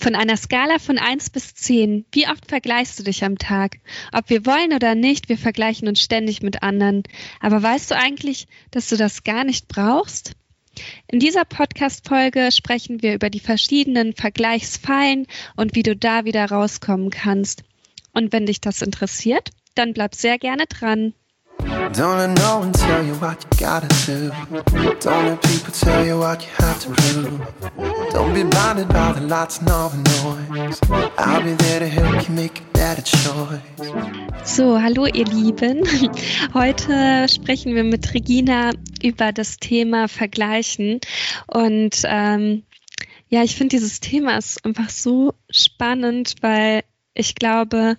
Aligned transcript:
Von 0.00 0.14
einer 0.14 0.38
Skala 0.38 0.78
von 0.78 0.96
1 0.96 1.28
bis 1.28 1.54
10, 1.54 2.06
wie 2.12 2.26
oft 2.26 2.46
vergleichst 2.46 2.98
du 2.98 3.02
dich 3.02 3.22
am 3.22 3.36
Tag? 3.36 3.80
Ob 4.12 4.30
wir 4.30 4.46
wollen 4.46 4.72
oder 4.72 4.94
nicht, 4.94 5.28
wir 5.28 5.36
vergleichen 5.36 5.88
uns 5.88 6.00
ständig 6.00 6.42
mit 6.42 6.62
anderen. 6.62 7.02
Aber 7.38 7.62
weißt 7.62 7.90
du 7.90 7.96
eigentlich, 7.96 8.48
dass 8.70 8.88
du 8.88 8.96
das 8.96 9.24
gar 9.24 9.44
nicht 9.44 9.68
brauchst? 9.68 10.36
In 11.08 11.20
dieser 11.20 11.44
Podcast-Folge 11.44 12.50
sprechen 12.50 13.02
wir 13.02 13.12
über 13.12 13.28
die 13.28 13.40
verschiedenen 13.40 14.14
Vergleichsfallen 14.14 15.26
und 15.54 15.74
wie 15.74 15.82
du 15.82 15.94
da 15.94 16.24
wieder 16.24 16.46
rauskommen 16.46 17.10
kannst. 17.10 17.62
Und 18.14 18.32
wenn 18.32 18.46
dich 18.46 18.62
das 18.62 18.80
interessiert, 18.80 19.50
dann 19.74 19.92
bleib 19.92 20.14
sehr 20.14 20.38
gerne 20.38 20.64
dran. 20.66 21.12
Don't 21.92 22.16
let 22.18 22.38
no 22.38 22.58
one 22.60 22.72
tell 22.72 23.04
you 23.04 23.14
what 23.14 23.44
you 23.44 23.50
gotta 23.58 23.88
do. 24.06 24.30
Don't 25.00 25.26
let 25.26 25.42
people 25.42 25.72
tell 25.72 26.06
you 26.06 26.18
what 26.18 26.42
you 26.42 26.48
have 26.56 26.80
to 26.80 26.90
prove. 26.90 27.40
Don't 28.12 28.32
be 28.32 28.44
blinded 28.44 28.88
by 28.88 29.12
the 29.12 29.20
lights 29.20 29.58
and 29.58 29.70
all 29.70 29.90
the 29.90 29.98
noise. 30.22 30.80
I'll 31.18 31.42
be 31.42 31.52
there 31.52 31.80
to 31.80 31.88
help 31.88 32.28
you 32.28 32.34
make 32.34 32.60
a 32.60 32.64
better 32.72 33.02
choice. 33.02 33.60
So, 34.44 34.80
hallo 34.80 35.06
ihr 35.06 35.26
Lieben. 35.26 35.86
Heute 36.54 37.28
sprechen 37.28 37.74
wir 37.74 37.84
mit 37.84 38.14
Regina 38.14 38.70
über 39.02 39.32
das 39.32 39.58
Thema 39.58 40.08
Vergleichen. 40.08 41.00
Und 41.46 42.02
ähm, 42.04 42.62
ja, 43.28 43.42
ich 43.42 43.54
finde 43.54 43.76
dieses 43.76 44.00
Thema 44.00 44.38
ist 44.38 44.64
einfach 44.64 44.88
so 44.88 45.34
spannend, 45.50 46.36
weil 46.40 46.84
ich 47.14 47.34
glaube, 47.34 47.96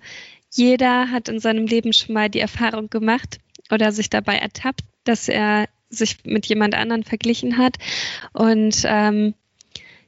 jeder 0.54 1.12
hat 1.12 1.30
in 1.30 1.40
seinem 1.40 1.66
Leben 1.66 1.94
schon 1.94 2.14
mal 2.14 2.30
die 2.30 2.40
Erfahrung 2.40 2.90
gemacht, 2.90 3.40
oder 3.72 3.92
sich 3.92 4.10
dabei 4.10 4.38
ertappt, 4.38 4.82
dass 5.04 5.28
er 5.28 5.68
sich 5.90 6.24
mit 6.24 6.46
jemand 6.46 6.76
anderen 6.76 7.04
verglichen 7.04 7.58
hat. 7.58 7.78
Und 8.34 8.84
ähm, 8.86 9.34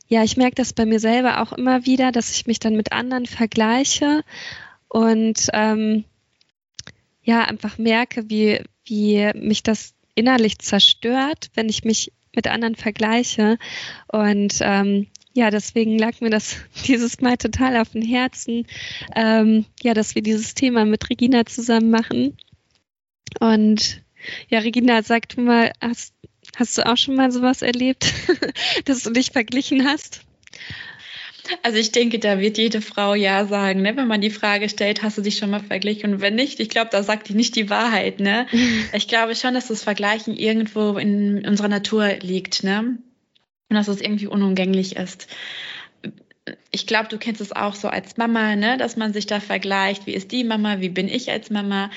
ja, 0.07 0.23
ich 0.23 0.37
merke 0.37 0.55
das 0.55 0.73
bei 0.73 0.85
mir 0.85 0.99
selber 0.99 1.41
auch 1.41 1.53
immer 1.53 1.85
wieder, 1.85 2.11
dass 2.11 2.31
ich 2.31 2.47
mich 2.47 2.59
dann 2.59 2.75
mit 2.75 2.91
anderen 2.91 3.25
vergleiche 3.25 4.23
und 4.87 5.47
ähm, 5.53 6.05
ja, 7.23 7.45
einfach 7.45 7.77
merke, 7.77 8.29
wie, 8.29 8.61
wie 8.85 9.31
mich 9.33 9.63
das 9.63 9.93
innerlich 10.13 10.59
zerstört, 10.59 11.49
wenn 11.55 11.69
ich 11.69 11.83
mich 11.83 12.11
mit 12.35 12.47
anderen 12.47 12.75
vergleiche. 12.75 13.57
Und 14.07 14.57
ähm, 14.61 15.07
ja, 15.33 15.49
deswegen 15.49 15.97
lag 15.97 16.21
mir 16.21 16.29
das 16.29 16.57
dieses 16.87 17.21
Mal 17.21 17.37
total 17.37 17.77
auf 17.77 17.89
dem 17.89 18.01
Herzen, 18.01 18.67
ähm, 19.15 19.65
ja, 19.81 19.93
dass 19.93 20.15
wir 20.15 20.21
dieses 20.21 20.53
Thema 20.53 20.85
mit 20.85 21.09
Regina 21.09 21.45
zusammen 21.45 21.89
machen. 21.89 22.37
Und 23.39 24.03
ja, 24.49 24.59
Regina, 24.59 25.03
sag 25.03 25.29
du 25.29 25.41
mal, 25.41 25.71
hast, 25.81 26.13
hast 26.55 26.77
du 26.77 26.85
auch 26.85 26.97
schon 26.97 27.15
mal 27.15 27.31
sowas 27.31 27.61
erlebt, 27.61 28.13
dass 28.85 29.03
du 29.03 29.11
dich 29.11 29.31
verglichen 29.31 29.87
hast? 29.87 30.21
Also 31.61 31.77
ich 31.77 31.91
denke, 31.91 32.19
da 32.19 32.39
wird 32.39 32.57
jede 32.57 32.79
Frau 32.79 33.15
ja 33.15 33.45
sagen, 33.45 33.81
ne? 33.81 33.97
wenn 33.97 34.07
man 34.07 34.21
die 34.21 34.29
Frage 34.29 34.69
stellt, 34.69 35.03
hast 35.03 35.17
du 35.17 35.21
dich 35.21 35.37
schon 35.37 35.49
mal 35.49 35.59
verglichen? 35.59 36.13
Und 36.13 36.21
wenn 36.21 36.35
nicht, 36.35 36.61
ich 36.61 36.69
glaube, 36.69 36.89
da 36.89 37.03
sagt 37.03 37.27
die 37.27 37.33
nicht 37.33 37.55
die 37.57 37.69
Wahrheit. 37.69 38.19
Ne? 38.19 38.47
Ich 38.93 39.07
glaube 39.07 39.35
schon, 39.35 39.53
dass 39.53 39.67
das 39.67 39.83
Vergleichen 39.83 40.35
irgendwo 40.35 40.97
in 40.97 41.45
unserer 41.45 41.67
Natur 41.67 42.13
liegt 42.21 42.63
ne? 42.63 42.97
und 43.69 43.75
dass 43.75 43.89
es 43.89 43.99
irgendwie 43.99 44.27
unumgänglich 44.27 44.95
ist 44.95 45.27
ich 46.71 46.87
glaube, 46.87 47.07
du 47.07 47.17
kennst 47.17 47.41
es 47.41 47.51
auch 47.51 47.75
so 47.75 47.87
als 47.87 48.17
Mama, 48.17 48.55
ne, 48.55 48.77
dass 48.77 48.97
man 48.97 49.13
sich 49.13 49.25
da 49.25 49.39
vergleicht, 49.39 50.05
wie 50.05 50.13
ist 50.13 50.31
die 50.31 50.43
Mama, 50.43 50.81
wie 50.81 50.89
bin 50.89 51.07
ich 51.07 51.31
als 51.31 51.49
Mama 51.49 51.89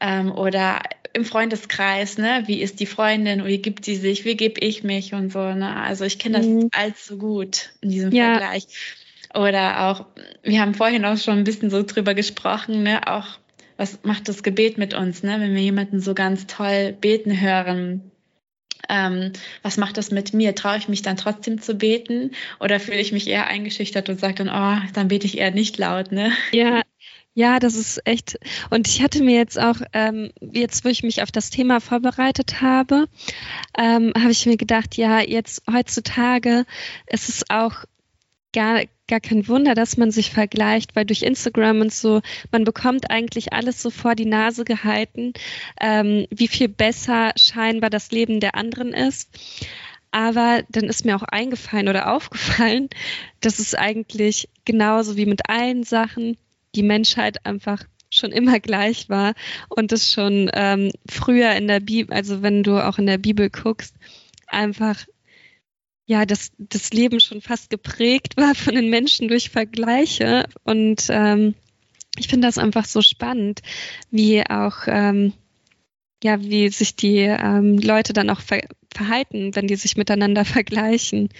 ähm, 0.00 0.30
oder 0.32 0.82
im 1.14 1.24
Freundeskreis, 1.24 2.18
ne, 2.18 2.42
wie 2.46 2.60
ist 2.60 2.80
die 2.80 2.86
Freundin, 2.86 3.44
wie 3.44 3.58
gibt 3.58 3.84
sie 3.84 3.96
sich, 3.96 4.24
wie 4.24 4.36
gebe 4.36 4.60
ich 4.60 4.82
mich 4.82 5.14
und 5.14 5.32
so. 5.32 5.54
Ne? 5.54 5.74
Also 5.76 6.04
ich 6.04 6.18
kenne 6.18 6.38
das 6.38 6.46
mhm. 6.46 6.68
allzu 6.72 7.18
gut 7.18 7.70
in 7.80 7.90
diesem 7.90 8.12
ja. 8.12 8.38
Vergleich. 8.38 8.66
Oder 9.34 9.88
auch, 9.88 10.06
wir 10.42 10.60
haben 10.60 10.74
vorhin 10.74 11.04
auch 11.04 11.18
schon 11.18 11.38
ein 11.38 11.44
bisschen 11.44 11.70
so 11.70 11.82
drüber 11.82 12.14
gesprochen, 12.14 12.82
ne, 12.82 13.06
auch 13.06 13.38
was 13.76 14.00
macht 14.04 14.28
das 14.28 14.42
Gebet 14.42 14.78
mit 14.78 14.94
uns, 14.94 15.22
ne, 15.22 15.40
wenn 15.40 15.54
wir 15.54 15.62
jemanden 15.62 16.00
so 16.00 16.14
ganz 16.14 16.46
toll 16.46 16.92
beten 16.92 17.40
hören 17.40 18.12
ähm, 18.88 19.32
was 19.62 19.76
macht 19.76 19.96
das 19.96 20.10
mit 20.10 20.34
mir? 20.34 20.54
Traue 20.54 20.78
ich 20.78 20.88
mich 20.88 21.02
dann 21.02 21.16
trotzdem 21.16 21.60
zu 21.60 21.74
beten 21.74 22.32
oder 22.60 22.80
fühle 22.80 23.00
ich 23.00 23.12
mich 23.12 23.28
eher 23.28 23.46
eingeschüchtert 23.46 24.08
und 24.08 24.20
sage 24.20 24.44
dann, 24.44 24.48
oh, 24.48 24.88
dann 24.94 25.08
bete 25.08 25.26
ich 25.26 25.38
eher 25.38 25.50
nicht 25.50 25.78
laut, 25.78 26.12
ne? 26.12 26.32
Ja, 26.52 26.82
ja, 27.36 27.58
das 27.58 27.74
ist 27.74 28.00
echt. 28.06 28.38
Und 28.70 28.86
ich 28.86 29.02
hatte 29.02 29.22
mir 29.22 29.36
jetzt 29.36 29.58
auch, 29.58 29.76
ähm, 29.92 30.30
jetzt 30.40 30.84
wo 30.84 30.88
ich 30.88 31.02
mich 31.02 31.20
auf 31.20 31.32
das 31.32 31.50
Thema 31.50 31.80
vorbereitet 31.80 32.60
habe, 32.60 33.06
ähm, 33.76 34.12
habe 34.16 34.30
ich 34.30 34.46
mir 34.46 34.56
gedacht, 34.56 34.96
ja, 34.96 35.20
jetzt 35.20 35.62
heutzutage 35.70 36.64
ist 37.08 37.28
es 37.28 37.42
auch 37.50 37.84
gar, 38.54 38.84
gar 39.08 39.20
kein 39.20 39.46
Wunder, 39.48 39.74
dass 39.74 39.98
man 39.98 40.10
sich 40.10 40.30
vergleicht, 40.30 40.96
weil 40.96 41.04
durch 41.04 41.22
Instagram 41.22 41.82
und 41.82 41.92
so, 41.92 42.22
man 42.50 42.64
bekommt 42.64 43.10
eigentlich 43.10 43.52
alles 43.52 43.82
so 43.82 43.90
vor 43.90 44.14
die 44.14 44.24
Nase 44.24 44.64
gehalten, 44.64 45.34
ähm, 45.78 46.26
wie 46.30 46.48
viel 46.48 46.68
besser 46.68 47.32
scheinbar 47.36 47.90
das 47.90 48.10
Leben 48.10 48.40
der 48.40 48.54
anderen 48.54 48.94
ist. 48.94 49.28
Aber 50.10 50.62
dann 50.70 50.84
ist 50.84 51.04
mir 51.04 51.16
auch 51.16 51.24
eingefallen 51.24 51.88
oder 51.88 52.12
aufgefallen, 52.14 52.88
dass 53.40 53.58
es 53.58 53.74
eigentlich 53.74 54.48
genauso 54.64 55.18
wie 55.18 55.26
mit 55.26 55.50
allen 55.50 55.84
Sachen 55.84 56.38
die 56.74 56.82
Menschheit 56.82 57.44
einfach 57.44 57.84
schon 58.10 58.30
immer 58.30 58.60
gleich 58.60 59.08
war 59.08 59.34
und 59.68 59.90
es 59.90 60.12
schon 60.12 60.48
ähm, 60.54 60.92
früher 61.08 61.52
in 61.56 61.66
der 61.66 61.80
Bibel, 61.80 62.14
also 62.14 62.42
wenn 62.42 62.62
du 62.62 62.78
auch 62.78 62.98
in 62.98 63.06
der 63.06 63.18
Bibel 63.18 63.50
guckst, 63.50 63.96
einfach 64.46 65.04
ja, 66.06 66.26
dass 66.26 66.52
das 66.58 66.92
Leben 66.92 67.20
schon 67.20 67.40
fast 67.40 67.70
geprägt 67.70 68.36
war 68.36 68.54
von 68.54 68.74
den 68.74 68.90
Menschen 68.90 69.28
durch 69.28 69.50
Vergleiche. 69.50 70.46
Und 70.64 71.06
ähm, 71.08 71.54
ich 72.18 72.28
finde 72.28 72.46
das 72.46 72.58
einfach 72.58 72.84
so 72.84 73.00
spannend, 73.00 73.62
wie 74.10 74.44
auch, 74.48 74.86
ähm, 74.86 75.32
ja, 76.22 76.40
wie 76.42 76.68
sich 76.68 76.94
die 76.96 77.18
ähm, 77.18 77.78
Leute 77.78 78.12
dann 78.12 78.30
auch 78.30 78.40
ver 78.40 78.62
verhalten, 78.94 79.56
wenn 79.56 79.66
die 79.66 79.74
sich 79.76 79.96
miteinander 79.96 80.44
vergleichen. 80.44 81.30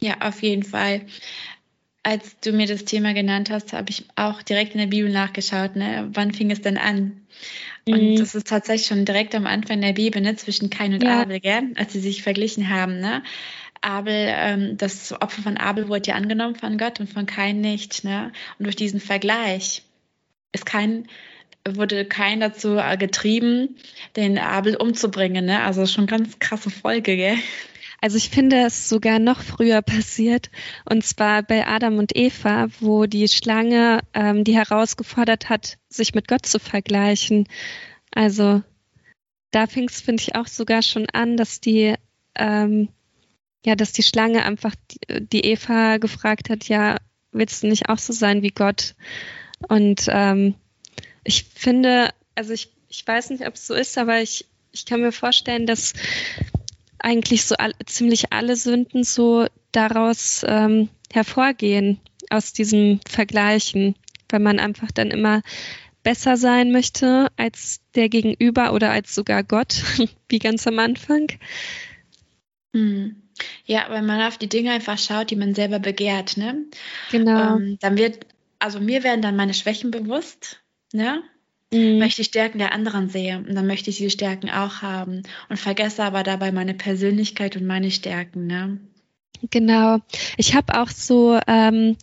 Ja, 0.00 0.20
auf 0.20 0.42
jeden 0.42 0.62
Fall. 0.62 1.04
Als 2.02 2.38
du 2.40 2.52
mir 2.52 2.66
das 2.66 2.84
Thema 2.84 3.12
genannt 3.12 3.50
hast, 3.50 3.72
habe 3.72 3.90
ich 3.90 4.04
auch 4.16 4.42
direkt 4.42 4.72
in 4.72 4.80
der 4.80 4.86
Bibel 4.86 5.10
nachgeschaut, 5.10 5.76
ne? 5.76 6.08
wann 6.12 6.32
fing 6.32 6.50
es 6.50 6.62
denn 6.62 6.78
an? 6.78 7.20
Und 7.86 8.12
mhm. 8.12 8.16
das 8.16 8.34
ist 8.34 8.46
tatsächlich 8.46 8.86
schon 8.86 9.04
direkt 9.04 9.34
am 9.34 9.46
Anfang 9.46 9.80
der 9.80 9.92
Bibel, 9.92 10.20
ne, 10.22 10.36
zwischen 10.36 10.70
Kain 10.70 10.94
und 10.94 11.02
ja. 11.02 11.22
Abel, 11.22 11.40
gell? 11.40 11.72
als 11.76 11.92
sie 11.92 12.00
sich 12.00 12.22
verglichen 12.22 12.68
haben. 12.68 13.00
Ne? 13.00 13.22
Abel, 13.80 14.14
ähm, 14.14 14.76
das 14.76 15.12
Opfer 15.12 15.42
von 15.42 15.56
Abel 15.56 15.88
wurde 15.88 16.10
ja 16.10 16.14
angenommen 16.14 16.56
von 16.56 16.78
Gott 16.78 17.00
und 17.00 17.12
von 17.12 17.26
Kain 17.26 17.60
nicht. 17.60 18.04
Ne? 18.04 18.32
Und 18.58 18.64
durch 18.64 18.76
diesen 18.76 19.00
Vergleich 19.00 19.82
ist 20.52 20.66
kein 20.66 21.08
wurde 21.76 22.04
kein 22.06 22.40
dazu 22.40 22.76
äh, 22.76 22.96
getrieben, 22.96 23.76
den 24.16 24.38
Abel 24.38 24.76
umzubringen. 24.76 25.44
Ne? 25.44 25.62
Also 25.62 25.86
schon 25.86 26.06
ganz 26.06 26.38
krasse 26.38 26.70
Folge, 26.70 27.16
gell? 27.16 27.36
Also 28.00 28.16
ich 28.16 28.30
finde 28.30 28.64
es 28.64 28.88
sogar 28.88 29.18
noch 29.18 29.42
früher 29.42 29.82
passiert, 29.82 30.50
und 30.88 31.04
zwar 31.04 31.42
bei 31.42 31.66
Adam 31.66 31.98
und 31.98 32.16
Eva, 32.16 32.68
wo 32.80 33.06
die 33.06 33.26
Schlange 33.28 34.00
ähm, 34.14 34.44
die 34.44 34.54
herausgefordert 34.54 35.48
hat, 35.48 35.78
sich 35.88 36.14
mit 36.14 36.28
Gott 36.28 36.46
zu 36.46 36.60
vergleichen. 36.60 37.48
Also 38.12 38.62
da 39.50 39.66
fing 39.66 39.88
es, 39.88 40.00
finde 40.00 40.22
ich, 40.22 40.36
auch 40.36 40.46
sogar 40.46 40.82
schon 40.82 41.06
an, 41.10 41.36
dass 41.36 41.60
die 41.60 41.94
ähm, 42.36 42.88
ja, 43.64 43.74
dass 43.74 43.92
die 43.92 44.02
Schlange 44.02 44.44
einfach 44.44 44.74
die, 44.90 45.26
die, 45.26 45.44
Eva 45.44 45.98
gefragt 45.98 46.50
hat, 46.50 46.68
ja, 46.68 46.96
willst 47.32 47.62
du 47.62 47.66
nicht 47.66 47.88
auch 47.88 47.98
so 47.98 48.12
sein 48.12 48.42
wie 48.42 48.50
Gott? 48.50 48.94
Und 49.68 50.06
ähm, 50.08 50.54
ich 51.24 51.44
finde, 51.44 52.10
also 52.34 52.52
ich, 52.52 52.72
ich 52.88 53.06
weiß 53.06 53.30
nicht, 53.30 53.46
ob 53.46 53.54
es 53.54 53.66
so 53.66 53.74
ist, 53.74 53.98
aber 53.98 54.22
ich, 54.22 54.46
ich 54.72 54.86
kann 54.86 55.00
mir 55.00 55.12
vorstellen, 55.12 55.66
dass 55.66 55.94
eigentlich 57.00 57.44
so 57.44 57.54
all, 57.56 57.72
ziemlich 57.86 58.32
alle 58.32 58.56
Sünden 58.56 59.04
so 59.04 59.46
daraus 59.72 60.44
ähm, 60.46 60.88
hervorgehen, 61.12 62.00
aus 62.30 62.52
diesem 62.52 63.00
Vergleichen, 63.08 63.94
weil 64.28 64.40
man 64.40 64.58
einfach 64.58 64.90
dann 64.90 65.10
immer 65.10 65.42
besser 66.02 66.36
sein 66.36 66.72
möchte 66.72 67.28
als 67.36 67.80
der 67.94 68.08
Gegenüber 68.08 68.72
oder 68.72 68.90
als 68.90 69.14
sogar 69.14 69.42
Gott, 69.42 69.82
wie 70.28 70.38
ganz 70.38 70.66
am 70.66 70.78
Anfang. 70.78 71.28
Hm. 72.74 73.22
Ja, 73.64 73.86
weil 73.88 74.02
man 74.02 74.20
auf 74.22 74.36
die 74.36 74.48
Dinge 74.48 74.72
einfach 74.72 74.98
schaut, 74.98 75.30
die 75.30 75.36
man 75.36 75.54
selber 75.54 75.78
begehrt, 75.78 76.36
ne? 76.36 76.64
Genau. 77.10 77.56
Ähm, 77.56 77.78
dann 77.80 77.96
wird, 77.96 78.26
also 78.58 78.80
mir 78.80 79.04
werden 79.04 79.22
dann 79.22 79.36
meine 79.36 79.54
Schwächen 79.54 79.90
bewusst, 79.90 80.60
ne? 80.92 81.22
Mhm. 81.72 82.00
weil 82.00 82.08
ich 82.08 82.16
die 82.16 82.24
Stärken 82.24 82.58
der 82.58 82.72
anderen 82.72 83.08
sehe 83.08 83.38
und 83.38 83.54
dann 83.54 83.66
möchte 83.66 83.90
ich 83.90 83.96
diese 83.96 84.10
Stärken 84.10 84.50
auch 84.50 84.82
haben 84.82 85.22
und 85.48 85.58
vergesse 85.58 86.04
aber 86.04 86.22
dabei 86.22 86.52
meine 86.52 86.74
Persönlichkeit 86.74 87.56
und 87.56 87.66
meine 87.66 87.90
Stärken. 87.90 88.46
Ne? 88.46 88.78
Genau. 89.50 89.98
Ich 90.36 90.54
habe 90.54 90.80
auch 90.80 90.88
so 90.88 91.38
ähm, 91.46 91.96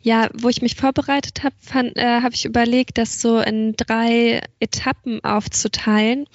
ja, 0.00 0.30
wo 0.32 0.48
ich 0.48 0.62
mich 0.62 0.76
vorbereitet 0.76 1.42
habe, 1.42 1.54
äh, 1.96 2.22
habe 2.22 2.34
ich 2.34 2.44
überlegt, 2.44 2.98
das 2.98 3.20
so 3.20 3.40
in 3.40 3.74
drei 3.76 4.40
Etappen 4.60 5.22
aufzuteilen. 5.24 6.26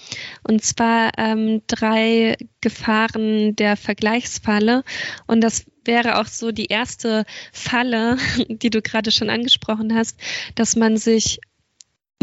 Und 0.44 0.64
zwar 0.64 1.12
ähm, 1.18 1.62
drei 1.68 2.36
Gefahren 2.62 3.56
der 3.56 3.78
Vergleichsfalle. 3.78 4.84
Und 5.28 5.42
das 5.42 5.66
wäre 5.86 6.20
auch 6.20 6.28
so 6.28 6.52
die 6.52 6.68
erste 6.68 7.26
Falle, 7.52 8.18
die 8.50 8.70
du 8.70 8.82
gerade 8.82 9.12
schon 9.12 9.30
angesprochen 9.30 9.96
hast, 9.96 10.20
dass 10.56 10.76
man 10.76 10.98
sich 10.98 11.40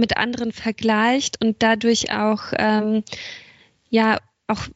mit 0.01 0.17
anderen 0.17 0.53
vergleicht 0.53 1.41
und 1.41 1.63
dadurch 1.63 2.11
auch 2.13 2.53
ähm, 2.59 3.05
ja 3.91 4.19
auch 4.49 4.67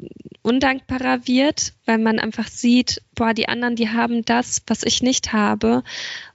undankbarer 0.42 1.26
wird, 1.26 1.72
weil 1.84 1.98
man 1.98 2.18
einfach 2.18 2.46
sieht, 2.46 3.02
boah, 3.14 3.34
die 3.34 3.48
anderen, 3.48 3.76
die 3.76 3.88
haben 3.88 4.24
das, 4.24 4.62
was 4.66 4.84
ich 4.84 5.02
nicht 5.02 5.32
habe. 5.32 5.82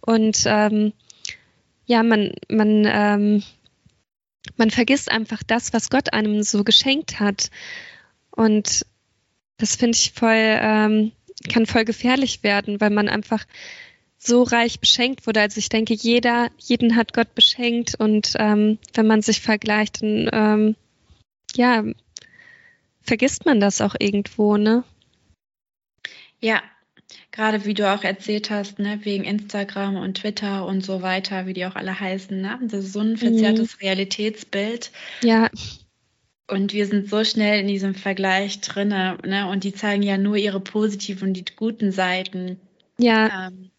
Und 0.02 0.44
ähm, 0.46 0.94
ja, 1.86 2.04
man, 2.04 2.34
man, 2.50 2.86
ähm, 2.86 3.44
man 4.58 4.72
vergisst 4.72 5.12
einfach 5.12 5.42
das, 5.44 5.74
was 5.74 5.90
Gott 5.90 6.12
einem 6.12 6.44
so 6.44 6.64
geschenkt 6.64 7.20
hat. 7.20 7.50
Und 8.32 8.86
das 9.58 9.76
finde 9.76 9.98
ich 9.98 10.12
voll, 10.12 10.34
ähm, 10.34 11.12
kann 11.52 11.66
voll 11.66 11.86
gefährlich 11.86 12.44
werden, 12.44 12.82
weil 12.82 12.90
man 12.90 13.10
einfach 13.10 13.46
so 14.20 14.44
reich 14.44 14.80
beschenkt 14.80 15.26
wurde. 15.26 15.42
Also 15.42 15.58
ich 15.58 15.70
denke, 15.70 15.94
jeder, 15.94 16.52
jeden 16.58 16.96
hat 16.96 17.14
Gott 17.14 17.34
beschenkt 17.34 17.96
und 17.96 18.34
ähm, 18.36 18.78
wenn 18.94 19.08
man 19.08 19.22
sich 19.22 19.40
vergleicht, 19.40 20.04
dann 20.04 20.30
ähm, 20.32 20.76
ja, 21.56 21.84
vergisst 23.02 23.46
man 23.46 23.60
das 23.60 23.82
auch 23.82 23.96
irgendwo, 23.98 24.58
ne? 24.58 24.84
Ja, 26.42 26.62
gerade 27.32 27.66
wie 27.66 27.74
du 27.74 27.92
auch 27.92 28.04
erzählt 28.04 28.50
hast, 28.50 28.78
ne, 28.78 29.00
wegen 29.04 29.24
Instagram 29.24 29.96
und 29.96 30.18
Twitter 30.18 30.66
und 30.66 30.86
so 30.86 31.02
weiter, 31.02 31.46
wie 31.48 31.54
die 31.54 31.66
auch 31.66 31.76
alle 31.76 32.00
heißen, 32.00 32.40
ne? 32.40 32.60
Das 32.62 32.86
ist 32.86 32.94
so 32.94 33.00
ein 33.00 33.18
verzerrtes 33.18 33.76
mhm. 33.76 33.80
Realitätsbild. 33.82 34.92
Ja. 35.24 35.50
Und 36.48 36.74
wir 36.74 36.88
sind 36.88 37.10
so 37.10 37.24
schnell 37.24 37.62
in 37.62 37.68
diesem 37.68 37.96
Vergleich 37.96 38.60
drinne, 38.60 39.18
ne? 39.26 39.48
Und 39.48 39.64
die 39.64 39.74
zeigen 39.74 40.04
ja 40.04 40.18
nur 40.18 40.36
ihre 40.36 40.60
positiven 40.60 41.30
und 41.30 41.34
die 41.36 41.46
guten 41.56 41.92
Seiten. 41.92 42.60
Ja. 42.98 43.48
Ähm, 43.48 43.72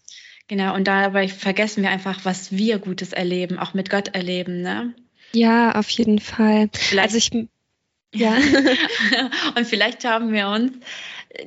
genau. 0.51 0.75
Und 0.75 0.85
dabei 0.85 1.29
vergessen 1.29 1.83
wir 1.83 1.91
einfach, 1.91 2.25
was 2.25 2.53
wir 2.53 2.79
Gutes 2.79 3.15
erleben, 3.15 3.59
auch 3.59 3.73
mit 3.73 3.89
Gott 3.89 4.09
erleben, 4.09 4.61
ne? 4.61 4.95
Ja, 5.33 5.77
auf 5.77 5.89
jeden 5.89 6.19
Fall. 6.19 6.69
Vielleicht, 6.75 7.15
also 7.15 7.17
ich, 7.17 7.31
ja. 8.15 8.37
und 9.57 9.67
vielleicht 9.67 10.05
haben 10.05 10.33
wir 10.33 10.49
uns 10.49 10.73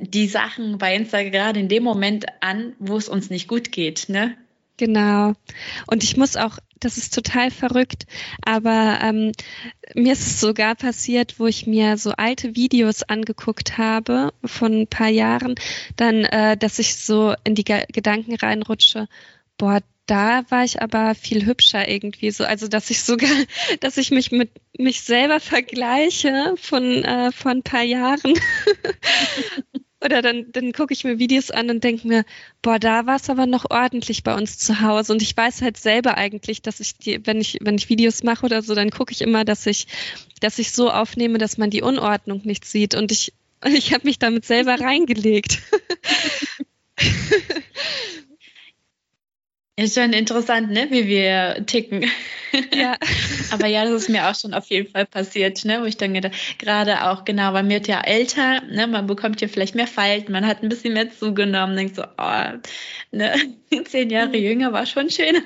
die 0.00 0.26
Sachen 0.26 0.78
bei 0.78 0.96
Instagram 0.96 1.30
gerade 1.30 1.60
in 1.60 1.68
dem 1.68 1.84
Moment 1.84 2.24
an, 2.40 2.74
wo 2.78 2.96
es 2.96 3.08
uns 3.08 3.30
nicht 3.30 3.46
gut 3.46 3.70
geht, 3.70 4.08
ne? 4.08 4.36
Genau. 4.76 5.34
Und 5.86 6.02
ich 6.02 6.16
muss 6.16 6.36
auch, 6.36 6.58
das 6.80 6.98
ist 6.98 7.14
total 7.14 7.50
verrückt, 7.52 8.06
aber 8.44 8.98
ähm, 9.02 9.32
mir 9.94 10.12
ist 10.12 10.26
es 10.26 10.40
sogar 10.40 10.74
passiert, 10.74 11.38
wo 11.38 11.46
ich 11.46 11.66
mir 11.66 11.96
so 11.96 12.10
alte 12.12 12.56
Videos 12.56 13.04
angeguckt 13.04 13.78
habe 13.78 14.32
von 14.44 14.80
ein 14.82 14.86
paar 14.88 15.08
Jahren, 15.08 15.54
dann, 15.96 16.24
äh, 16.24 16.56
dass 16.56 16.80
ich 16.80 16.96
so 16.96 17.34
in 17.44 17.54
die 17.54 17.64
Ge 17.64 17.86
Gedanken 17.92 18.34
reinrutsche, 18.34 19.06
boah, 19.58 19.80
da 20.06 20.42
war 20.50 20.64
ich 20.64 20.82
aber 20.82 21.14
viel 21.14 21.46
hübscher 21.46 21.88
irgendwie 21.88 22.30
so. 22.30 22.44
Also 22.44 22.68
dass 22.68 22.90
ich 22.90 23.02
sogar, 23.02 23.30
dass 23.80 23.96
ich 23.96 24.10
mich 24.10 24.32
mit 24.32 24.50
mich 24.76 25.02
selber 25.02 25.40
vergleiche 25.40 26.54
von, 26.60 27.04
äh, 27.04 27.32
von 27.32 27.58
ein 27.58 27.62
paar 27.62 27.84
Jahren. 27.84 28.34
Oder 30.04 30.20
dann, 30.20 30.52
dann 30.52 30.72
gucke 30.72 30.92
ich 30.92 31.04
mir 31.04 31.18
Videos 31.18 31.50
an 31.50 31.70
und 31.70 31.82
denke 31.82 32.06
mir, 32.06 32.24
boah, 32.60 32.78
da 32.78 33.06
war 33.06 33.16
es 33.16 33.30
aber 33.30 33.46
noch 33.46 33.70
ordentlich 33.70 34.22
bei 34.22 34.34
uns 34.34 34.58
zu 34.58 34.82
Hause. 34.82 35.14
Und 35.14 35.22
ich 35.22 35.34
weiß 35.34 35.62
halt 35.62 35.78
selber 35.78 36.18
eigentlich, 36.18 36.60
dass 36.60 36.78
ich 36.80 36.98
die, 36.98 37.26
wenn 37.26 37.40
ich, 37.40 37.58
wenn 37.62 37.76
ich 37.76 37.88
Videos 37.88 38.22
mache 38.22 38.44
oder 38.44 38.60
so, 38.60 38.74
dann 38.74 38.90
gucke 38.90 39.12
ich 39.12 39.22
immer, 39.22 39.46
dass 39.46 39.64
ich, 39.66 39.86
dass 40.40 40.58
ich 40.58 40.72
so 40.72 40.90
aufnehme, 40.90 41.38
dass 41.38 41.56
man 41.56 41.70
die 41.70 41.80
Unordnung 41.80 42.42
nicht 42.44 42.66
sieht. 42.66 42.94
Und 42.94 43.12
ich, 43.12 43.32
ich 43.64 43.94
habe 43.94 44.06
mich 44.06 44.18
damit 44.18 44.44
selber 44.44 44.78
reingelegt. 44.78 45.62
Ist 49.76 49.94
schon 49.94 50.12
interessant, 50.12 50.70
ne, 50.70 50.86
wie 50.90 51.06
wir 51.06 51.64
ticken. 51.66 52.04
Ja. 52.72 52.96
Aber 53.50 53.66
ja, 53.66 53.84
das 53.84 54.02
ist 54.02 54.08
mir 54.08 54.28
auch 54.28 54.34
schon 54.34 54.54
auf 54.54 54.66
jeden 54.66 54.90
Fall 54.90 55.06
passiert, 55.06 55.64
ne, 55.64 55.80
wo 55.80 55.84
ich 55.84 55.96
dann 55.96 56.14
gerade 56.58 57.04
auch, 57.04 57.24
genau, 57.24 57.52
man 57.52 57.68
wird 57.68 57.88
ja 57.88 58.00
älter, 58.00 58.62
ne, 58.62 58.86
man 58.86 59.06
bekommt 59.06 59.40
ja 59.40 59.48
vielleicht 59.48 59.74
mehr 59.74 59.86
Falten, 59.86 60.32
man 60.32 60.46
hat 60.46 60.62
ein 60.62 60.68
bisschen 60.68 60.94
mehr 60.94 61.10
zugenommen, 61.10 61.76
denkt 61.76 61.96
so, 61.96 62.02
oh, 62.02 62.58
ne, 63.12 63.34
zehn 63.84 64.10
Jahre 64.10 64.28
mhm. 64.28 64.34
jünger 64.34 64.72
war 64.72 64.86
schon 64.86 65.10
schön. 65.10 65.42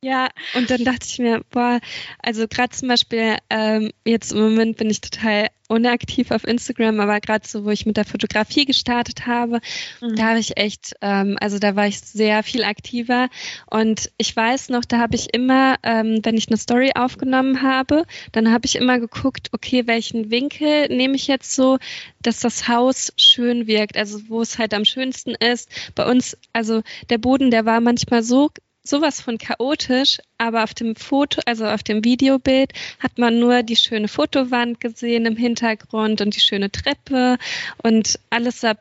Ja, 0.00 0.28
und 0.54 0.70
dann 0.70 0.84
dachte 0.84 1.06
ich 1.08 1.18
mir, 1.18 1.42
boah, 1.50 1.80
also 2.22 2.46
gerade 2.46 2.70
zum 2.70 2.86
Beispiel, 2.86 3.36
ähm, 3.50 3.90
jetzt 4.04 4.30
im 4.32 4.38
Moment 4.38 4.76
bin 4.76 4.90
ich 4.90 5.00
total 5.00 5.48
unaktiv 5.68 6.30
auf 6.30 6.44
Instagram, 6.44 7.00
aber 7.00 7.18
gerade 7.20 7.46
so, 7.46 7.64
wo 7.64 7.70
ich 7.70 7.84
mit 7.84 7.96
der 7.96 8.04
Fotografie 8.04 8.64
gestartet 8.64 9.26
habe, 9.26 9.60
mhm. 10.00 10.14
da 10.14 10.28
habe 10.28 10.38
ich 10.38 10.56
echt, 10.56 10.94
ähm, 11.02 11.36
also 11.40 11.58
da 11.58 11.74
war 11.74 11.88
ich 11.88 11.98
sehr 11.98 12.44
viel 12.44 12.62
aktiver. 12.62 13.28
Und 13.68 14.12
ich 14.18 14.34
weiß 14.34 14.68
noch, 14.68 14.84
da 14.84 14.98
habe 15.00 15.16
ich 15.16 15.34
immer, 15.34 15.74
ähm, 15.82 16.20
wenn 16.22 16.36
ich 16.36 16.46
eine 16.46 16.58
Story 16.58 16.92
aufgenommen 16.94 17.62
habe, 17.62 18.04
dann 18.30 18.52
habe 18.52 18.66
ich 18.66 18.76
immer 18.76 19.00
geguckt, 19.00 19.48
okay, 19.52 19.88
welchen 19.88 20.30
Winkel 20.30 20.88
nehme 20.88 21.16
ich 21.16 21.26
jetzt 21.26 21.54
so, 21.56 21.78
dass 22.22 22.38
das 22.38 22.68
Haus 22.68 23.12
schön 23.16 23.66
wirkt, 23.66 23.96
also 23.96 24.20
wo 24.28 24.40
es 24.42 24.58
halt 24.58 24.74
am 24.74 24.84
schönsten 24.84 25.34
ist. 25.34 25.68
Bei 25.96 26.08
uns, 26.08 26.36
also 26.52 26.82
der 27.10 27.18
Boden, 27.18 27.50
der 27.50 27.66
war 27.66 27.80
manchmal 27.80 28.22
so 28.22 28.50
sowas 28.88 29.20
von 29.20 29.38
chaotisch, 29.38 30.18
aber 30.38 30.64
auf 30.64 30.74
dem 30.74 30.96
Foto, 30.96 31.40
also 31.46 31.66
auf 31.66 31.82
dem 31.82 32.04
Videobild, 32.04 32.72
hat 32.98 33.18
man 33.18 33.38
nur 33.38 33.62
die 33.62 33.76
schöne 33.76 34.08
Fotowand 34.08 34.80
gesehen 34.80 35.26
im 35.26 35.36
Hintergrund 35.36 36.20
und 36.20 36.34
die 36.34 36.40
schöne 36.40 36.70
Treppe 36.70 37.38
und 37.82 38.18
alles 38.30 38.60
sah, 38.60 38.74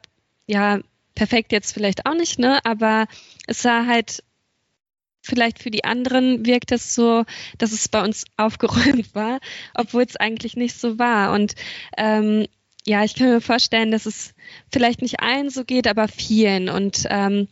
ja, 0.47 0.79
perfekt 1.15 1.51
jetzt 1.51 1.73
vielleicht 1.73 2.05
auch 2.05 2.13
nicht, 2.13 2.39
ne, 2.39 2.63
aber 2.63 3.07
es 3.47 3.61
sah 3.61 3.85
halt 3.85 4.23
vielleicht 5.27 5.61
für 5.61 5.71
die 5.71 5.83
anderen 5.83 6.45
wirkt 6.45 6.71
es 6.71 6.95
so, 6.95 7.25
dass 7.57 7.71
es 7.71 7.89
bei 7.89 8.03
uns 8.03 8.25
aufgeräumt 8.37 9.13
war, 9.13 9.39
obwohl 9.73 10.03
es 10.03 10.15
eigentlich 10.15 10.55
nicht 10.55 10.79
so 10.79 10.97
war. 10.97 11.33
Und 11.33 11.53
ähm, 11.97 12.47
ja, 12.85 13.03
ich 13.03 13.15
kann 13.15 13.27
mir 13.27 13.41
vorstellen, 13.41 13.91
dass 13.91 14.05
es 14.05 14.33
vielleicht 14.71 15.01
nicht 15.01 15.19
allen 15.19 15.49
so 15.49 15.65
geht, 15.65 15.87
aber 15.87 16.07
vielen. 16.07 16.69
Und 16.69 17.05
ähm, 17.09 17.49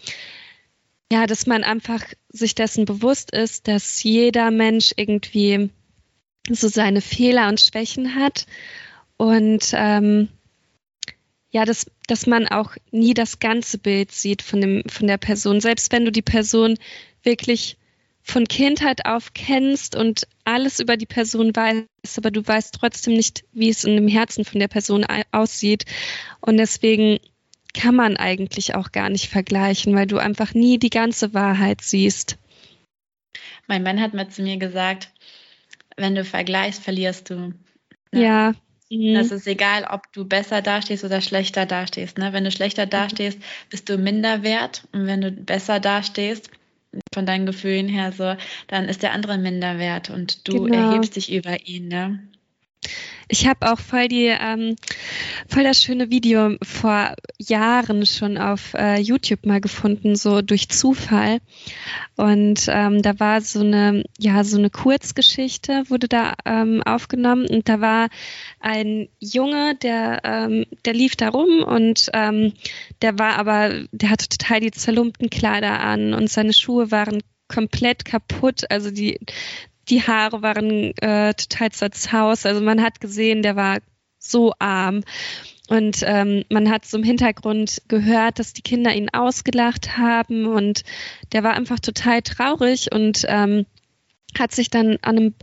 ja, 1.12 1.28
dass 1.28 1.46
man 1.46 1.64
einfach 1.64 2.04
sich 2.30 2.56
dessen 2.56 2.86
bewusst 2.86 3.32
ist, 3.32 3.68
dass 3.68 4.02
jeder 4.04 4.52
Mensch 4.52 4.94
irgendwie 4.96 5.70
so 6.50 6.68
seine 6.68 7.02
Fehler 7.02 7.48
und 7.48 7.60
Schwächen 7.60 8.16
hat 8.16 8.46
und 9.18 9.72
ähm, 9.74 10.30
ja, 11.52 11.64
dass, 11.64 11.86
dass 12.08 12.28
man 12.28 12.48
auch 12.48 12.76
nie 12.92 13.14
das 13.14 13.40
ganze 13.40 13.78
Bild 13.78 14.12
sieht 14.12 14.42
von, 14.42 14.60
dem, 14.60 14.84
von 14.88 15.08
der 15.08 15.18
Person. 15.18 15.62
Selbst 15.62 15.92
wenn 15.94 16.04
du 16.04 16.12
die 16.12 16.22
Person 16.22 16.78
wirklich 17.24 17.78
von 18.22 18.46
Kindheit 18.46 19.06
auf 19.06 19.34
kennst 19.34 19.96
und 19.96 20.28
alles 20.44 20.80
über 20.80 20.98
die 20.98 21.06
Person 21.06 21.56
weißt, 21.56 22.18
aber 22.18 22.32
du 22.32 22.46
weißt 22.46 22.74
trotzdem 22.74 23.14
nicht, 23.14 23.46
wie 23.54 23.70
es 23.70 23.84
in 23.84 23.96
dem 23.96 24.08
Herzen 24.08 24.44
von 24.44 24.60
der 24.60 24.68
Person 24.68 25.06
aussieht. 25.32 25.86
Und 26.42 26.58
deswegen 26.58 27.20
kann 27.76 27.96
man 27.96 28.18
eigentlich 28.18 28.76
auch 28.76 28.92
gar 28.92 29.10
nicht 29.10 29.28
vergleichen, 29.28 29.96
weil 29.96 30.08
du 30.08 30.18
einfach 30.18 30.54
nie 30.54 30.80
die 30.80 30.90
ganze 30.90 31.34
Wahrheit 31.34 31.82
siehst. 31.82 32.38
Mein 33.68 33.84
Mann 33.84 34.02
hat 34.02 34.14
mal 34.14 34.30
zu 34.30 34.42
mir 34.42 34.58
gesagt, 34.58 35.12
wenn 35.98 36.16
du 36.16 36.24
vergleichst, 36.24 36.84
verlierst 36.84 37.30
du. 37.30 37.36
Ne? 37.36 37.54
Ja. 38.12 38.54
Mhm. 38.90 39.16
Das 39.16 39.32
ist 39.32 39.48
egal, 39.48 39.86
ob 39.90 40.12
du 40.14 40.26
besser 40.26 40.62
dastehst 40.62 41.04
oder 41.04 41.22
schlechter 41.22 41.66
dastehst. 41.66 42.18
Ne? 42.18 42.34
Wenn 42.34 42.44
du 42.44 42.52
schlechter 42.52 42.86
dastehst, 42.86 43.40
bist 43.70 43.90
du 43.90 43.98
minder 43.98 44.44
wert. 44.44 44.88
Und 44.92 45.08
wenn 45.08 45.22
du 45.22 45.32
besser 45.32 45.80
dastehst, 45.80 46.50
von 47.14 47.26
deinen 47.26 47.46
Gefühlen 47.46 47.90
her 47.90 48.12
so, 48.12 48.36
dann 48.68 48.88
ist 48.88 49.04
der 49.04 49.12
andere 49.12 49.38
minder 49.38 49.80
wert 49.80 50.10
und 50.10 50.48
du 50.48 50.64
genau. 50.64 50.92
erhebst 50.92 51.16
dich 51.16 51.34
über 51.34 51.66
ihn. 51.66 51.88
Ne? 51.88 52.20
Ich 53.28 53.48
habe 53.48 53.72
auch 53.72 53.80
voll 53.80 54.08
die 54.08 54.28
ähm, 54.28 54.76
voll 55.48 55.64
das 55.64 55.82
schöne 55.82 56.12
Video 56.12 56.58
vor 56.62 57.16
Jahren 57.40 58.06
schon 58.06 58.38
auf 58.38 58.74
äh, 58.76 59.00
YouTube 59.00 59.46
mal 59.46 59.62
gefunden, 59.62 60.16
so 60.16 60.42
durch 60.42 60.70
Zufall. 60.70 61.40
Und 62.16 62.68
ähm, 62.68 63.02
da 63.02 63.20
war 63.20 63.42
so 63.42 63.62
eine 63.62 64.04
ja 64.20 64.44
so 64.44 64.58
eine 64.58 64.70
Kurzgeschichte 64.70 65.84
wurde 65.90 66.08
da 66.08 66.34
ähm, 66.46 66.84
aufgenommen 66.84 67.48
und 67.48 67.68
da 67.68 67.82
war 67.82 68.10
ein 68.60 69.10
Junge, 69.20 69.76
der 69.76 70.22
ähm, 70.24 70.66
der 70.86 70.94
lief 70.94 71.16
da 71.16 71.30
rum 71.30 71.64
und 71.64 72.10
ähm, 72.14 72.54
der 73.02 73.18
war 73.18 73.38
aber 73.38 73.86
der 73.92 74.12
hatte 74.12 74.30
total 74.30 74.60
die 74.60 74.72
zerlumpten 74.72 75.30
Kleider 75.30 75.80
an 75.80 76.14
und 76.14 76.30
seine 76.30 76.54
Schuhe 76.54 76.92
waren 76.92 77.24
komplett 77.48 78.06
kaputt. 78.06 78.70
Also 78.70 78.92
die, 78.92 79.20
die 79.90 80.02
Haare 80.02 80.42
waren 80.42 80.96
äh, 80.98 81.34
total 81.34 81.72
zerzaust. 81.72 82.46
Also 82.46 82.62
man 82.62 82.82
hat 82.82 83.02
gesehen, 83.02 83.42
der 83.42 83.56
war 83.56 83.80
so 84.20 84.54
arm. 84.60 85.04
Und 85.68 86.04
ähm, 86.06 86.44
man 86.50 86.70
hat 86.70 86.86
so 86.86 86.98
im 86.98 87.04
Hintergrund 87.04 87.82
gehört, 87.88 88.38
dass 88.38 88.54
die 88.54 88.62
Kinder 88.62 88.94
ihn 88.94 89.10
ausgelacht 89.10 89.98
haben 89.98 90.46
und 90.46 90.84
der 91.32 91.44
war 91.44 91.56
einfach 91.56 91.80
total 91.80 92.22
traurig 92.22 92.92
und 92.92 93.26
ähm, 93.28 93.66
hat 94.38 94.52
sich 94.52 94.70
dann 94.70 94.98
an 95.02 95.18
einem, 95.18 95.34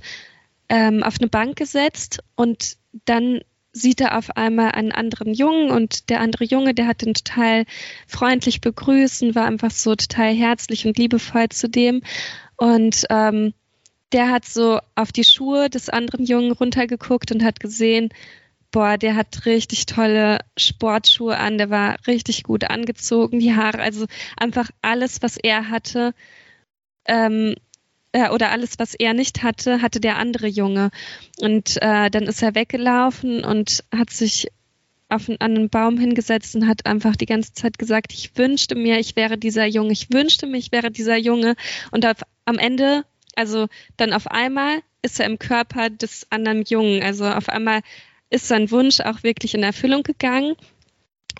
ähm, 0.68 1.02
auf 1.02 1.14
eine 1.18 1.28
Bank 1.28 1.56
gesetzt 1.56 2.22
und 2.36 2.76
dann 3.04 3.40
sieht 3.72 4.00
er 4.00 4.16
auf 4.16 4.36
einmal 4.36 4.72
einen 4.72 4.92
anderen 4.92 5.34
Jungen 5.34 5.70
und 5.70 6.08
der 6.10 6.20
andere 6.20 6.44
Junge, 6.44 6.74
der 6.74 6.86
hat 6.86 7.02
ihn 7.02 7.14
total 7.14 7.64
freundlich 8.06 8.60
begrüßen, 8.60 9.34
war 9.34 9.46
einfach 9.46 9.70
so 9.70 9.96
total 9.96 10.32
herzlich 10.32 10.86
und 10.86 10.98
liebevoll 10.98 11.48
zu 11.48 11.68
dem. 11.68 12.02
Und 12.56 13.06
ähm, 13.10 13.54
der 14.12 14.30
hat 14.30 14.44
so 14.44 14.80
auf 14.94 15.12
die 15.12 15.24
Schuhe 15.24 15.70
des 15.70 15.88
anderen 15.88 16.24
Jungen 16.24 16.52
runtergeguckt 16.52 17.32
und 17.32 17.42
hat 17.42 17.60
gesehen, 17.60 18.10
boah, 18.70 18.98
der 18.98 19.16
hat 19.16 19.46
richtig 19.46 19.86
tolle 19.86 20.38
Sportschuhe 20.56 21.36
an, 21.36 21.58
der 21.58 21.70
war 21.70 21.96
richtig 22.06 22.42
gut 22.42 22.64
angezogen, 22.64 23.38
die 23.38 23.54
Haare, 23.54 23.80
also 23.80 24.06
einfach 24.36 24.70
alles, 24.80 25.22
was 25.22 25.36
er 25.36 25.68
hatte, 25.68 26.14
ähm, 27.06 27.54
äh, 28.12 28.30
oder 28.30 28.50
alles, 28.50 28.78
was 28.78 28.94
er 28.94 29.14
nicht 29.14 29.42
hatte, 29.42 29.82
hatte 29.82 30.00
der 30.00 30.16
andere 30.18 30.46
Junge. 30.46 30.90
Und 31.40 31.76
äh, 31.82 32.10
dann 32.10 32.24
ist 32.24 32.42
er 32.42 32.54
weggelaufen 32.54 33.44
und 33.44 33.84
hat 33.94 34.10
sich 34.10 34.48
auf 35.08 35.28
einen, 35.28 35.40
an 35.40 35.56
einen 35.56 35.68
Baum 35.68 35.98
hingesetzt 35.98 36.54
und 36.56 36.66
hat 36.66 36.86
einfach 36.86 37.16
die 37.16 37.26
ganze 37.26 37.52
Zeit 37.52 37.78
gesagt, 37.78 38.12
ich 38.12 38.36
wünschte 38.36 38.74
mir, 38.74 38.98
ich 38.98 39.16
wäre 39.16 39.36
dieser 39.36 39.66
Junge, 39.66 39.92
ich 39.92 40.12
wünschte 40.12 40.46
mir, 40.46 40.56
ich 40.56 40.72
wäre 40.72 40.90
dieser 40.90 41.18
Junge. 41.18 41.54
Und 41.90 42.06
auf, 42.06 42.22
am 42.46 42.58
Ende, 42.58 43.04
also 43.36 43.68
dann 43.96 44.12
auf 44.12 44.26
einmal 44.26 44.82
ist 45.02 45.20
er 45.20 45.26
im 45.26 45.38
Körper 45.38 45.90
des 45.90 46.26
anderen 46.30 46.62
Jungen. 46.62 47.02
Also 47.02 47.26
auf 47.26 47.48
einmal 47.48 47.80
ist 48.30 48.48
sein 48.48 48.70
Wunsch 48.70 49.00
auch 49.00 49.22
wirklich 49.22 49.54
in 49.54 49.62
Erfüllung 49.62 50.02
gegangen. 50.02 50.54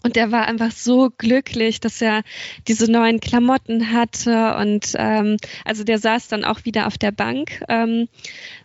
Und 0.02 0.16
er 0.16 0.32
war 0.32 0.46
einfach 0.46 0.72
so 0.72 1.11
glücklich, 1.16 1.78
dass 1.80 2.02
er 2.02 2.22
diese 2.66 2.90
neuen 2.90 3.20
Klamotten 3.20 3.92
hatte. 3.92 4.56
Und 4.56 4.94
ähm, 4.96 5.37
also 5.64 5.84
der 5.84 5.99
saß 5.99 6.28
dann 6.28 6.44
auch 6.44 6.64
wieder 6.64 6.87
auf 6.87 6.99
der 6.99 7.12
Bank, 7.12 7.62
ähm, 7.68 8.08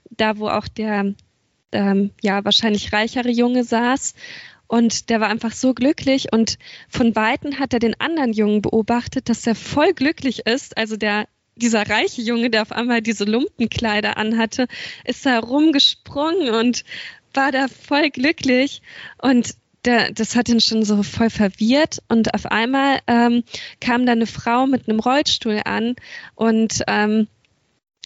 da 0.10 0.38
wo 0.40 0.48
auch 0.50 0.68
der 0.68 1.14
ähm, 1.72 2.12
ja 2.22 2.44
wahrscheinlich 2.44 2.92
reichere 2.92 3.30
Junge 3.30 3.64
saß. 3.64 4.16
Und 4.66 5.10
der 5.10 5.22
war 5.22 5.30
einfach 5.30 5.52
so 5.52 5.74
glücklich. 5.74 6.34
Und 6.34 6.58
von 6.90 7.16
Weitem 7.16 7.60
hat 7.60 7.74
er 7.74 7.80
den 7.80 8.00
anderen 8.00 8.34
Jungen 8.34 8.62
beobachtet, 8.62 9.30
dass 9.30 9.46
er 9.48 9.56
voll 9.56 9.94
glücklich 9.94 10.46
ist. 10.46 10.76
Also 10.76 10.98
der 10.98 11.28
dieser 11.58 11.90
reiche 11.90 12.22
Junge, 12.22 12.50
der 12.50 12.62
auf 12.62 12.72
einmal 12.72 13.02
diese 13.02 13.26
Lumpenkleider 13.26 14.18
anhatte, 14.18 14.68
ist 15.06 15.26
da 15.26 15.40
rumgesprungen 15.40 16.50
und 16.50 16.84
war 17.34 17.52
da 17.52 17.68
voll 17.68 18.10
glücklich. 18.10 18.82
Und 19.22 19.56
der, 19.86 20.12
das 20.12 20.36
hat 20.36 20.50
ihn 20.50 20.60
schon 20.60 20.84
so 20.84 21.02
voll 21.04 21.30
verwirrt 21.30 22.00
und 22.10 22.34
auf 22.34 22.46
einmal 22.46 23.00
ähm, 23.08 23.44
kam 23.80 24.06
da 24.06 24.12
eine 24.12 24.28
Frau 24.28 24.68
mit 24.68 24.90
einem 24.90 25.00
Rollstuhl 25.00 25.62
an 25.64 25.96
und 26.36 26.84
ähm, 26.88 27.28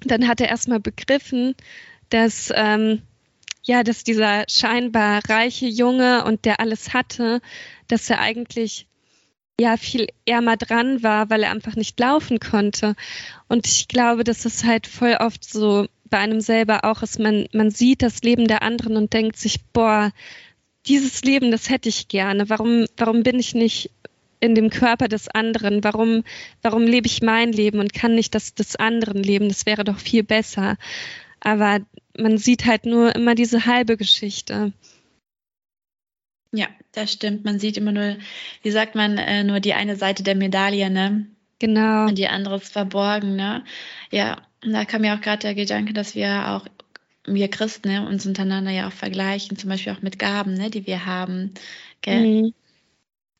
dann 0.03 0.27
hat 0.27 0.41
er 0.41 0.49
erstmal 0.49 0.79
begriffen, 0.79 1.55
dass 2.09 2.51
ähm, 2.53 3.01
ja, 3.63 3.83
dass 3.83 4.03
dieser 4.03 4.45
scheinbar 4.47 5.21
reiche 5.29 5.67
Junge 5.67 6.23
und 6.25 6.45
der 6.45 6.59
alles 6.59 6.93
hatte, 6.93 7.41
dass 7.87 8.09
er 8.09 8.19
eigentlich 8.19 8.87
ja 9.61 9.77
viel 9.77 10.07
ärmer 10.25 10.57
dran 10.57 11.03
war, 11.03 11.29
weil 11.29 11.43
er 11.43 11.51
einfach 11.51 11.75
nicht 11.75 11.99
laufen 11.99 12.39
konnte. 12.39 12.95
Und 13.47 13.67
ich 13.67 13.87
glaube, 13.87 14.23
dass 14.23 14.45
es 14.45 14.63
halt 14.63 14.87
voll 14.87 15.17
oft 15.19 15.43
so 15.43 15.87
bei 16.09 16.17
einem 16.17 16.41
selber 16.41 16.83
auch 16.83 17.01
ist, 17.01 17.19
man, 17.19 17.47
man 17.53 17.71
sieht 17.71 18.01
das 18.01 18.21
Leben 18.21 18.47
der 18.47 18.61
anderen 18.61 18.97
und 18.97 19.13
denkt 19.13 19.37
sich, 19.37 19.63
boah, 19.71 20.11
dieses 20.85 21.23
Leben, 21.23 21.51
das 21.51 21.69
hätte 21.69 21.89
ich 21.89 22.09
gerne. 22.09 22.49
Warum, 22.49 22.85
warum 22.97 23.23
bin 23.23 23.39
ich 23.39 23.55
nicht 23.55 23.91
in 24.41 24.55
dem 24.55 24.69
Körper 24.69 25.07
des 25.07 25.29
anderen? 25.29 25.83
Warum, 25.83 26.23
warum 26.61 26.83
lebe 26.83 27.07
ich 27.07 27.21
mein 27.21 27.53
Leben 27.53 27.79
und 27.79 27.93
kann 27.93 28.15
nicht 28.15 28.35
das 28.35 28.53
des 28.53 28.75
anderen 28.75 29.23
leben? 29.23 29.47
Das 29.47 29.65
wäre 29.65 29.83
doch 29.83 29.99
viel 29.99 30.23
besser. 30.23 30.77
Aber 31.39 31.79
man 32.17 32.37
sieht 32.37 32.65
halt 32.65 32.85
nur 32.85 33.15
immer 33.15 33.35
diese 33.35 33.65
halbe 33.65 33.95
Geschichte. 33.95 34.73
Ja, 36.51 36.67
das 36.93 37.11
stimmt. 37.11 37.45
Man 37.45 37.59
sieht 37.59 37.77
immer 37.77 37.91
nur, 37.91 38.17
wie 38.63 38.71
sagt 38.71 38.95
man, 38.95 39.17
äh, 39.17 39.43
nur 39.43 39.59
die 39.59 39.73
eine 39.73 39.95
Seite 39.95 40.23
der 40.23 40.35
Medaille, 40.35 40.89
ne? 40.89 41.27
Genau. 41.59 42.07
Und 42.07 42.17
die 42.17 42.27
andere 42.27 42.55
ist 42.55 42.73
verborgen, 42.73 43.35
ne? 43.35 43.63
Ja, 44.11 44.41
und 44.63 44.73
da 44.73 44.85
kam 44.85 45.01
mir 45.01 45.13
auch 45.13 45.21
gerade 45.21 45.41
der 45.41 45.55
Gedanke, 45.55 45.93
dass 45.93 46.15
wir 46.15 46.49
auch 46.49 46.67
wir 47.25 47.49
Christen 47.49 47.89
ne, 47.89 48.07
uns 48.07 48.25
untereinander 48.25 48.71
ja 48.71 48.87
auch 48.87 48.93
vergleichen, 48.93 49.57
zum 49.57 49.69
Beispiel 49.69 49.93
auch 49.93 50.01
mit 50.01 50.19
Gaben, 50.19 50.53
ne, 50.53 50.69
die 50.69 50.87
wir 50.87 51.05
haben. 51.05 51.53
Gell? 52.01 52.43
Mhm. 52.43 52.53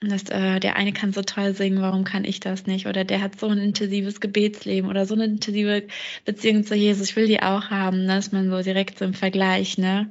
Das, 0.01 0.23
äh, 0.29 0.59
der 0.59 0.77
eine 0.77 0.93
kann 0.93 1.13
so 1.13 1.21
toll 1.21 1.53
singen, 1.53 1.81
warum 1.81 2.03
kann 2.03 2.25
ich 2.25 2.39
das 2.39 2.65
nicht? 2.65 2.87
Oder 2.87 3.03
der 3.03 3.21
hat 3.21 3.39
so 3.39 3.47
ein 3.47 3.59
intensives 3.59 4.19
Gebetsleben 4.19 4.89
oder 4.89 5.05
so 5.05 5.13
eine 5.13 5.25
intensive 5.25 5.87
Beziehung 6.25 6.63
zu 6.63 6.73
Jesus. 6.73 7.09
Ich 7.09 7.15
will 7.15 7.27
die 7.27 7.41
auch 7.41 7.69
haben, 7.69 8.05
ne? 8.05 8.15
dass 8.15 8.31
man 8.31 8.49
so 8.49 8.61
direkt 8.63 8.97
so 8.97 9.05
im 9.05 9.13
Vergleich, 9.13 9.77
ne? 9.77 10.09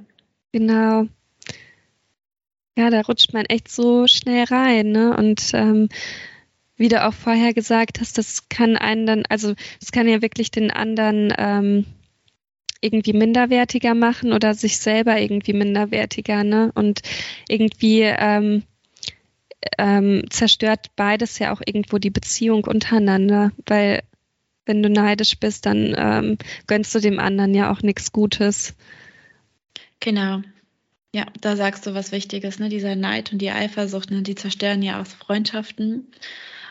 Genau. 0.52 1.08
Ja, 2.76 2.90
da 2.90 3.00
rutscht 3.02 3.32
man 3.32 3.46
echt 3.46 3.68
so 3.68 4.06
schnell 4.06 4.44
rein, 4.44 4.92
ne? 4.92 5.16
Und 5.16 5.50
ähm, 5.54 5.88
wie 6.76 6.88
du 6.88 7.04
auch 7.04 7.12
vorher 7.14 7.52
gesagt 7.52 8.00
hast, 8.00 8.16
das 8.16 8.48
kann 8.48 8.76
einen 8.76 9.06
dann, 9.06 9.24
also 9.28 9.54
das 9.80 9.92
kann 9.92 10.08
ja 10.08 10.22
wirklich 10.22 10.50
den 10.50 10.70
anderen 10.70 11.32
ähm, 11.36 11.84
irgendwie 12.80 13.12
minderwertiger 13.12 13.94
machen 13.94 14.32
oder 14.32 14.54
sich 14.54 14.78
selber 14.78 15.20
irgendwie 15.20 15.52
minderwertiger, 15.52 16.44
ne? 16.44 16.70
Und 16.74 17.02
irgendwie 17.48 18.02
ähm, 18.02 18.62
ähm, 19.78 20.24
zerstört 20.30 20.86
beides 20.96 21.38
ja 21.38 21.52
auch 21.52 21.60
irgendwo 21.64 21.98
die 21.98 22.10
Beziehung 22.10 22.64
untereinander, 22.64 23.52
weil 23.66 24.02
wenn 24.64 24.82
du 24.82 24.88
neidisch 24.88 25.38
bist, 25.38 25.66
dann 25.66 25.94
ähm, 25.96 26.38
gönnst 26.66 26.94
du 26.94 27.00
dem 27.00 27.18
anderen 27.18 27.54
ja 27.54 27.72
auch 27.72 27.82
nichts 27.82 28.12
Gutes. 28.12 28.74
Genau. 30.00 30.42
Ja, 31.14 31.26
da 31.40 31.56
sagst 31.56 31.86
du 31.86 31.94
was 31.94 32.12
Wichtiges, 32.12 32.58
ne? 32.58 32.68
Dieser 32.68 32.94
Neid 32.94 33.32
und 33.32 33.38
die 33.38 33.50
Eifersucht, 33.50 34.10
ne? 34.10 34.22
die 34.22 34.36
zerstören 34.36 34.82
ja 34.82 35.00
auch 35.00 35.06
Freundschaften 35.06 36.06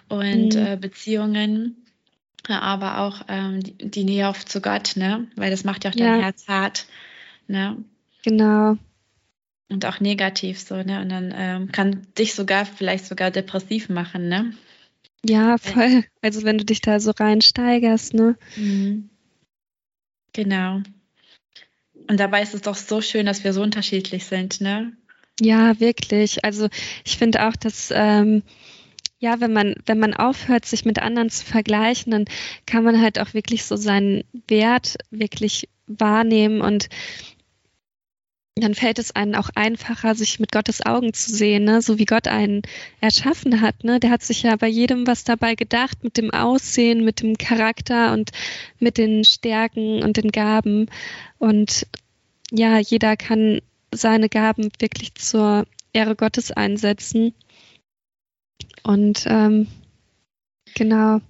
und 0.07 0.55
mhm. 0.55 0.65
äh, 0.65 0.77
Beziehungen 0.77 1.75
aber 2.47 2.99
auch 2.99 3.21
ähm, 3.27 3.61
die, 3.61 3.73
die, 3.77 4.03
Nähe 4.03 4.27
auf 4.27 4.45
zu 4.45 4.61
Gott, 4.61 4.93
ne? 4.95 5.27
Weil 5.35 5.51
das 5.51 5.63
macht 5.63 5.83
ja 5.83 5.91
auch 5.91 5.95
dein 5.95 6.19
ja. 6.19 6.21
Herz 6.21 6.47
hart, 6.47 6.87
ne? 7.47 7.77
Genau. 8.23 8.77
Und 9.69 9.85
auch 9.85 9.99
negativ 9.99 10.59
so, 10.59 10.75
ne? 10.81 11.01
Und 11.01 11.09
dann 11.09 11.33
ähm, 11.35 11.71
kann 11.71 12.07
dich 12.17 12.33
sogar 12.33 12.65
vielleicht 12.65 13.05
sogar 13.05 13.31
depressiv 13.31 13.89
machen, 13.89 14.29
ne? 14.29 14.53
Ja, 15.25 15.57
voll. 15.57 16.05
Also 16.21 16.43
wenn 16.43 16.57
du 16.57 16.65
dich 16.65 16.81
da 16.81 16.99
so 16.99 17.11
reinsteigerst, 17.11 18.13
ne? 18.13 18.37
Mhm. 18.55 19.09
Genau. 20.33 20.81
Und 22.09 22.19
dabei 22.19 22.41
ist 22.41 22.55
es 22.55 22.61
doch 22.61 22.75
so 22.75 23.01
schön, 23.01 23.27
dass 23.27 23.43
wir 23.43 23.53
so 23.53 23.61
unterschiedlich 23.61 24.25
sind, 24.25 24.61
ne? 24.61 24.93
Ja, 25.39 25.79
wirklich. 25.79 26.43
Also 26.43 26.67
ich 27.05 27.17
finde 27.17 27.47
auch, 27.47 27.55
dass 27.55 27.93
ähm, 27.95 28.41
ja, 29.19 29.39
wenn 29.39 29.53
man, 29.53 29.75
wenn 29.85 29.99
man 29.99 30.15
aufhört, 30.15 30.65
sich 30.65 30.85
mit 30.85 30.99
anderen 30.99 31.29
zu 31.29 31.45
vergleichen, 31.45 32.11
dann 32.11 32.25
kann 32.65 32.83
man 32.83 32.99
halt 32.99 33.19
auch 33.19 33.33
wirklich 33.33 33.63
so 33.63 33.75
seinen 33.75 34.23
Wert 34.47 34.97
wirklich 35.11 35.69
wahrnehmen 35.87 36.61
und 36.61 36.89
dann 38.55 38.75
fällt 38.75 38.99
es 38.99 39.15
einem 39.15 39.35
auch 39.35 39.49
einfacher, 39.55 40.15
sich 40.15 40.39
mit 40.39 40.51
Gottes 40.51 40.85
Augen 40.85 41.13
zu 41.13 41.31
sehen, 41.31 41.63
ne? 41.63 41.81
so 41.81 41.97
wie 41.97 42.05
Gott 42.05 42.27
einen 42.27 42.61
erschaffen 43.01 43.61
hat. 43.61 43.83
Ne? 43.83 43.99
Der 43.99 44.09
hat 44.09 44.23
sich 44.23 44.43
ja 44.43 44.55
bei 44.55 44.67
jedem 44.67 45.07
was 45.07 45.23
dabei 45.23 45.55
gedacht, 45.55 46.03
mit 46.03 46.17
dem 46.17 46.31
Aussehen, 46.31 47.05
mit 47.05 47.21
dem 47.21 47.37
Charakter 47.37 48.13
und 48.13 48.31
mit 48.79 48.97
den 48.97 49.23
Stärken 49.23 50.03
und 50.03 50.17
den 50.17 50.31
Gaben. 50.31 50.87
Und 51.37 51.87
ja, 52.51 52.79
jeder 52.79 53.17
kann 53.17 53.61
seine 53.93 54.29
Gaben 54.29 54.69
wirklich 54.79 55.15
zur 55.15 55.65
Ehre 55.93 56.15
Gottes 56.15 56.51
einsetzen. 56.51 57.33
Und 58.83 59.25
ähm, 59.27 59.67
genau. 60.75 61.21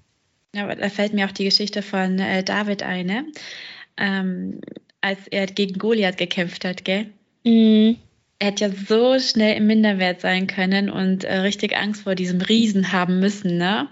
Ja, 0.55 0.63
aber 0.63 0.75
da 0.75 0.89
fällt 0.89 1.13
mir 1.13 1.25
auch 1.25 1.31
die 1.31 1.45
Geschichte 1.45 1.81
von 1.81 2.19
äh, 2.19 2.43
David 2.43 2.83
ein, 2.83 3.05
ne? 3.05 3.25
ähm, 3.99 4.61
als 5.01 5.27
er 5.27 5.45
gegen 5.45 5.77
Goliath 5.77 6.17
gekämpft 6.17 6.65
hat, 6.65 6.83
gell? 6.85 7.07
Mhm. 7.43 7.97
Er 8.39 8.47
hätte 8.47 8.65
ja 8.65 8.71
so 8.71 9.19
schnell 9.19 9.57
im 9.57 9.67
Minderwert 9.67 10.21
sein 10.21 10.47
können 10.47 10.89
und 10.89 11.25
äh, 11.25 11.39
richtig 11.39 11.75
Angst 11.75 12.03
vor 12.03 12.15
diesem 12.15 12.39
Riesen 12.39 12.93
haben 12.93 13.19
müssen, 13.19 13.57
ne? 13.57 13.89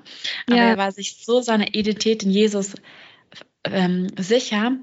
Aber 0.47 0.57
ja. 0.57 0.69
er 0.69 0.77
war 0.77 0.91
sich 0.93 1.17
so 1.23 1.41
seiner 1.41 1.75
Identität 1.75 2.23
in 2.23 2.31
Jesus 2.31 2.75
ähm, 3.65 4.07
sicher, 4.17 4.77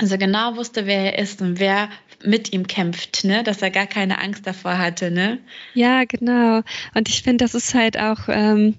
also 0.00 0.16
genau 0.16 0.56
wusste, 0.56 0.86
wer 0.86 1.14
er 1.14 1.18
ist 1.18 1.42
und 1.42 1.60
wer 1.60 1.90
mit 2.24 2.54
ihm 2.54 2.66
kämpft, 2.66 3.24
ne? 3.24 3.42
Dass 3.42 3.60
er 3.60 3.70
gar 3.70 3.86
keine 3.86 4.18
Angst 4.18 4.46
davor 4.46 4.78
hatte, 4.78 5.10
ne? 5.10 5.38
Ja, 5.74 6.04
genau. 6.04 6.62
Und 6.94 7.08
ich 7.08 7.22
finde, 7.22 7.44
das 7.44 7.54
ist 7.54 7.74
halt 7.74 7.98
auch, 7.98 8.20
ähm, 8.28 8.76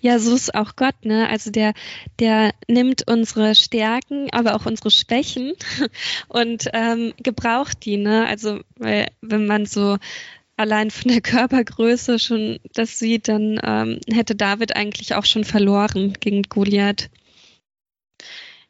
ja, 0.00 0.20
so 0.20 0.34
ist 0.34 0.54
auch 0.54 0.76
Gott, 0.76 1.04
ne? 1.04 1.28
Also 1.28 1.50
der, 1.50 1.72
der 2.20 2.52
nimmt 2.68 3.02
unsere 3.08 3.56
Stärken, 3.56 4.28
aber 4.30 4.54
auch 4.54 4.64
unsere 4.64 4.92
Schwächen 4.92 5.54
und 6.28 6.68
ähm, 6.72 7.14
gebraucht 7.20 7.84
die, 7.84 7.96
ne? 7.96 8.26
Also, 8.28 8.60
weil, 8.76 9.08
wenn 9.20 9.46
man 9.46 9.66
so 9.66 9.98
allein 10.56 10.92
von 10.92 11.10
der 11.10 11.20
Körpergröße 11.20 12.20
schon 12.20 12.60
das 12.74 13.00
sieht, 13.00 13.26
dann 13.26 13.60
ähm, 13.64 13.98
hätte 14.08 14.36
David 14.36 14.76
eigentlich 14.76 15.14
auch 15.14 15.24
schon 15.24 15.42
verloren 15.42 16.12
gegen 16.20 16.42
Goliath. 16.44 17.10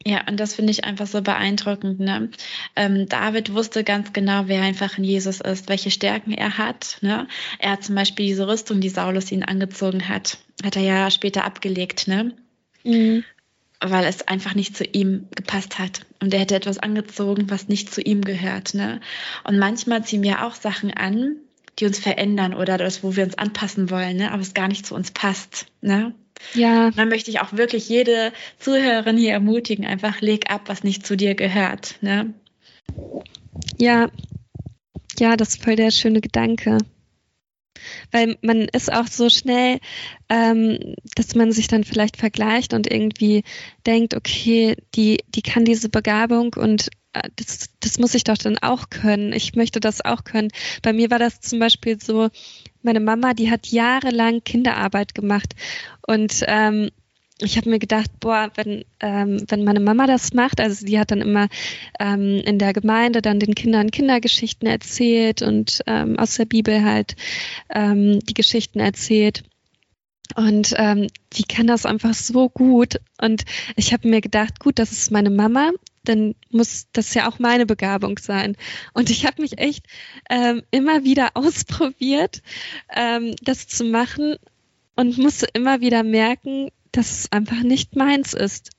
Ja, 0.06 0.22
und 0.28 0.38
das 0.38 0.54
finde 0.54 0.70
ich 0.70 0.84
einfach 0.84 1.06
so 1.06 1.20
beeindruckend. 1.22 1.98
Ne? 1.98 2.30
Ähm, 2.76 3.08
David 3.08 3.52
wusste 3.52 3.82
ganz 3.82 4.12
genau, 4.12 4.44
wer 4.46 4.62
einfach 4.62 4.96
in 4.96 5.04
Jesus 5.04 5.40
ist, 5.40 5.68
welche 5.68 5.90
Stärken 5.90 6.32
er 6.32 6.56
hat. 6.56 6.98
Ne? 7.00 7.26
Er 7.58 7.72
hat 7.72 7.84
zum 7.84 7.94
Beispiel 7.94 8.26
diese 8.26 8.46
Rüstung, 8.46 8.80
die 8.80 8.88
Saulus 8.88 9.32
ihn 9.32 9.42
angezogen 9.42 10.08
hat, 10.08 10.38
hat 10.64 10.76
er 10.76 10.82
ja 10.82 11.10
später 11.10 11.44
abgelegt, 11.44 12.06
ne? 12.06 12.32
Mhm. 12.84 13.24
Weil 13.80 14.06
es 14.06 14.26
einfach 14.26 14.54
nicht 14.54 14.76
zu 14.76 14.84
ihm 14.84 15.26
gepasst 15.34 15.78
hat. 15.78 16.06
Und 16.20 16.32
er 16.32 16.40
hätte 16.40 16.56
etwas 16.56 16.78
angezogen, 16.78 17.50
was 17.50 17.68
nicht 17.68 17.92
zu 17.92 18.00
ihm 18.00 18.22
gehört. 18.22 18.74
Ne? 18.74 19.00
Und 19.44 19.58
manchmal 19.58 20.04
ziehen 20.04 20.22
wir 20.22 20.44
auch 20.44 20.54
Sachen 20.54 20.92
an, 20.92 21.36
die 21.78 21.86
uns 21.86 21.98
verändern 21.98 22.54
oder 22.54 22.76
das, 22.76 23.04
wo 23.04 23.14
wir 23.14 23.24
uns 23.24 23.38
anpassen 23.38 23.90
wollen, 23.90 24.16
ne? 24.16 24.32
aber 24.32 24.42
es 24.42 24.54
gar 24.54 24.66
nicht 24.68 24.84
zu 24.84 24.94
uns 24.96 25.12
passt. 25.12 25.66
Ne? 25.80 26.12
Ja. 26.54 26.90
dann 26.92 27.08
möchte 27.08 27.30
ich 27.30 27.40
auch 27.40 27.52
wirklich 27.52 27.88
jede 27.88 28.32
Zuhörerin 28.58 29.16
hier 29.16 29.32
ermutigen, 29.32 29.84
einfach 29.86 30.20
leg 30.20 30.50
ab, 30.50 30.62
was 30.66 30.84
nicht 30.84 31.06
zu 31.06 31.16
dir 31.16 31.34
gehört. 31.34 31.96
Ne? 32.00 32.34
Ja, 33.76 34.08
ja, 35.18 35.36
das 35.36 35.50
ist 35.50 35.62
voll 35.62 35.76
der 35.76 35.90
schöne 35.90 36.20
Gedanke. 36.20 36.78
Weil 38.10 38.36
man 38.42 38.62
ist 38.62 38.92
auch 38.92 39.06
so 39.06 39.28
schnell, 39.28 39.78
ähm, 40.28 40.94
dass 41.14 41.34
man 41.34 41.52
sich 41.52 41.68
dann 41.68 41.84
vielleicht 41.84 42.16
vergleicht 42.16 42.74
und 42.74 42.90
irgendwie 42.90 43.44
denkt, 43.86 44.14
okay, 44.14 44.76
die, 44.94 45.18
die 45.28 45.42
kann 45.42 45.64
diese 45.64 45.88
Begabung 45.88 46.54
und 46.54 46.88
das, 47.36 47.70
das 47.80 47.98
muss 47.98 48.14
ich 48.14 48.24
doch 48.24 48.38
dann 48.38 48.58
auch 48.58 48.90
können. 48.90 49.32
Ich 49.32 49.54
möchte 49.54 49.80
das 49.80 50.04
auch 50.04 50.24
können. 50.24 50.48
Bei 50.82 50.92
mir 50.92 51.10
war 51.10 51.18
das 51.18 51.40
zum 51.40 51.58
Beispiel 51.58 52.00
so, 52.00 52.28
meine 52.82 53.00
Mama, 53.00 53.34
die 53.34 53.50
hat 53.50 53.66
jahrelang 53.68 54.42
Kinderarbeit 54.44 55.14
gemacht 55.14 55.54
und 56.06 56.44
ähm, 56.46 56.90
ich 57.40 57.56
habe 57.56 57.70
mir 57.70 57.78
gedacht, 57.78 58.10
boah, 58.18 58.50
wenn, 58.56 58.84
ähm, 59.00 59.44
wenn 59.48 59.62
meine 59.62 59.80
Mama 59.80 60.06
das 60.06 60.32
macht, 60.32 60.60
also 60.60 60.84
die 60.84 60.98
hat 60.98 61.12
dann 61.12 61.20
immer 61.20 61.48
ähm, 62.00 62.42
in 62.44 62.58
der 62.58 62.72
Gemeinde 62.72 63.22
dann 63.22 63.38
den 63.38 63.54
Kindern 63.54 63.92
Kindergeschichten 63.92 64.66
erzählt 64.66 65.42
und 65.42 65.82
ähm, 65.86 66.18
aus 66.18 66.34
der 66.36 66.46
Bibel 66.46 66.84
halt 66.84 67.14
ähm, 67.72 68.18
die 68.20 68.34
Geschichten 68.34 68.80
erzählt. 68.80 69.44
Und 70.34 70.74
ähm, 70.76 71.06
die 71.34 71.44
kann 71.44 71.66
das 71.68 71.86
einfach 71.86 72.12
so 72.12 72.48
gut. 72.48 72.96
Und 73.20 73.44
ich 73.76 73.92
habe 73.92 74.08
mir 74.08 74.20
gedacht, 74.20 74.60
gut, 74.60 74.78
das 74.78 74.92
ist 74.92 75.10
meine 75.10 75.30
Mama 75.30 75.70
dann 76.08 76.34
muss 76.50 76.86
das 76.92 77.14
ja 77.14 77.28
auch 77.28 77.38
meine 77.38 77.66
Begabung 77.66 78.18
sein. 78.18 78.56
Und 78.94 79.10
ich 79.10 79.26
habe 79.26 79.42
mich 79.42 79.58
echt 79.58 79.86
ähm, 80.30 80.62
immer 80.70 81.04
wieder 81.04 81.30
ausprobiert, 81.34 82.42
ähm, 82.94 83.34
das 83.42 83.68
zu 83.68 83.84
machen 83.84 84.36
und 84.96 85.18
musste 85.18 85.46
immer 85.52 85.80
wieder 85.80 86.02
merken, 86.02 86.70
dass 86.92 87.10
es 87.10 87.32
einfach 87.32 87.62
nicht 87.62 87.96
meins 87.96 88.34
ist. 88.34 88.70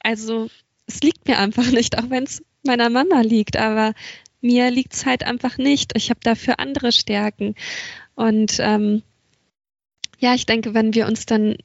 Also 0.00 0.48
es 0.86 1.00
liegt 1.00 1.26
mir 1.26 1.38
einfach 1.38 1.70
nicht, 1.70 1.98
auch 1.98 2.10
wenn 2.10 2.24
es 2.24 2.42
meiner 2.62 2.90
Mama 2.90 3.20
liegt, 3.22 3.56
aber 3.56 3.94
mir 4.40 4.70
liegt 4.70 4.94
es 4.94 5.06
halt 5.06 5.24
einfach 5.24 5.58
nicht. 5.58 5.92
Ich 5.96 6.10
habe 6.10 6.20
dafür 6.22 6.60
andere 6.60 6.92
Stärken. 6.92 7.54
Und 8.14 8.58
ähm, 8.60 9.02
ja, 10.18 10.34
ich 10.34 10.46
denke, 10.46 10.74
wenn 10.74 10.94
wir 10.94 11.06
uns 11.06 11.26
dann, 11.26 11.56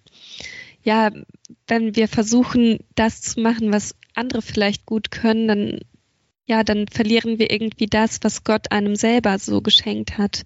ja, 0.83 1.11
wenn 1.67 1.95
wir 1.95 2.07
versuchen, 2.07 2.79
das 2.95 3.21
zu 3.21 3.41
machen, 3.41 3.71
was 3.71 3.95
andere 4.19 4.41
vielleicht 4.41 4.85
gut 4.85 5.11
können, 5.11 5.47
dann 5.47 5.79
ja, 6.49 6.63
dann 6.63 6.87
verlieren 6.87 7.37
wir 7.37 7.51
irgendwie 7.51 7.85
das, 7.85 8.19
was 8.23 8.43
Gott 8.43 8.71
einem 8.71 8.95
selber 8.95 9.37
so 9.37 9.61
geschenkt 9.61 10.17
hat. 10.17 10.45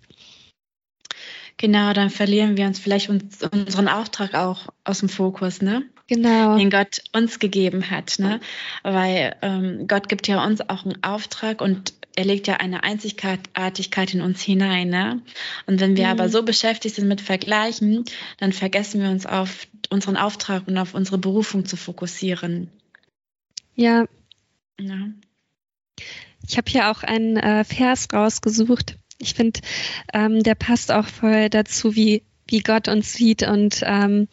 Genau, 1.56 1.94
dann 1.94 2.10
verlieren 2.10 2.58
wir 2.58 2.66
uns 2.66 2.78
vielleicht 2.78 3.10
uns, 3.10 3.42
unseren 3.44 3.88
Auftrag 3.88 4.36
auch 4.36 4.68
aus 4.84 5.00
dem 5.00 5.08
Fokus, 5.08 5.62
ne? 5.62 5.84
Genau. 6.08 6.58
Den 6.58 6.70
Gott 6.70 7.02
uns 7.14 7.40
gegeben 7.40 7.90
hat, 7.90 8.20
ne? 8.20 8.42
Weil 8.84 9.38
ähm, 9.42 9.88
Gott 9.88 10.10
gibt 10.10 10.28
ja 10.28 10.44
uns 10.46 10.60
auch 10.68 10.84
einen 10.84 11.02
Auftrag 11.04 11.62
und 11.62 11.94
er 12.16 12.26
legt 12.26 12.48
ja 12.48 12.56
eine 12.56 12.84
Einzigartigkeit 12.84 14.14
in 14.14 14.22
uns 14.22 14.42
hinein, 14.42 14.90
ne? 14.90 15.22
Und 15.68 15.80
wenn 15.80 15.96
wir 15.96 16.06
mhm. 16.06 16.12
aber 16.12 16.28
so 16.28 16.44
beschäftigt 16.44 16.96
sind 16.96 17.08
mit 17.08 17.22
Vergleichen, 17.22 18.04
dann 18.40 18.52
vergessen 18.52 19.02
wir 19.02 19.10
uns 19.10 19.26
auf 19.26 19.68
unseren 19.90 20.18
Auftrag 20.18 20.68
und 20.68 20.78
auf 20.78 20.94
unsere 20.94 21.18
Berufung 21.18 21.66
zu 21.66 21.78
fokussieren. 21.78 22.70
Ja. 23.76 24.06
ja. 24.80 25.08
Ich 26.48 26.58
habe 26.58 26.70
hier 26.70 26.92
auch 26.92 27.04
einen 27.04 27.38
äh, 27.38 27.64
Vers 27.64 28.08
rausgesucht. 28.14 28.98
Ich 29.20 29.34
finde, 29.34 29.62
ähm, 30.14 30.44
der 30.44 30.56
passt 30.56 30.92
auch 30.92 31.08
voll 31.08 31.50
dazu, 31.50 31.96
wie, 31.96 32.24
wie 32.48 32.60
Gott 32.60 32.88
uns 32.88 33.14
sieht 33.14 33.44
und 33.44 33.82
ähm, 33.86 34.28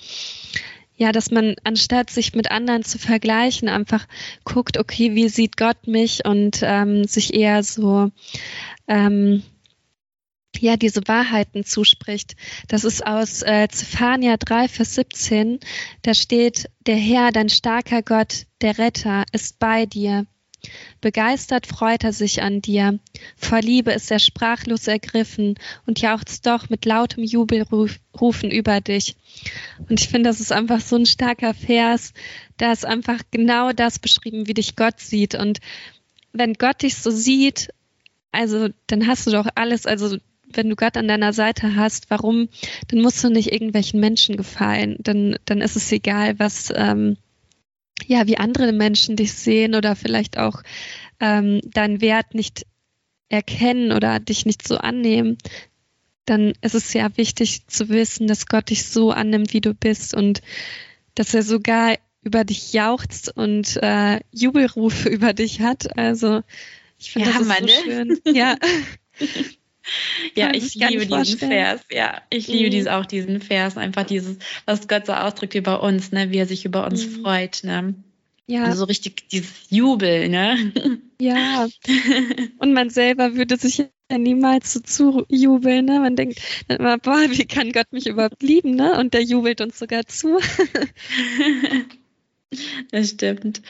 ja, 0.96 1.12
dass 1.12 1.31
man 1.31 1.57
anstatt 1.64 2.11
sich 2.11 2.35
mit 2.35 2.50
anderen 2.50 2.85
zu 2.85 2.98
vergleichen, 2.98 3.68
einfach 3.68 4.07
guckt, 4.44 4.76
okay, 4.76 5.14
wie 5.14 5.31
sieht 5.31 5.57
Gott 5.57 5.87
mich 5.87 6.26
und 6.26 6.61
ähm, 6.62 7.05
sich 7.05 7.33
eher 7.33 7.62
so 7.62 8.11
ähm, 8.87 9.42
ja, 10.58 10.76
diese 10.76 11.02
Wahrheiten 11.06 11.64
zuspricht. 11.64 12.36
Das 12.68 12.84
ist 12.84 13.06
aus 13.06 13.42
äh, 13.42 13.68
Zephania 13.70 14.36
3, 14.36 14.68
Vers 14.68 14.94
17. 14.94 15.60
Da 16.02 16.14
steht, 16.14 16.70
der 16.86 16.96
Herr, 16.96 17.32
dein 17.32 17.48
starker 17.48 18.02
Gott, 18.02 18.46
der 18.60 18.78
Retter, 18.78 19.24
ist 19.32 19.58
bei 19.58 19.86
dir. 19.86 20.26
Begeistert 21.00 21.66
freut 21.66 22.04
er 22.04 22.12
sich 22.12 22.42
an 22.42 22.60
dir. 22.60 22.98
Vor 23.36 23.60
Liebe 23.62 23.92
ist 23.92 24.10
er 24.10 24.18
sprachlos 24.18 24.86
ergriffen 24.86 25.54
und 25.86 26.00
jauchzt 26.00 26.46
doch 26.46 26.68
mit 26.68 26.84
lautem 26.84 27.24
Jubelrufen 27.24 28.50
über 28.50 28.80
dich. 28.80 29.16
Und 29.88 30.00
ich 30.00 30.08
finde, 30.08 30.28
das 30.28 30.40
ist 30.40 30.52
einfach 30.52 30.80
so 30.80 30.96
ein 30.96 31.06
starker 31.06 31.54
Vers. 31.54 32.12
Da 32.58 32.72
ist 32.72 32.84
einfach 32.84 33.20
genau 33.30 33.72
das 33.72 33.98
beschrieben, 33.98 34.46
wie 34.46 34.54
dich 34.54 34.76
Gott 34.76 35.00
sieht. 35.00 35.34
Und 35.34 35.60
wenn 36.32 36.54
Gott 36.54 36.82
dich 36.82 36.96
so 36.96 37.10
sieht, 37.10 37.70
also 38.32 38.68
dann 38.86 39.06
hast 39.06 39.26
du 39.26 39.30
doch 39.30 39.46
alles, 39.54 39.86
also 39.86 40.18
wenn 40.52 40.68
du 40.68 40.76
Gott 40.76 40.96
an 40.96 41.08
deiner 41.08 41.32
Seite 41.32 41.76
hast, 41.76 42.10
warum, 42.10 42.48
dann 42.88 43.00
musst 43.00 43.22
du 43.22 43.30
nicht 43.30 43.52
irgendwelchen 43.52 44.00
Menschen 44.00 44.36
gefallen. 44.36 44.96
Dann, 45.00 45.38
dann 45.44 45.60
ist 45.60 45.76
es 45.76 45.90
egal, 45.92 46.38
was, 46.38 46.72
ähm, 46.74 47.16
ja, 48.06 48.26
wie 48.26 48.38
andere 48.38 48.72
Menschen 48.72 49.16
dich 49.16 49.32
sehen 49.32 49.74
oder 49.74 49.96
vielleicht 49.96 50.38
auch 50.38 50.62
ähm, 51.20 51.60
deinen 51.64 52.00
Wert 52.00 52.34
nicht 52.34 52.66
erkennen 53.28 53.92
oder 53.92 54.18
dich 54.18 54.46
nicht 54.46 54.66
so 54.66 54.76
annehmen. 54.76 55.38
Dann 56.24 56.52
ist 56.60 56.74
es 56.74 56.92
ja 56.92 57.16
wichtig 57.16 57.66
zu 57.66 57.88
wissen, 57.88 58.26
dass 58.26 58.46
Gott 58.46 58.70
dich 58.70 58.86
so 58.86 59.10
annimmt, 59.10 59.52
wie 59.52 59.60
du 59.60 59.74
bist 59.74 60.14
und 60.14 60.42
dass 61.14 61.34
er 61.34 61.42
sogar 61.42 61.96
über 62.22 62.44
dich 62.44 62.72
jauchzt 62.72 63.34
und 63.34 63.78
äh, 63.82 64.20
Jubelrufe 64.32 65.08
über 65.10 65.32
dich 65.32 65.60
hat. 65.60 65.96
Also 65.98 66.42
ich 66.98 67.12
finde 67.12 67.30
ja, 67.30 67.38
das 67.38 67.46
ist 67.46 67.58
so 67.58 67.64
ne? 67.64 67.72
schön. 67.84 68.34
Ja. 68.34 68.56
Ja, 70.35 70.53
ich 70.55 70.74
liebe 70.74 71.07
diesen 71.07 71.38
Vers. 71.38 71.81
Ja, 71.90 72.22
ich 72.31 72.48
liebe 72.48 72.66
mhm. 72.66 72.72
dies, 72.72 72.87
auch 72.87 73.07
diesen 73.07 73.40
Vers. 73.40 73.76
Einfach 73.76 74.05
dieses, 74.05 74.37
was 74.64 74.88
Gott 74.88 75.07
so 75.07 75.12
ausdrückt 75.12 75.55
über 75.55 75.83
uns, 75.83 76.12
ne, 76.12 76.31
wie 76.31 76.38
er 76.38 76.46
sich 76.46 76.64
über 76.64 76.87
uns 76.87 77.07
mhm. 77.07 77.22
freut, 77.22 77.61
ne. 77.64 77.94
Ja. 78.46 78.64
Also 78.64 78.81
so 78.81 78.85
richtig 78.87 79.29
dieses 79.29 79.70
Jubel, 79.70 80.29
ne? 80.29 80.72
Ja. 81.20 81.68
Und 82.59 82.72
man 82.72 82.90
selber 82.90 83.37
würde 83.37 83.57
sich 83.57 83.79
ja 83.79 84.18
niemals 84.18 84.72
so 84.72 84.81
zujubeln, 84.81 85.85
ne? 85.85 86.00
Man 86.00 86.16
denkt 86.16 86.40
immer, 86.66 86.98
boah, 86.98 87.26
wie 87.29 87.44
kann 87.44 87.70
Gott 87.70 87.92
mich 87.92 88.09
überhaupt 88.09 88.42
lieben, 88.42 88.74
ne? 88.74 88.98
Und 88.98 89.14
der 89.14 89.22
jubelt 89.22 89.61
uns 89.61 89.79
sogar 89.79 90.07
zu. 90.07 90.40
das 92.90 93.11
stimmt. 93.11 93.62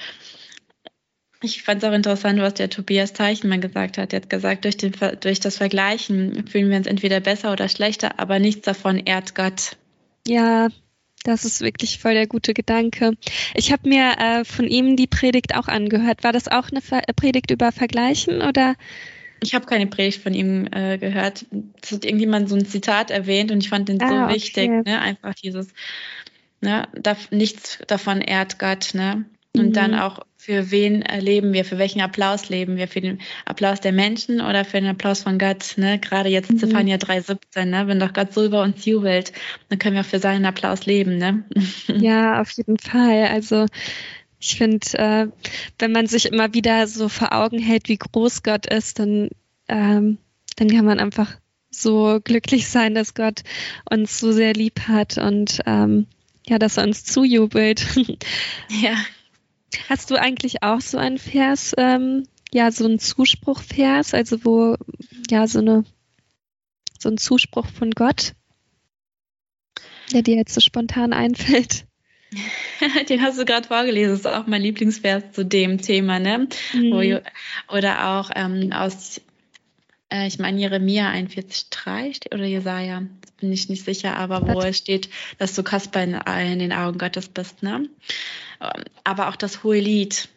Ich 1.42 1.62
fand 1.62 1.82
es 1.82 1.88
auch 1.88 1.94
interessant, 1.94 2.38
was 2.40 2.54
der 2.54 2.68
Tobias 2.68 3.14
Teichenmann 3.14 3.62
gesagt 3.62 3.96
hat. 3.96 4.12
Er 4.12 4.20
hat 4.20 4.30
gesagt, 4.30 4.64
durch, 4.64 4.76
den, 4.76 4.92
durch 5.20 5.40
das 5.40 5.56
Vergleichen 5.56 6.46
fühlen 6.46 6.68
wir 6.68 6.76
uns 6.76 6.86
entweder 6.86 7.20
besser 7.20 7.52
oder 7.52 7.68
schlechter, 7.68 8.18
aber 8.18 8.38
nichts 8.38 8.62
davon 8.62 8.98
ehrt 8.98 9.34
Gott. 9.34 9.76
Ja, 10.26 10.68
das 11.24 11.44
ist 11.44 11.62
wirklich 11.62 11.98
voll 11.98 12.14
der 12.14 12.26
gute 12.26 12.52
Gedanke. 12.52 13.12
Ich 13.54 13.72
habe 13.72 13.88
mir 13.88 14.14
äh, 14.18 14.44
von 14.44 14.66
ihm 14.66 14.96
die 14.96 15.06
Predigt 15.06 15.54
auch 15.54 15.68
angehört. 15.68 16.24
War 16.24 16.32
das 16.32 16.48
auch 16.48 16.70
eine 16.70 16.80
Ver 16.80 17.02
Predigt 17.16 17.50
über 17.50 17.72
Vergleichen 17.72 18.42
oder? 18.42 18.74
Ich 19.42 19.54
habe 19.54 19.64
keine 19.64 19.86
Predigt 19.86 20.22
von 20.22 20.34
ihm 20.34 20.68
äh, 20.72 20.98
gehört. 20.98 21.46
Es 21.82 21.92
hat 21.92 22.04
irgendjemand 22.04 22.50
so 22.50 22.56
ein 22.56 22.66
Zitat 22.66 23.10
erwähnt 23.10 23.50
und 23.50 23.62
ich 23.62 23.70
fand 23.70 23.88
den 23.88 24.02
ah, 24.02 24.28
so 24.28 24.34
wichtig. 24.34 24.70
Ne? 24.70 25.00
Einfach 25.00 25.34
dieses, 25.34 25.68
ne? 26.60 26.88
Da, 26.94 27.16
nichts 27.30 27.78
davon 27.86 28.20
ehrt 28.20 28.58
Gott. 28.58 28.90
Ne? 28.92 29.24
Und 29.56 29.70
mhm. 29.70 29.72
dann 29.72 29.94
auch, 29.94 30.20
für 30.36 30.70
wen 30.70 31.02
leben 31.02 31.52
wir, 31.52 31.64
für 31.64 31.76
welchen 31.76 32.00
Applaus 32.00 32.48
leben 32.48 32.76
wir? 32.76 32.88
Für 32.88 33.00
den 33.00 33.20
Applaus 33.44 33.80
der 33.80 33.92
Menschen 33.92 34.40
oder 34.40 34.64
für 34.64 34.80
den 34.80 34.88
Applaus 34.88 35.22
von 35.22 35.38
Gott? 35.38 35.74
Ne? 35.76 35.98
Gerade 35.98 36.28
jetzt 36.28 36.52
mhm. 36.52 36.58
Zephania 36.58 36.96
3,17, 36.96 37.64
ne? 37.64 37.86
wenn 37.86 38.00
doch 38.00 38.12
Gott 38.12 38.32
so 38.32 38.44
über 38.44 38.62
uns 38.62 38.84
jubelt, 38.84 39.32
dann 39.68 39.78
können 39.78 39.96
wir 39.96 40.02
auch 40.02 40.06
für 40.06 40.20
seinen 40.20 40.46
Applaus 40.46 40.86
leben. 40.86 41.18
Ne? 41.18 41.44
Ja, 41.88 42.40
auf 42.40 42.50
jeden 42.52 42.78
Fall. 42.78 43.26
Also 43.26 43.66
ich 44.38 44.56
finde, 44.56 44.86
äh, 44.94 45.26
wenn 45.78 45.92
man 45.92 46.06
sich 46.06 46.26
immer 46.26 46.54
wieder 46.54 46.86
so 46.86 47.08
vor 47.08 47.32
Augen 47.32 47.58
hält, 47.58 47.88
wie 47.88 47.98
groß 47.98 48.42
Gott 48.42 48.66
ist, 48.66 48.98
dann, 48.98 49.30
ähm, 49.68 50.18
dann 50.56 50.68
kann 50.68 50.84
man 50.84 51.00
einfach 51.00 51.36
so 51.70 52.20
glücklich 52.22 52.68
sein, 52.68 52.94
dass 52.94 53.14
Gott 53.14 53.42
uns 53.88 54.18
so 54.18 54.32
sehr 54.32 54.54
lieb 54.54 54.88
hat 54.88 55.18
und 55.18 55.60
ähm, 55.66 56.06
ja, 56.48 56.58
dass 56.58 56.76
er 56.76 56.84
uns 56.84 57.04
zujubelt. 57.04 57.86
Ja, 58.68 58.94
Hast 59.88 60.10
du 60.10 60.16
eigentlich 60.16 60.62
auch 60.62 60.80
so 60.80 60.98
einen 60.98 61.18
Vers, 61.18 61.74
ähm, 61.78 62.26
ja, 62.52 62.70
so 62.72 62.84
einen 62.84 62.98
Zuspruchvers, 62.98 64.14
also 64.14 64.44
wo, 64.44 64.76
ja, 65.30 65.46
so 65.46 65.60
eine, 65.60 65.84
so 66.98 67.08
ein 67.08 67.18
Zuspruch 67.18 67.66
von 67.66 67.92
Gott, 67.92 68.34
der 70.12 70.22
dir 70.22 70.36
jetzt 70.36 70.54
so 70.54 70.60
spontan 70.60 71.12
einfällt? 71.12 71.86
Den 73.08 73.22
hast 73.22 73.38
du 73.38 73.44
gerade 73.44 73.66
vorgelesen, 73.66 74.12
das 74.12 74.20
ist 74.20 74.26
auch 74.26 74.46
mein 74.46 74.62
Lieblingsvers 74.62 75.32
zu 75.32 75.44
dem 75.44 75.80
Thema, 75.80 76.18
ne? 76.18 76.48
Mhm. 76.72 76.92
Wo, 76.92 77.74
oder 77.74 78.08
auch 78.08 78.30
ähm, 78.34 78.72
aus, 78.72 79.20
äh, 80.12 80.26
ich 80.26 80.38
meine, 80.38 80.60
Jeremia 80.60 81.10
41,3 81.10 82.34
oder 82.34 82.44
Jesaja, 82.44 83.02
bin 83.38 83.52
ich 83.52 83.68
nicht 83.68 83.84
sicher, 83.84 84.16
aber 84.16 84.46
wo 84.46 84.60
es 84.60 84.78
steht, 84.78 85.08
dass 85.38 85.54
du 85.54 85.62
Kasper 85.62 86.02
in, 86.02 86.14
in, 86.14 86.58
den 86.58 86.72
Augen 86.72 86.98
Gottes 86.98 87.28
bist, 87.28 87.62
ne? 87.62 87.88
Ähm, 88.60 88.84
aber 89.04 89.28
auch 89.28 89.36
das 89.36 89.62
hohe 89.62 89.80
Lied, 89.80 90.28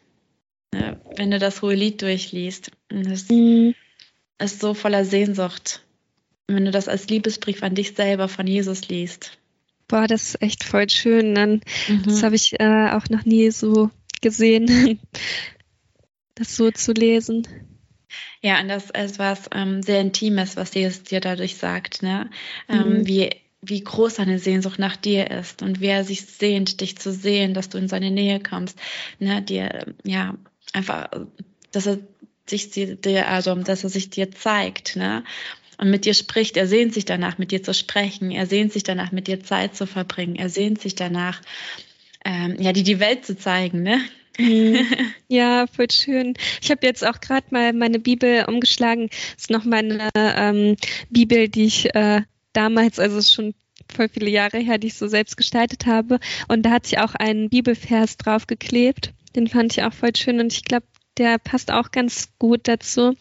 ne? 0.74 1.00
wenn 1.16 1.32
du 1.32 1.40
das 1.40 1.62
hohe 1.62 1.76
Lied 1.76 2.02
durchliest, 2.02 2.72
das 2.90 3.30
mhm. 3.30 3.76
ist 4.40 4.60
so 4.62 4.74
voller 4.74 5.06
Sehnsucht. 5.06 5.82
Wenn 6.48 6.66
du 6.66 6.72
das 6.72 6.88
als 6.88 7.08
Liebesbrief 7.08 7.64
an 7.64 7.76
dich 7.76 7.96
selber 7.96 8.28
von 8.28 8.48
Jesus 8.48 8.88
liest 8.88 9.38
boah, 9.94 10.08
das 10.08 10.30
ist 10.30 10.42
echt 10.42 10.64
voll 10.64 10.90
schön. 10.90 11.36
Dann, 11.36 11.62
mhm. 11.88 12.04
Das 12.06 12.24
habe 12.24 12.36
ich 12.36 12.60
äh, 12.60 12.90
auch 12.92 13.10
noch 13.10 13.26
nie 13.26 13.52
so 13.52 13.92
gesehen, 14.22 15.00
das 16.36 16.56
so 16.56 16.72
zu 16.72 16.94
lesen. 16.94 17.48
Ja, 18.41 18.60
und 18.60 18.67
das 18.67 18.89
ist 18.89 19.19
was 19.19 19.49
ähm, 19.54 19.82
sehr 19.82 20.02
Intimes, 20.02 20.58
was 20.58 20.73
Jesus 20.73 21.04
dir 21.04 21.19
dadurch 21.19 21.58
sagt, 21.58 22.04
ne? 22.04 22.30
Ähm, 22.69 22.99
mhm. 22.99 23.08
wie, 23.08 23.30
wie 23.62 23.82
groß 23.82 24.15
seine 24.15 24.39
Sehnsucht 24.39 24.80
nach 24.80 24.95
dir 24.95 25.32
ist 25.32 25.62
und 25.62 25.80
wie 25.82 25.88
er 25.88 26.04
sich 26.04 26.26
sehnt, 26.26 26.82
dich 26.82 26.97
zu 26.97 27.12
sehen, 27.12 27.54
dass 27.54 27.69
du 27.69 27.78
in 27.78 27.88
seine 27.88 28.12
Nähe 28.12 28.39
kommst, 28.39 28.80
ne? 29.19 29.41
Dir, 29.41 29.93
ja, 30.04 30.36
einfach, 30.73 31.10
dass 31.71 31.88
er 31.88 31.99
sich 32.45 32.71
dir, 32.71 33.28
also, 33.28 33.56
dass 33.56 33.84
er 33.84 33.89
sich 33.89 34.10
dir 34.10 34.32
zeigt, 34.32 34.95
ne? 34.95 35.23
und 35.78 35.89
mit 35.89 36.06
dir 36.06 36.13
spricht. 36.13 36.58
Er 36.58 36.67
sehnt 36.67 36.93
sich 36.93 37.06
danach, 37.06 37.38
mit 37.38 37.52
dir 37.52 37.63
zu 37.63 37.73
sprechen. 37.73 38.32
Er 38.32 38.45
sehnt 38.45 38.73
sich 38.73 38.84
danach, 38.84 39.12
mit 39.12 39.28
dir 39.28 39.43
Zeit 39.43 39.76
zu 39.76 39.86
verbringen. 39.86 40.36
Er 40.36 40.49
sehnt 40.49 40.80
sich 40.80 40.95
danach, 40.95 41.41
ähm, 42.26 42.56
ja, 42.60 42.71
dir 42.71 42.84
die 42.84 42.99
Welt 42.99 43.26
zu 43.26 43.38
zeigen, 43.38 43.84
ne? 43.84 43.99
Mhm. 44.38 44.78
Ja, 45.28 45.65
voll 45.67 45.89
schön. 45.89 46.36
Ich 46.62 46.69
habe 46.69 46.86
jetzt 46.86 47.06
auch 47.06 47.19
gerade 47.19 47.48
mal 47.50 47.74
meine 47.74 47.98
Bibel 47.98 48.46
umgeschlagen. 48.48 49.10
Das 49.10 49.43
ist 49.43 49.50
noch 49.50 49.65
meine 49.65 50.10
ähm, 50.15 50.76
Bibel, 51.10 51.50
die 51.50 51.65
ich 51.65 51.96
äh, 51.96 52.22
damals, 52.54 53.00
also 53.00 53.22
schon 53.22 53.56
voll 53.91 54.10
viele 54.10 54.30
Jahre 54.30 54.60
her, 54.60 54.78
die 54.78 54.88
ich 54.88 54.93
so 54.96 55.08
selbst 55.08 55.38
gestaltet 55.38 55.86
habe. 55.88 56.19
Und 56.48 56.63
da 56.63 56.72
hat 56.72 56.86
sich 56.86 57.00
auch 57.00 57.15
ein 57.15 57.50
Bibelvers 57.50 58.17
draufgeklebt. 58.17 59.13
Den 59.36 59.48
fand 59.48 59.74
ich 59.74 59.84
auch 59.84 59.93
voll 59.93 60.15
schön 60.15 60.39
und 60.39 60.54
ich 60.54 60.63
glaube, 60.63 60.86
der 61.17 61.38
passt 61.38 61.72
auch 61.72 61.91
ganz 61.91 62.30
gut 62.39 62.67
dazu. 62.67 63.15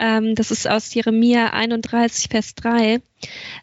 Ähm, 0.00 0.34
das 0.34 0.50
ist 0.50 0.68
aus 0.68 0.92
Jeremia 0.94 1.50
31, 1.52 2.28
Vers 2.30 2.54
3. 2.54 3.00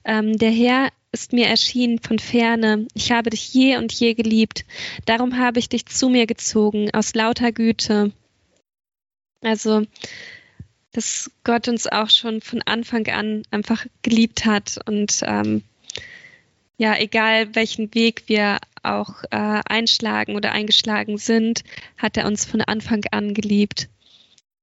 Ähm, 0.06 0.38
der 0.38 0.52
Herr 0.52 0.90
ist 1.12 1.34
mir 1.34 1.48
erschienen 1.48 2.00
von 2.00 2.20
ferne. 2.20 2.88
Ich 2.94 3.12
habe 3.12 3.30
dich 3.30 3.54
je 3.54 3.78
und 3.78 3.92
je 3.92 4.14
geliebt. 4.14 4.66
Darum 5.06 5.38
habe 5.38 5.60
ich 5.60 5.70
dich 5.70 5.86
zu 5.86 6.10
mir 6.10 6.26
gezogen, 6.26 6.90
aus 6.94 7.14
lauter 7.14 7.52
Güte. 7.52 8.12
Also, 9.42 9.86
dass 10.92 11.32
Gott 11.44 11.68
uns 11.68 11.88
auch 11.88 12.10
schon 12.10 12.42
von 12.42 12.62
Anfang 12.62 13.08
an 13.08 13.44
einfach 13.52 13.86
geliebt 14.02 14.46
hat 14.46 14.80
und 14.86 15.22
ähm, 15.24 15.64
ja, 16.78 16.98
egal 16.98 17.54
welchen 17.56 17.94
Weg 17.94 18.24
wir 18.28 18.58
auch 18.84 19.24
äh, 19.30 19.62
einschlagen 19.66 20.36
oder 20.36 20.52
eingeschlagen 20.52 21.18
sind, 21.18 21.64
hat 21.98 22.18
er 22.18 22.26
uns 22.26 22.46
von 22.46 22.62
Anfang 22.62 23.04
an 23.12 23.34
geliebt. 23.34 23.88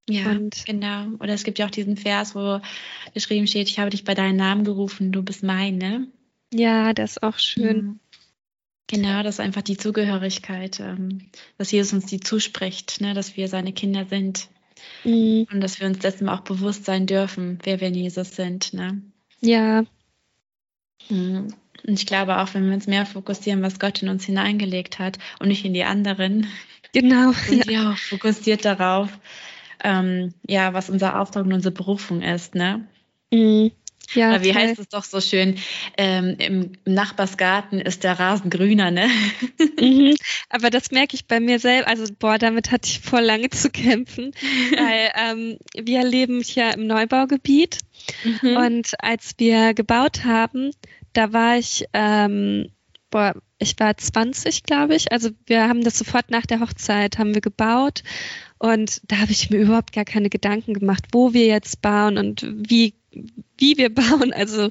Ja, 0.08 0.30
und, 0.30 0.64
genau. 0.66 1.06
Oder 1.20 1.34
es 1.34 1.44
gibt 1.44 1.58
ja 1.58 1.66
auch 1.66 1.70
diesen 1.70 1.96
Vers, 1.96 2.34
wo 2.34 2.60
geschrieben 3.14 3.46
steht, 3.46 3.68
ich 3.68 3.78
habe 3.78 3.90
dich 3.90 4.04
bei 4.04 4.14
deinem 4.14 4.36
Namen 4.36 4.64
gerufen, 4.64 5.12
du 5.12 5.22
bist 5.22 5.42
mein, 5.42 5.76
ne? 5.78 6.08
Ja, 6.52 6.92
das 6.94 7.12
ist 7.12 7.22
auch 7.22 7.38
schön. 7.38 8.00
Genau, 8.86 9.22
das 9.22 9.36
ist 9.36 9.40
einfach 9.40 9.62
die 9.62 9.76
Zugehörigkeit, 9.76 10.80
ähm, 10.80 11.28
dass 11.58 11.70
Jesus 11.70 11.92
uns 11.92 12.06
die 12.06 12.20
zuspricht, 12.20 13.02
ne, 13.02 13.12
dass 13.12 13.36
wir 13.36 13.48
seine 13.48 13.72
Kinder 13.72 14.06
sind. 14.06 14.48
Mhm. 15.04 15.46
Und 15.52 15.60
dass 15.60 15.80
wir 15.80 15.86
uns 15.86 15.98
dessen 15.98 16.28
auch 16.28 16.40
bewusst 16.40 16.84
sein 16.84 17.06
dürfen, 17.06 17.58
wer 17.64 17.80
wir 17.80 17.88
in 17.88 17.94
Jesus 17.94 18.34
sind. 18.34 18.72
Ne? 18.72 19.02
Ja. 19.40 19.84
Mhm. 21.10 21.54
Und 21.86 22.00
ich 22.00 22.06
glaube 22.06 22.38
auch, 22.38 22.54
wenn 22.54 22.66
wir 22.66 22.74
uns 22.74 22.86
mehr 22.86 23.06
fokussieren, 23.06 23.62
was 23.62 23.78
Gott 23.78 24.02
in 24.02 24.08
uns 24.08 24.24
hineingelegt 24.24 24.98
hat 24.98 25.18
und 25.38 25.48
nicht 25.48 25.64
in 25.64 25.74
die 25.74 25.84
anderen, 25.84 26.46
genau, 26.92 27.32
sind 27.46 27.66
ja. 27.66 27.70
wir 27.70 27.90
auch 27.90 27.98
fokussiert 27.98 28.64
darauf, 28.64 29.10
ähm, 29.84 30.34
ja, 30.46 30.72
was 30.74 30.90
unser 30.90 31.20
Auftrag 31.20 31.44
und 31.44 31.52
unsere 31.52 31.72
Berufung 31.72 32.22
ist, 32.22 32.54
ne? 32.54 32.88
Mhm. 33.30 33.70
Ja, 34.14 34.30
Aber 34.30 34.44
wie 34.44 34.52
toll. 34.52 34.62
heißt 34.62 34.78
es 34.78 34.88
doch 34.88 35.04
so 35.04 35.20
schön, 35.20 35.56
ähm, 35.96 36.36
im 36.38 36.72
Nachbarsgarten 36.84 37.80
ist 37.80 38.04
der 38.04 38.18
Rasen 38.18 38.50
grüner, 38.50 38.90
ne? 38.90 39.08
Mhm. 39.78 40.14
Aber 40.48 40.70
das 40.70 40.90
merke 40.90 41.14
ich 41.14 41.26
bei 41.26 41.40
mir 41.40 41.58
selbst. 41.58 41.88
Also, 41.88 42.12
boah, 42.18 42.38
damit 42.38 42.70
hatte 42.70 42.88
ich 42.88 43.00
vor 43.00 43.20
lange 43.20 43.50
zu 43.50 43.70
kämpfen, 43.70 44.32
weil 44.76 45.10
ähm, 45.14 45.58
wir 45.74 46.04
leben 46.04 46.40
hier 46.42 46.72
im 46.74 46.86
Neubaugebiet. 46.86 47.78
Mhm. 48.24 48.56
Und 48.56 48.92
als 48.98 49.34
wir 49.38 49.74
gebaut 49.74 50.24
haben, 50.24 50.70
da 51.12 51.32
war 51.32 51.58
ich, 51.58 51.84
ähm, 51.92 52.70
boah, 53.10 53.34
ich 53.58 53.78
war 53.78 53.96
20, 53.96 54.62
glaube 54.62 54.94
ich. 54.94 55.12
Also 55.12 55.30
wir 55.46 55.68
haben 55.68 55.82
das 55.82 55.98
sofort 55.98 56.30
nach 56.30 56.46
der 56.46 56.60
Hochzeit 56.60 57.18
haben 57.18 57.34
wir 57.34 57.40
gebaut 57.40 58.02
und 58.58 59.00
da 59.04 59.18
habe 59.18 59.32
ich 59.32 59.50
mir 59.50 59.58
überhaupt 59.58 59.92
gar 59.92 60.04
keine 60.04 60.30
Gedanken 60.30 60.74
gemacht, 60.74 61.04
wo 61.12 61.32
wir 61.32 61.46
jetzt 61.46 61.82
bauen 61.82 62.18
und 62.18 62.46
wie 62.46 62.94
wie 63.56 63.76
wir 63.76 63.88
bauen. 63.94 64.32
Also 64.32 64.70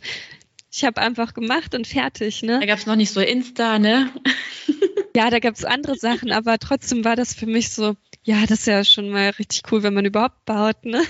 ich 0.72 0.84
habe 0.84 1.02
einfach 1.02 1.34
gemacht 1.34 1.74
und 1.74 1.88
fertig. 1.88 2.44
Ne? 2.44 2.60
Da 2.60 2.66
gab 2.66 2.78
es 2.78 2.86
noch 2.86 2.96
nicht 2.96 3.12
so 3.12 3.22
Insta, 3.22 3.80
ne? 3.80 4.12
ja, 5.16 5.30
da 5.30 5.40
gab 5.40 5.56
es 5.56 5.66
andere 5.66 5.96
Sachen, 5.96 6.32
aber 6.32 6.60
trotzdem 6.60 7.04
war 7.04 7.16
das 7.16 7.34
für 7.34 7.48
mich 7.48 7.70
so, 7.70 7.96
ja, 8.24 8.46
das 8.46 8.60
ist 8.60 8.68
ja 8.68 8.84
schon 8.84 9.10
mal 9.10 9.30
richtig 9.32 9.64
cool, 9.72 9.82
wenn 9.84 9.94
man 9.94 10.06
überhaupt 10.06 10.46
baut. 10.46 10.86
Ne? 10.86 11.02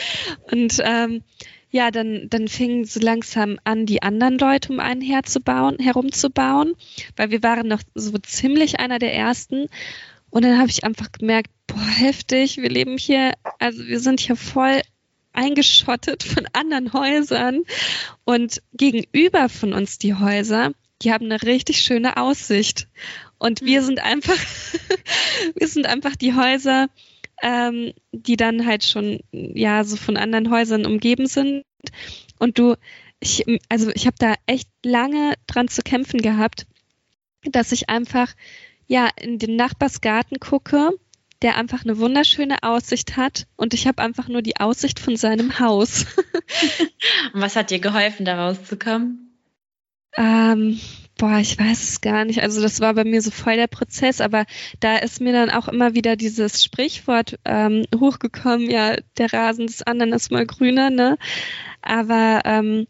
Und 0.50 0.82
ähm, 0.84 1.22
ja, 1.70 1.90
dann, 1.90 2.28
dann 2.30 2.48
fingen 2.48 2.84
so 2.84 3.00
langsam 3.00 3.58
an, 3.64 3.86
die 3.86 4.02
anderen 4.02 4.38
Leute 4.38 4.72
um 4.72 4.78
einen 4.78 5.00
herzubauen, 5.00 5.78
herumzubauen, 5.78 6.74
weil 7.16 7.30
wir 7.30 7.42
waren 7.42 7.66
noch 7.66 7.80
so 7.94 8.16
ziemlich 8.18 8.78
einer 8.78 8.98
der 8.98 9.14
ersten. 9.14 9.66
Und 10.30 10.44
dann 10.44 10.58
habe 10.58 10.70
ich 10.70 10.84
einfach 10.84 11.10
gemerkt, 11.10 11.50
boah, 11.66 11.84
heftig, 11.84 12.58
wir 12.58 12.68
leben 12.68 12.98
hier, 12.98 13.32
also 13.58 13.86
wir 13.86 14.00
sind 14.00 14.20
hier 14.20 14.36
voll 14.36 14.82
eingeschottet 15.34 16.22
von 16.22 16.46
anderen 16.52 16.92
Häusern 16.92 17.62
und 18.24 18.62
gegenüber 18.72 19.48
von 19.48 19.72
uns 19.72 19.98
die 19.98 20.14
Häuser, 20.14 20.72
die 21.02 21.12
haben 21.12 21.26
eine 21.26 21.42
richtig 21.42 21.80
schöne 21.80 22.16
Aussicht. 22.16 22.88
Und 23.38 23.62
wir 23.62 23.82
sind 23.82 24.00
einfach, 24.02 24.38
wir 25.54 25.68
sind 25.68 25.86
einfach 25.86 26.16
die 26.16 26.34
Häuser, 26.34 26.88
ähm, 27.42 27.92
die 28.12 28.36
dann 28.36 28.64
halt 28.64 28.84
schon 28.84 29.20
ja 29.32 29.84
so 29.84 29.96
von 29.96 30.16
anderen 30.16 30.50
Häusern 30.50 30.86
umgeben 30.86 31.26
sind. 31.26 31.64
Und 32.38 32.58
du, 32.58 32.76
ich, 33.20 33.44
also 33.68 33.90
ich 33.94 34.06
habe 34.06 34.16
da 34.18 34.34
echt 34.46 34.68
lange 34.84 35.34
dran 35.46 35.68
zu 35.68 35.82
kämpfen 35.82 36.20
gehabt, 36.22 36.66
dass 37.42 37.72
ich 37.72 37.90
einfach 37.90 38.32
ja 38.86 39.08
in 39.20 39.38
den 39.38 39.56
Nachbarsgarten 39.56 40.38
gucke, 40.38 40.90
der 41.44 41.56
einfach 41.56 41.84
eine 41.84 41.98
wunderschöne 41.98 42.62
Aussicht 42.62 43.16
hat 43.16 43.46
und 43.54 43.74
ich 43.74 43.86
habe 43.86 44.02
einfach 44.02 44.28
nur 44.28 44.42
die 44.42 44.56
Aussicht 44.56 44.98
von 44.98 45.16
seinem 45.16 45.60
Haus. 45.60 46.06
und 47.32 47.40
was 47.40 47.54
hat 47.54 47.70
dir 47.70 47.78
geholfen, 47.78 48.24
da 48.24 48.46
rauszukommen? 48.46 49.38
Ähm, 50.16 50.80
Boah, 51.16 51.38
ich 51.38 51.56
weiß 51.56 51.82
es 51.84 52.00
gar 52.00 52.24
nicht. 52.24 52.42
Also 52.42 52.60
das 52.60 52.80
war 52.80 52.94
bei 52.94 53.04
mir 53.04 53.22
so 53.22 53.30
voll 53.30 53.54
der 53.54 53.68
Prozess, 53.68 54.20
aber 54.20 54.46
da 54.80 54.96
ist 54.96 55.20
mir 55.20 55.32
dann 55.32 55.50
auch 55.50 55.68
immer 55.68 55.94
wieder 55.94 56.16
dieses 56.16 56.64
Sprichwort 56.64 57.38
ähm, 57.44 57.86
hochgekommen, 57.94 58.68
ja, 58.68 58.96
der 59.16 59.32
Rasen 59.32 59.68
des 59.68 59.82
anderen 59.82 60.12
ist 60.12 60.32
mal 60.32 60.44
grüner, 60.44 60.90
ne? 60.90 61.16
Aber 61.82 62.40
ähm, 62.44 62.88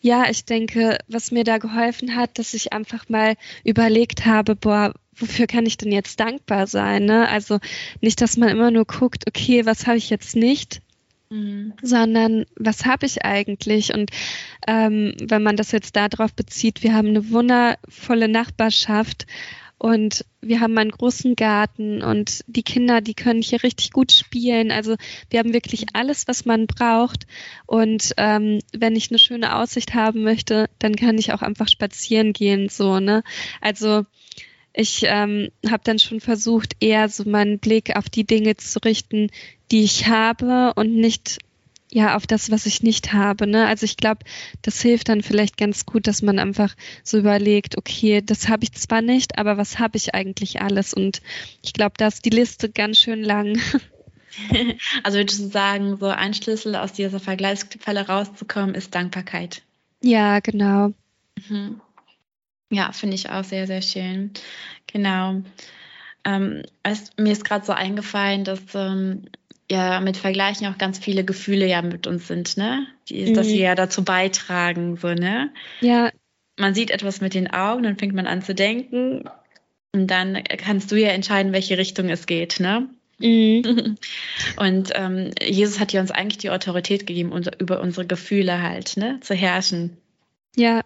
ja, 0.00 0.28
ich 0.28 0.44
denke, 0.44 0.98
was 1.08 1.30
mir 1.30 1.44
da 1.44 1.56
geholfen 1.56 2.14
hat, 2.14 2.38
dass 2.38 2.52
ich 2.52 2.74
einfach 2.74 3.08
mal 3.08 3.36
überlegt 3.64 4.26
habe, 4.26 4.54
boah, 4.54 4.92
wofür 5.16 5.46
kann 5.46 5.66
ich 5.66 5.76
denn 5.76 5.92
jetzt 5.92 6.20
dankbar 6.20 6.66
sein? 6.66 7.04
Ne? 7.04 7.28
Also 7.28 7.58
nicht, 8.00 8.20
dass 8.20 8.36
man 8.36 8.48
immer 8.48 8.70
nur 8.70 8.84
guckt, 8.84 9.24
okay, 9.28 9.66
was 9.66 9.86
habe 9.86 9.98
ich 9.98 10.10
jetzt 10.10 10.36
nicht, 10.36 10.80
Mhm. 11.30 11.72
sondern 11.82 12.44
was 12.56 12.84
habe 12.84 13.06
ich 13.06 13.24
eigentlich? 13.24 13.92
Und 13.92 14.10
ähm, 14.66 15.14
wenn 15.20 15.42
man 15.42 15.56
das 15.56 15.72
jetzt 15.72 15.96
darauf 15.96 16.32
bezieht, 16.34 16.82
wir 16.82 16.94
haben 16.94 17.08
eine 17.08 17.30
wundervolle 17.30 18.28
Nachbarschaft 18.28 19.26
und 19.78 20.24
wir 20.40 20.60
haben 20.60 20.78
einen 20.78 20.92
großen 20.92 21.34
Garten 21.34 22.02
und 22.02 22.44
die 22.46 22.62
Kinder, 22.62 23.00
die 23.00 23.14
können 23.14 23.42
hier 23.42 23.62
richtig 23.62 23.90
gut 23.90 24.12
spielen. 24.12 24.70
Also 24.70 24.96
wir 25.28 25.40
haben 25.40 25.52
wirklich 25.52 25.86
alles, 25.94 26.28
was 26.28 26.44
man 26.44 26.66
braucht. 26.66 27.26
Und 27.66 28.12
ähm, 28.16 28.60
wenn 28.72 28.94
ich 28.94 29.10
eine 29.10 29.18
schöne 29.18 29.56
Aussicht 29.56 29.94
haben 29.94 30.22
möchte, 30.22 30.70
dann 30.78 30.94
kann 30.94 31.18
ich 31.18 31.32
auch 31.32 31.42
einfach 31.42 31.68
spazieren 31.68 32.32
gehen, 32.32 32.68
so, 32.68 33.00
ne? 33.00 33.24
Also 33.60 34.06
ich 34.74 35.04
ähm, 35.06 35.48
habe 35.66 35.84
dann 35.84 36.00
schon 36.00 36.20
versucht, 36.20 36.76
eher 36.80 37.08
so 37.08 37.28
meinen 37.28 37.60
Blick 37.60 37.96
auf 37.96 38.10
die 38.10 38.24
Dinge 38.24 38.56
zu 38.56 38.80
richten, 38.80 39.30
die 39.70 39.84
ich 39.84 40.08
habe 40.08 40.74
und 40.74 40.94
nicht 40.94 41.38
ja 41.92 42.16
auf 42.16 42.26
das, 42.26 42.50
was 42.50 42.66
ich 42.66 42.82
nicht 42.82 43.12
habe. 43.12 43.46
Ne? 43.46 43.66
Also 43.66 43.84
ich 43.84 43.96
glaube, 43.96 44.24
das 44.62 44.82
hilft 44.82 45.08
dann 45.08 45.22
vielleicht 45.22 45.56
ganz 45.56 45.86
gut, 45.86 46.08
dass 46.08 46.22
man 46.22 46.40
einfach 46.40 46.74
so 47.04 47.18
überlegt, 47.18 47.78
okay, 47.78 48.20
das 48.20 48.48
habe 48.48 48.64
ich 48.64 48.72
zwar 48.72 49.00
nicht, 49.00 49.38
aber 49.38 49.56
was 49.56 49.78
habe 49.78 49.96
ich 49.96 50.12
eigentlich 50.12 50.60
alles? 50.60 50.92
Und 50.92 51.22
ich 51.62 51.72
glaube, 51.72 51.94
da 51.96 52.08
ist 52.08 52.24
die 52.24 52.30
Liste 52.30 52.68
ganz 52.68 52.98
schön 52.98 53.22
lang. 53.22 53.58
Also 55.04 55.18
würdest 55.18 55.38
du 55.38 55.48
sagen, 55.48 55.96
so 55.96 56.06
ein 56.06 56.34
Schlüssel 56.34 56.74
aus 56.74 56.92
dieser 56.92 57.20
Vergleichsfalle 57.20 58.08
rauszukommen, 58.08 58.74
ist 58.74 58.92
Dankbarkeit. 58.92 59.62
Ja, 60.02 60.40
genau. 60.40 60.92
Mhm. 61.48 61.80
Ja, 62.70 62.92
finde 62.92 63.14
ich 63.14 63.30
auch 63.30 63.44
sehr, 63.44 63.66
sehr 63.66 63.82
schön. 63.82 64.32
Genau. 64.86 65.42
Ähm, 66.24 66.62
es, 66.82 67.10
mir 67.16 67.32
ist 67.32 67.44
gerade 67.44 67.64
so 67.64 67.72
eingefallen, 67.72 68.44
dass 68.44 68.60
ähm, 68.74 69.24
ja 69.70 70.00
mit 70.00 70.16
Vergleichen 70.16 70.66
auch 70.66 70.78
ganz 70.78 70.98
viele 70.98 71.24
Gefühle 71.24 71.66
ja 71.66 71.82
mit 71.82 72.06
uns 72.06 72.28
sind, 72.28 72.56
ne? 72.56 72.86
Die, 73.08 73.26
mhm. 73.26 73.34
Dass 73.34 73.48
wir 73.48 73.56
ja 73.56 73.74
dazu 73.74 74.04
beitragen, 74.04 74.96
so, 74.96 75.08
ne? 75.08 75.52
Ja. 75.80 76.10
Man 76.58 76.74
sieht 76.74 76.90
etwas 76.90 77.20
mit 77.20 77.34
den 77.34 77.50
Augen, 77.52 77.82
dann 77.82 77.98
fängt 77.98 78.14
man 78.14 78.26
an 78.26 78.42
zu 78.42 78.54
denken 78.54 79.28
und 79.92 80.08
dann 80.08 80.42
kannst 80.44 80.90
du 80.92 80.96
ja 80.96 81.08
entscheiden, 81.08 81.52
welche 81.52 81.78
Richtung 81.78 82.08
es 82.08 82.26
geht, 82.26 82.60
ne? 82.60 82.88
Mhm. 83.18 83.96
Und 84.56 84.90
ähm, 84.94 85.30
Jesus 85.40 85.78
hat 85.78 85.92
ja 85.92 86.00
uns 86.00 86.10
eigentlich 86.10 86.38
die 86.38 86.50
Autorität 86.50 87.06
gegeben, 87.06 87.32
unser, 87.32 87.58
über 87.60 87.80
unsere 87.80 88.06
Gefühle 88.06 88.62
halt, 88.62 88.96
ne, 88.96 89.20
zu 89.20 89.34
herrschen. 89.34 89.96
Ja. 90.56 90.82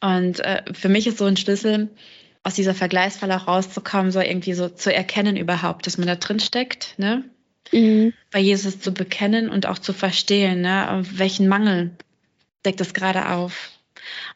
Und 0.00 0.40
äh, 0.40 0.62
für 0.72 0.88
mich 0.88 1.06
ist 1.06 1.18
so 1.18 1.24
ein 1.24 1.36
Schlüssel, 1.36 1.88
aus 2.44 2.54
dieser 2.54 2.74
Vergleichsfalle 2.74 3.36
auch 3.36 3.48
rauszukommen, 3.48 4.12
so 4.12 4.20
irgendwie 4.20 4.54
so 4.54 4.68
zu 4.68 4.94
erkennen 4.94 5.36
überhaupt, 5.36 5.86
dass 5.86 5.98
man 5.98 6.06
da 6.06 6.16
drin 6.16 6.40
steckt, 6.40 6.94
ne? 6.98 7.24
Mhm. 7.72 8.14
Bei 8.30 8.38
Jesus 8.38 8.80
zu 8.80 8.92
bekennen 8.92 9.50
und 9.50 9.66
auch 9.66 9.78
zu 9.78 9.92
verstehen, 9.92 10.62
ne? 10.62 11.04
welchen 11.12 11.48
Mangel 11.48 11.90
deckt 12.64 12.80
es 12.80 12.94
gerade 12.94 13.28
auf. 13.30 13.70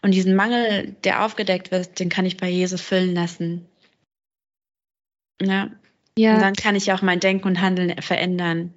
Und 0.03 0.12
diesen 0.12 0.35
Mangel, 0.35 0.94
der 1.05 1.25
aufgedeckt 1.25 1.70
wird, 1.70 1.98
den 1.98 2.11
kann 2.11 2.27
ich 2.27 2.37
bei 2.37 2.48
Jesus 2.48 2.83
füllen 2.83 3.14
lassen. 3.14 3.66
Ja. 5.40 5.70
ja. 6.18 6.35
Und 6.35 6.42
dann 6.42 6.55
kann 6.55 6.77
ich 6.77 6.92
auch 6.92 7.01
mein 7.01 7.20
Denken 7.20 7.48
und 7.48 7.61
Handeln 7.62 8.03
verändern. 8.03 8.75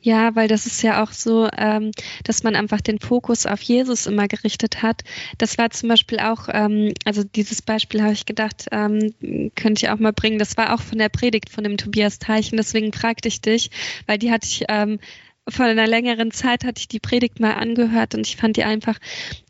Ja, 0.00 0.34
weil 0.36 0.48
das 0.48 0.66
ist 0.66 0.82
ja 0.82 1.02
auch 1.02 1.12
so, 1.12 1.48
ähm, 1.56 1.90
dass 2.24 2.42
man 2.42 2.54
einfach 2.54 2.80
den 2.80 2.98
Fokus 2.98 3.46
auf 3.46 3.60
Jesus 3.62 4.06
immer 4.06 4.28
gerichtet 4.28 4.82
hat. 4.82 5.02
Das 5.38 5.58
war 5.58 5.70
zum 5.70 5.88
Beispiel 5.88 6.20
auch, 6.20 6.48
ähm, 6.52 6.92
also 7.04 7.24
dieses 7.24 7.62
Beispiel 7.62 8.02
habe 8.02 8.12
ich 8.12 8.26
gedacht, 8.26 8.66
ähm, 8.70 9.14
könnte 9.54 9.84
ich 9.84 9.90
auch 9.90 9.98
mal 9.98 10.12
bringen. 10.12 10.38
Das 10.38 10.56
war 10.56 10.74
auch 10.74 10.80
von 10.80 10.98
der 10.98 11.08
Predigt 11.08 11.50
von 11.50 11.64
dem 11.64 11.76
Tobias 11.76 12.18
Teichen. 12.18 12.56
Deswegen 12.56 12.92
fragte 12.92 13.28
ich 13.28 13.40
dich, 13.40 13.70
weil 14.06 14.18
die 14.18 14.30
hatte 14.30 14.46
ich 14.46 14.64
ähm, 14.68 14.98
vor 15.48 15.66
einer 15.66 15.86
längeren 15.86 16.32
Zeit 16.32 16.64
hatte 16.64 16.80
ich 16.80 16.88
die 16.88 16.98
Predigt 16.98 17.38
mal 17.38 17.54
angehört 17.54 18.14
und 18.14 18.26
ich 18.26 18.36
fand 18.36 18.56
die 18.56 18.64
einfach, 18.64 18.98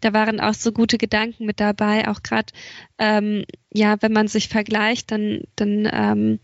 da 0.00 0.12
waren 0.12 0.40
auch 0.40 0.54
so 0.54 0.72
gute 0.72 0.98
Gedanken 0.98 1.46
mit 1.46 1.58
dabei, 1.58 2.08
auch 2.08 2.22
gerade, 2.22 2.52
ähm, 2.98 3.44
ja, 3.72 3.96
wenn 4.00 4.12
man 4.12 4.28
sich 4.28 4.48
vergleicht, 4.48 5.10
dann, 5.10 5.40
dann 5.56 5.88
ähm, 5.90 6.38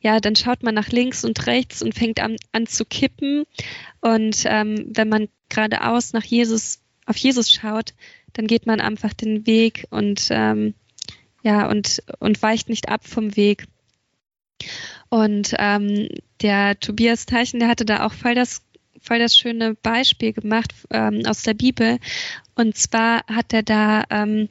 ja, 0.00 0.20
dann 0.20 0.36
schaut 0.36 0.62
man 0.62 0.74
nach 0.74 0.88
links 0.88 1.24
und 1.24 1.46
rechts 1.46 1.82
und 1.82 1.94
fängt 1.94 2.20
an, 2.20 2.36
an 2.52 2.66
zu 2.66 2.84
kippen. 2.84 3.44
Und 4.00 4.44
ähm, 4.46 4.86
wenn 4.94 5.08
man 5.08 5.28
geradeaus 5.48 6.12
nach 6.12 6.24
Jesus, 6.24 6.80
auf 7.06 7.16
Jesus 7.16 7.50
schaut, 7.50 7.94
dann 8.32 8.46
geht 8.46 8.66
man 8.66 8.80
einfach 8.80 9.12
den 9.12 9.46
Weg 9.46 9.86
und 9.90 10.28
ähm, 10.30 10.74
ja, 11.42 11.68
und, 11.68 12.02
und 12.18 12.42
weicht 12.42 12.68
nicht 12.68 12.88
ab 12.88 13.06
vom 13.06 13.36
Weg. 13.36 13.66
Und 15.08 15.54
ähm, 15.58 16.08
der 16.42 16.78
Tobias 16.78 17.26
Teichen, 17.26 17.60
der 17.60 17.68
hatte 17.68 17.84
da 17.84 18.04
auch 18.06 18.12
voll 18.12 18.34
das, 18.34 18.62
voll 19.00 19.18
das 19.18 19.36
schöne 19.36 19.74
Beispiel 19.74 20.32
gemacht 20.32 20.74
ähm, 20.90 21.22
aus 21.26 21.42
der 21.42 21.54
Bibel. 21.54 21.98
Und 22.54 22.76
zwar 22.76 23.24
hat 23.26 23.52
er 23.52 23.62
da 23.62 24.04
ähm, 24.10 24.48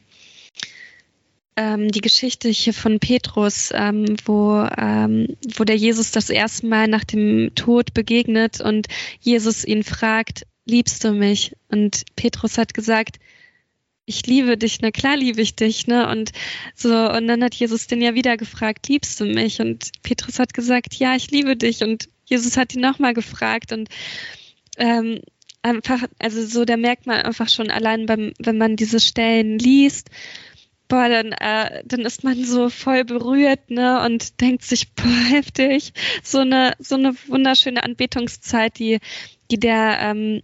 ähm, 1.57 1.89
die 1.89 2.01
Geschichte 2.01 2.49
hier 2.49 2.73
von 2.73 2.99
Petrus, 2.99 3.71
ähm, 3.73 4.15
wo, 4.25 4.65
ähm, 4.77 5.35
wo 5.55 5.63
der 5.63 5.75
Jesus 5.75 6.11
das 6.11 6.29
erste 6.29 6.67
Mal 6.67 6.87
nach 6.87 7.03
dem 7.03 7.53
Tod 7.55 7.93
begegnet 7.93 8.61
und 8.61 8.87
Jesus 9.19 9.65
ihn 9.65 9.83
fragt, 9.83 10.45
liebst 10.65 11.03
du 11.03 11.11
mich? 11.11 11.55
Und 11.67 12.03
Petrus 12.15 12.59
hat 12.59 12.75
gesagt, 12.75 13.17
ich 14.05 14.25
liebe 14.25 14.55
dich, 14.55 14.79
na 14.81 14.91
klar 14.91 15.17
liebe 15.17 15.41
ich 15.41 15.55
dich, 15.55 15.87
ne? 15.87 16.07
Und 16.07 16.31
so, 16.75 16.93
und 17.11 17.27
dann 17.27 17.43
hat 17.43 17.55
Jesus 17.55 17.87
den 17.87 18.01
ja 18.01 18.13
wieder 18.13 18.37
gefragt, 18.37 18.87
liebst 18.87 19.19
du 19.19 19.25
mich? 19.25 19.59
Und 19.59 19.91
Petrus 20.03 20.39
hat 20.39 20.53
gesagt, 20.53 20.93
ja, 20.93 21.15
ich 21.15 21.31
liebe 21.31 21.57
dich. 21.57 21.83
Und 21.83 22.07
Jesus 22.25 22.55
hat 22.55 22.75
ihn 22.75 22.81
nochmal 22.81 23.13
gefragt 23.13 23.73
und 23.73 23.89
ähm, 24.77 25.21
einfach, 25.63 26.03
also 26.19 26.45
so, 26.45 26.65
da 26.65 26.77
merkt 26.77 27.07
man 27.07 27.21
einfach 27.21 27.49
schon 27.49 27.71
allein 27.71 28.05
beim, 28.05 28.33
wenn 28.37 28.57
man 28.57 28.75
diese 28.75 28.99
Stellen 28.99 29.57
liest, 29.57 30.09
boah, 30.87 31.09
dann, 31.09 31.31
äh, 31.33 31.83
dann 31.85 32.01
ist 32.01 32.23
man 32.23 32.43
so 32.43 32.69
voll 32.69 33.03
berührt, 33.03 33.69
ne, 33.69 34.03
und 34.05 34.41
denkt 34.41 34.63
sich, 34.63 34.91
boah, 34.95 35.25
heftig. 35.29 35.93
So 36.23 36.39
eine, 36.39 36.73
so 36.79 36.95
eine 36.95 37.13
wunderschöne 37.27 37.83
Anbetungszeit, 37.83 38.77
die, 38.79 38.99
die 39.51 39.59
der 39.59 39.99
ähm, 40.01 40.41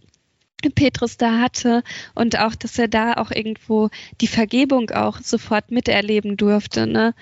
Petrus 0.76 1.18
da 1.18 1.40
hatte 1.40 1.84
und 2.16 2.40
auch, 2.40 2.56
dass 2.56 2.80
er 2.80 2.88
da 2.88 3.16
auch 3.16 3.32
irgendwo 3.32 3.90
die 4.22 4.28
Vergebung 4.28 4.92
auch 4.92 5.20
sofort 5.20 5.72
miterleben 5.72 6.38
durfte, 6.38 6.88
ne. 6.88 7.14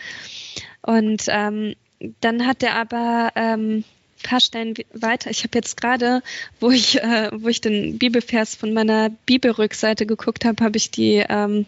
Und 0.84 1.24
ähm, 1.28 1.76
dann 2.20 2.48
hat 2.48 2.64
er 2.64 2.76
aber 2.76 3.32
ähm, 3.36 3.84
paar 4.22 4.40
Stellen 4.40 4.74
weiter. 4.94 5.30
Ich 5.30 5.44
habe 5.44 5.58
jetzt 5.58 5.80
gerade, 5.80 6.22
wo 6.60 6.70
ich, 6.70 7.02
äh, 7.02 7.30
wo 7.34 7.48
ich 7.48 7.62
den 7.62 7.98
Bibelvers 7.98 8.56
von 8.56 8.74
meiner 8.74 9.10
Bibelrückseite 9.10 10.06
geguckt 10.06 10.46
habe, 10.46 10.64
habe 10.64 10.78
ich 10.78 10.92
die 10.92 11.24
ähm, 11.28 11.66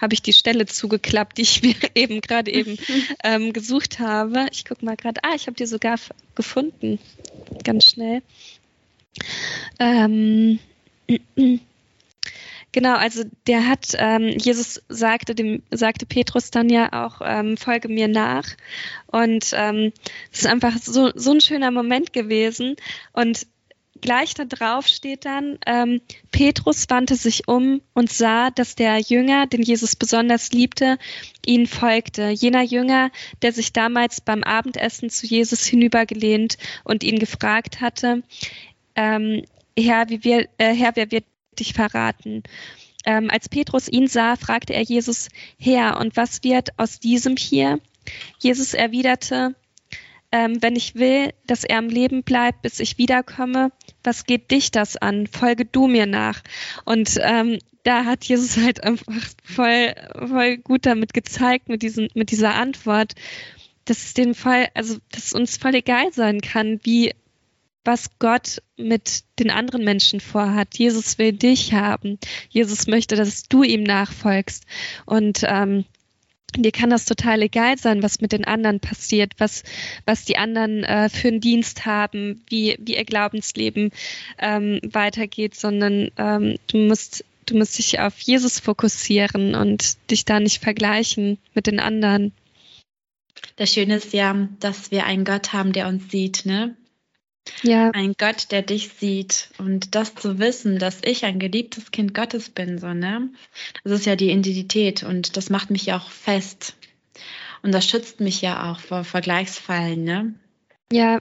habe 0.00 0.14
ich 0.14 0.22
die 0.22 0.32
Stelle 0.32 0.66
zugeklappt, 0.66 1.38
die 1.38 1.42
ich 1.42 1.62
mir 1.62 1.74
eben 1.94 2.20
gerade 2.20 2.52
eben 2.52 2.78
ähm, 3.24 3.52
gesucht 3.52 3.98
habe. 3.98 4.46
Ich 4.52 4.64
gucke 4.64 4.84
mal 4.84 4.96
gerade, 4.96 5.22
ah, 5.24 5.34
ich 5.34 5.46
habe 5.46 5.56
die 5.56 5.66
sogar 5.66 5.96
gefunden, 6.34 6.98
ganz 7.64 7.84
schnell. 7.84 8.22
Ähm, 9.78 10.58
Genau, 12.74 12.96
also 12.96 13.22
der 13.46 13.68
hat, 13.68 13.90
ähm, 13.98 14.36
Jesus 14.36 14.82
sagte 14.88 15.36
dem, 15.36 15.62
sagte 15.70 16.06
Petrus 16.06 16.50
dann 16.50 16.68
ja 16.68 17.04
auch, 17.04 17.20
ähm, 17.24 17.56
folge 17.56 17.86
mir 17.86 18.08
nach. 18.08 18.48
Und 19.06 19.52
ähm, 19.52 19.92
es 20.32 20.40
ist 20.40 20.46
einfach 20.46 20.76
so, 20.82 21.12
so 21.14 21.30
ein 21.30 21.40
schöner 21.40 21.70
Moment 21.70 22.12
gewesen. 22.12 22.74
Und 23.12 23.46
gleich 24.04 24.34
da 24.34 24.44
drauf 24.44 24.86
steht 24.86 25.24
dann, 25.24 25.58
ähm, 25.64 26.02
Petrus 26.30 26.84
wandte 26.90 27.16
sich 27.16 27.48
um 27.48 27.80
und 27.94 28.12
sah, 28.12 28.50
dass 28.50 28.74
der 28.74 28.98
Jünger, 28.98 29.46
den 29.46 29.62
Jesus 29.62 29.96
besonders 29.96 30.52
liebte, 30.52 30.98
ihnen 31.46 31.66
folgte. 31.66 32.28
Jener 32.28 32.62
Jünger, 32.62 33.10
der 33.40 33.52
sich 33.52 33.72
damals 33.72 34.20
beim 34.20 34.44
Abendessen 34.44 35.08
zu 35.08 35.26
Jesus 35.26 35.64
hinübergelehnt 35.64 36.58
und 36.84 37.02
ihn 37.02 37.18
gefragt 37.18 37.80
hatte, 37.80 38.22
ähm, 38.94 39.42
Herr, 39.76 40.10
wie 40.10 40.22
wir, 40.22 40.48
äh, 40.58 40.74
Herr, 40.74 40.96
wer 40.96 41.10
wird 41.10 41.24
dich 41.58 41.72
verraten? 41.72 42.42
Ähm, 43.06 43.30
als 43.30 43.48
Petrus 43.48 43.88
ihn 43.88 44.06
sah, 44.06 44.36
fragte 44.36 44.74
er 44.74 44.82
Jesus, 44.82 45.30
Herr, 45.58 45.98
und 45.98 46.14
was 46.14 46.44
wird 46.44 46.78
aus 46.78 47.00
diesem 47.00 47.36
hier? 47.36 47.80
Jesus 48.38 48.74
erwiderte, 48.74 49.54
ähm, 50.34 50.60
wenn 50.60 50.74
ich 50.74 50.96
will, 50.96 51.32
dass 51.46 51.62
er 51.62 51.78
am 51.78 51.88
Leben 51.88 52.24
bleibt, 52.24 52.62
bis 52.62 52.80
ich 52.80 52.98
wiederkomme, 52.98 53.70
was 54.02 54.26
geht 54.26 54.50
dich 54.50 54.72
das 54.72 54.96
an? 54.96 55.28
Folge 55.28 55.64
du 55.64 55.86
mir 55.86 56.06
nach. 56.06 56.42
Und 56.84 57.20
ähm, 57.22 57.60
da 57.84 58.04
hat 58.04 58.24
Jesus 58.24 58.56
halt 58.64 58.82
einfach 58.82 59.28
voll, 59.44 59.94
voll 60.26 60.56
gut 60.56 60.86
damit 60.86 61.14
gezeigt, 61.14 61.68
mit, 61.68 61.82
diesen, 61.82 62.08
mit 62.14 62.32
dieser 62.32 62.56
Antwort, 62.56 63.12
dass 63.84 63.98
es 63.98 64.14
den 64.14 64.34
Fall, 64.34 64.66
also 64.74 64.96
dass 65.12 65.26
es 65.26 65.32
uns 65.34 65.56
voll 65.56 65.76
egal 65.76 66.12
sein 66.12 66.40
kann, 66.40 66.80
wie 66.82 67.12
was 67.84 68.18
Gott 68.18 68.60
mit 68.76 69.22
den 69.38 69.50
anderen 69.52 69.84
Menschen 69.84 70.18
vorhat. 70.18 70.76
Jesus 70.76 71.18
will 71.18 71.32
dich 71.32 71.74
haben. 71.74 72.18
Jesus 72.48 72.88
möchte, 72.88 73.14
dass 73.14 73.44
du 73.44 73.62
ihm 73.62 73.84
nachfolgst. 73.84 74.64
Und 75.06 75.42
ähm, 75.46 75.84
dir 76.62 76.72
kann 76.72 76.90
das 76.90 77.04
total 77.04 77.42
egal 77.42 77.78
sein, 77.78 78.02
was 78.02 78.20
mit 78.20 78.32
den 78.32 78.44
anderen 78.44 78.80
passiert, 78.80 79.32
was, 79.38 79.62
was 80.06 80.24
die 80.24 80.36
anderen 80.36 80.84
äh, 80.84 81.08
für 81.08 81.28
einen 81.28 81.40
Dienst 81.40 81.86
haben, 81.86 82.42
wie, 82.48 82.76
wie 82.78 82.96
ihr 82.96 83.04
Glaubensleben 83.04 83.90
ähm, 84.38 84.80
weitergeht, 84.82 85.54
sondern 85.54 86.10
ähm, 86.16 86.56
du 86.68 86.78
musst, 86.78 87.24
du 87.46 87.56
musst 87.56 87.78
dich 87.78 87.98
auf 88.00 88.18
Jesus 88.20 88.60
fokussieren 88.60 89.54
und 89.54 89.96
dich 90.10 90.24
da 90.24 90.40
nicht 90.40 90.62
vergleichen 90.62 91.38
mit 91.54 91.66
den 91.66 91.80
anderen. 91.80 92.32
Das 93.56 93.72
Schöne 93.72 93.96
ist 93.96 94.12
ja, 94.12 94.48
dass 94.60 94.90
wir 94.90 95.04
einen 95.06 95.24
Gott 95.24 95.52
haben, 95.52 95.72
der 95.72 95.88
uns 95.88 96.10
sieht, 96.10 96.46
ne? 96.46 96.76
Ja. 97.62 97.90
Ein 97.90 98.14
Gott, 98.18 98.50
der 98.50 98.62
dich 98.62 98.90
sieht. 98.98 99.50
Und 99.58 99.94
das 99.94 100.14
zu 100.14 100.38
wissen, 100.38 100.78
dass 100.78 101.00
ich 101.04 101.24
ein 101.24 101.38
geliebtes 101.38 101.90
Kind 101.90 102.14
Gottes 102.14 102.50
bin, 102.50 102.78
so, 102.78 102.92
ne? 102.94 103.30
Das 103.82 103.92
ist 103.92 104.06
ja 104.06 104.16
die 104.16 104.30
Identität 104.30 105.02
und 105.02 105.36
das 105.36 105.50
macht 105.50 105.70
mich 105.70 105.86
ja 105.86 105.98
auch 105.98 106.10
fest. 106.10 106.74
Und 107.62 107.72
das 107.72 107.86
schützt 107.86 108.20
mich 108.20 108.42
ja 108.42 108.70
auch 108.70 108.80
vor 108.80 109.04
Vergleichsfallen, 109.04 110.04
ne? 110.04 110.34
Ja. 110.92 111.20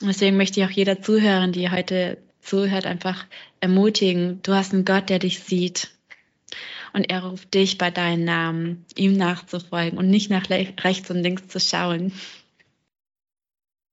Deswegen 0.00 0.36
möchte 0.36 0.60
ich 0.60 0.66
auch 0.66 0.70
jeder 0.70 1.00
Zuhörer, 1.00 1.48
die 1.48 1.70
heute 1.70 2.18
zuhört, 2.40 2.86
einfach 2.86 3.26
ermutigen. 3.60 4.40
Du 4.42 4.52
hast 4.54 4.72
einen 4.72 4.84
Gott, 4.84 5.08
der 5.08 5.18
dich 5.18 5.40
sieht. 5.40 5.90
Und 6.92 7.10
er 7.10 7.24
ruft 7.24 7.54
dich 7.54 7.78
bei 7.78 7.90
deinen 7.90 8.24
Namen, 8.24 8.84
ihm 8.94 9.16
nachzufolgen 9.16 9.98
und 9.98 10.08
nicht 10.08 10.30
nach 10.30 10.48
rechts 10.50 11.10
und 11.10 11.22
links 11.22 11.48
zu 11.48 11.58
schauen. 11.58 12.12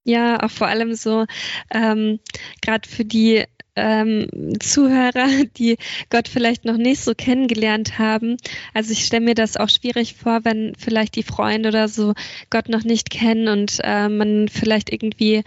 Ja, 0.04 0.42
auch 0.44 0.50
vor 0.50 0.68
allem 0.68 0.96
so, 0.96 1.26
ähm, 1.72 2.20
gerade 2.62 2.90
für 2.90 3.06
die 3.06 3.46
ähm, 3.76 4.28
Zuhörer, 4.60 5.28
die 5.58 5.78
Gott 6.10 6.28
vielleicht 6.28 6.66
noch 6.66 6.78
nicht 6.78 7.02
so 7.02 7.14
kennengelernt 7.16 8.00
haben. 8.00 8.38
Also 8.74 8.92
ich 8.92 9.06
stelle 9.06 9.26
mir 9.26 9.36
das 9.36 9.58
auch 9.58 9.70
schwierig 9.70 10.16
vor, 10.16 10.44
wenn 10.44 10.74
vielleicht 10.78 11.16
die 11.16 11.24
Freunde 11.24 11.70
oder 11.70 11.88
so 11.88 12.14
Gott 12.50 12.70
noch 12.70 12.84
nicht 12.84 13.10
kennen 13.10 13.48
und 13.48 13.80
äh, 13.84 14.10
man 14.10 14.48
vielleicht 14.50 14.92
irgendwie 14.92 15.44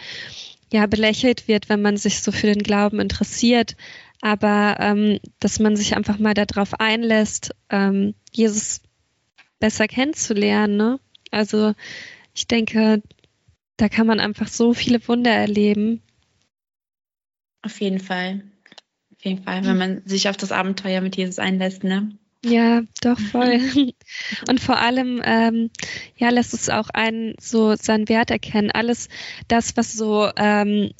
ja 0.73 0.87
belächelt 0.87 1.47
wird, 1.49 1.69
wenn 1.69 1.83
man 1.83 1.97
sich 1.97 2.23
so 2.23 2.33
für 2.33 2.47
den 2.47 2.62
Glauben 2.62 3.01
interessiert. 3.01 3.77
Aber 4.21 4.77
ähm, 4.81 5.19
dass 5.38 5.59
man 5.59 5.77
sich 5.77 5.97
einfach 5.97 6.19
mal 6.19 6.35
darauf 6.35 6.81
einlässt, 6.81 7.55
ähm, 7.69 8.14
Jesus 8.33 8.81
besser 9.61 9.87
kennenzulernen. 9.87 10.77
Ne? 10.77 11.01
Also 11.31 11.75
ich 12.35 12.47
denke, 12.49 13.03
da 13.77 13.89
kann 13.89 14.07
man 14.07 14.21
einfach 14.21 14.49
so 14.49 14.75
viele 14.75 15.07
Wunder 15.09 15.31
erleben. 15.31 16.03
Auf 17.63 17.81
jeden 17.81 18.01
Fall. 18.01 18.43
Auf 19.13 19.25
jeden 19.25 19.43
Fall, 19.43 19.65
wenn 19.65 19.79
man 19.79 20.07
sich 20.07 20.29
auf 20.29 20.37
das 20.37 20.53
Abenteuer 20.53 21.01
mit 21.01 21.17
Jesus 21.17 21.39
einlässt, 21.39 21.83
ne? 21.85 22.19
Ja, 22.45 22.83
doch 23.01 23.19
voll. 23.19 23.59
Und 24.49 24.61
vor 24.61 24.79
allem, 24.79 25.23
ähm, 25.25 25.71
ja, 26.17 26.29
lässt 26.29 26.53
es 26.53 26.69
auch 26.69 26.91
einen 26.91 27.35
so 27.41 27.75
seinen 27.75 28.09
Wert 28.11 28.31
erkennen. 28.31 28.71
Alles 28.71 29.09
das, 29.49 29.77
was 29.79 29.95
so 29.95 30.29
ähm, 30.37 30.91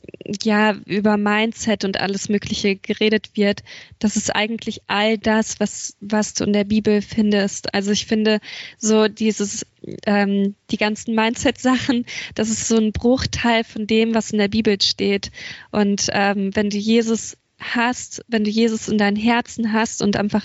ja 0.43 0.75
über 0.87 1.19
Mindset 1.19 1.85
und 1.85 2.01
alles 2.01 2.31
Mögliche 2.31 2.77
geredet 2.77 3.33
wird, 3.35 3.63
das 3.99 4.17
ist 4.17 4.35
eigentlich 4.35 4.81
all 4.87 5.19
das, 5.19 5.61
was 5.61 5.97
was 6.01 6.33
du 6.33 6.45
in 6.45 6.55
der 6.55 6.65
Bibel 6.65 7.03
findest. 7.03 7.75
Also 7.75 7.93
ich 7.93 8.07
finde 8.07 8.41
so 8.79 9.09
dieses 9.09 9.67
ähm, 10.07 10.55
die 10.71 10.79
ganzen 10.79 11.15
Mindset-Sachen, 11.15 12.07
das 12.35 12.49
ist 12.49 12.69
so 12.69 12.79
ein 12.79 12.93
Bruchteil 12.93 13.65
von 13.65 13.87
dem, 13.87 14.15
was 14.15 14.31
in 14.31 14.39
der 14.39 14.49
Bibel 14.49 14.81
steht. 14.81 15.31
Und 15.71 16.07
ähm, 16.13 16.57
wenn 16.57 16.71
du 16.71 16.79
Jesus 16.79 17.37
hast, 17.65 18.25
wenn 18.29 18.45
du 18.45 18.51
Jesus 18.51 18.89
in 18.89 18.99
deinem 18.99 19.17
Herzen 19.17 19.73
hast 19.73 20.03
und 20.03 20.17
einfach 20.17 20.45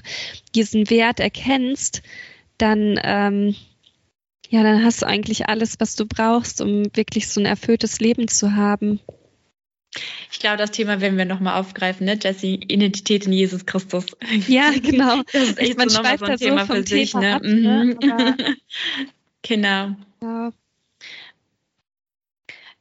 diesen 0.56 0.90
Wert 0.90 1.20
erkennst, 1.20 2.02
dann 2.58 3.00
ähm, 3.04 3.56
ja, 4.50 4.64
dann 4.64 4.84
hast 4.84 5.04
du 5.04 5.06
eigentlich 5.06 5.48
alles, 5.48 5.80
was 5.80 5.96
du 5.96 6.08
brauchst, 6.08 6.60
um 6.60 6.86
wirklich 6.96 7.28
so 7.28 7.40
ein 7.40 7.46
erfülltes 7.46 8.00
Leben 8.00 8.28
zu 8.28 8.56
haben. 8.56 9.00
Ich 10.32 10.40
glaube, 10.40 10.58
das 10.58 10.72
Thema 10.72 11.02
werden 11.02 11.18
wir 11.18 11.26
nochmal 11.26 11.60
aufgreifen, 11.60 12.06
ne, 12.06 12.18
Jesse? 12.22 12.48
Identität 12.48 13.26
in 13.26 13.34
Jesus 13.34 13.66
Christus. 13.66 14.06
Ja, 14.48 14.72
genau. 14.72 15.22
Das 15.34 15.50
ist 15.50 15.60
echt 15.60 15.78
Man 15.78 15.90
so, 15.90 16.02
so 16.04 16.26
ein 16.26 16.38
Thema 16.38 16.66
so 16.66 16.74
für 16.74 16.84
sich, 16.84 17.14
ne? 17.14 17.36
Ab, 17.36 17.42
ne? 17.44 17.98
Mhm. 18.02 18.56
genau. 19.42 19.96
Ja. 20.22 20.52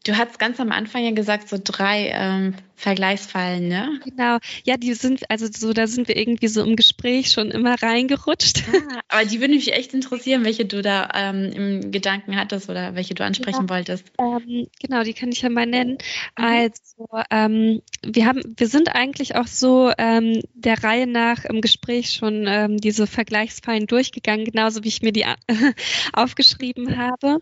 Du 0.05 0.16
hast 0.16 0.38
ganz 0.38 0.61
am 0.61 0.72
Anfang 0.72 1.05
ja 1.05 1.11
gesagt, 1.11 1.48
so 1.48 1.59
drei 1.62 2.11
ähm, 2.14 2.55
Vergleichsfallen, 2.79 3.67
ne? 3.67 4.01
Genau. 4.05 4.38
Ja, 4.62 4.77
die 4.77 4.95
sind, 4.95 5.29
also 5.29 5.49
so, 5.53 5.73
da 5.73 5.88
sind 5.88 6.07
wir 6.07 6.17
irgendwie 6.17 6.47
so 6.47 6.62
im 6.62 6.77
Gespräch 6.77 7.33
schon 7.33 7.51
immer 7.51 7.75
reingerutscht. 7.83 8.62
Ah, 8.73 9.01
aber 9.09 9.25
die 9.25 9.41
würde 9.41 9.55
mich 9.55 9.73
echt 9.73 9.95
interessieren, 9.95 10.45
welche 10.45 10.64
du 10.64 10.81
da 10.81 11.09
ähm, 11.12 11.53
im 11.53 11.91
Gedanken 11.91 12.37
hattest 12.37 12.71
oder 12.71 12.95
welche 12.95 13.14
du 13.14 13.25
ansprechen 13.25 13.62
ja, 13.62 13.69
wolltest. 13.69 14.05
Ähm, 14.21 14.69
genau, 14.81 15.03
die 15.03 15.12
kann 15.12 15.33
ich 15.33 15.43
ja 15.43 15.49
mal 15.49 15.67
nennen. 15.67 15.99
Mhm. 16.38 16.45
Also, 16.45 17.09
ähm, 17.31 17.83
wir 18.07 18.27
haben, 18.27 18.43
wir 18.57 18.69
sind 18.69 18.95
eigentlich 18.95 19.35
auch 19.35 19.49
so 19.49 19.91
ähm, 19.99 20.41
der 20.55 20.85
Reihe 20.85 21.09
nach 21.09 21.45
im 21.47 21.61
Gespräch 21.61 22.11
schon 22.11 22.47
ähm, 22.47 22.77
diese 22.77 23.09
Vergleichsfallen 23.09 23.88
durchgegangen, 23.88 24.45
genauso 24.45 24.85
wie 24.85 24.88
ich 24.88 25.03
mir 25.03 25.12
die 25.12 25.27
aufgeschrieben 26.12 26.97
habe. 26.97 27.38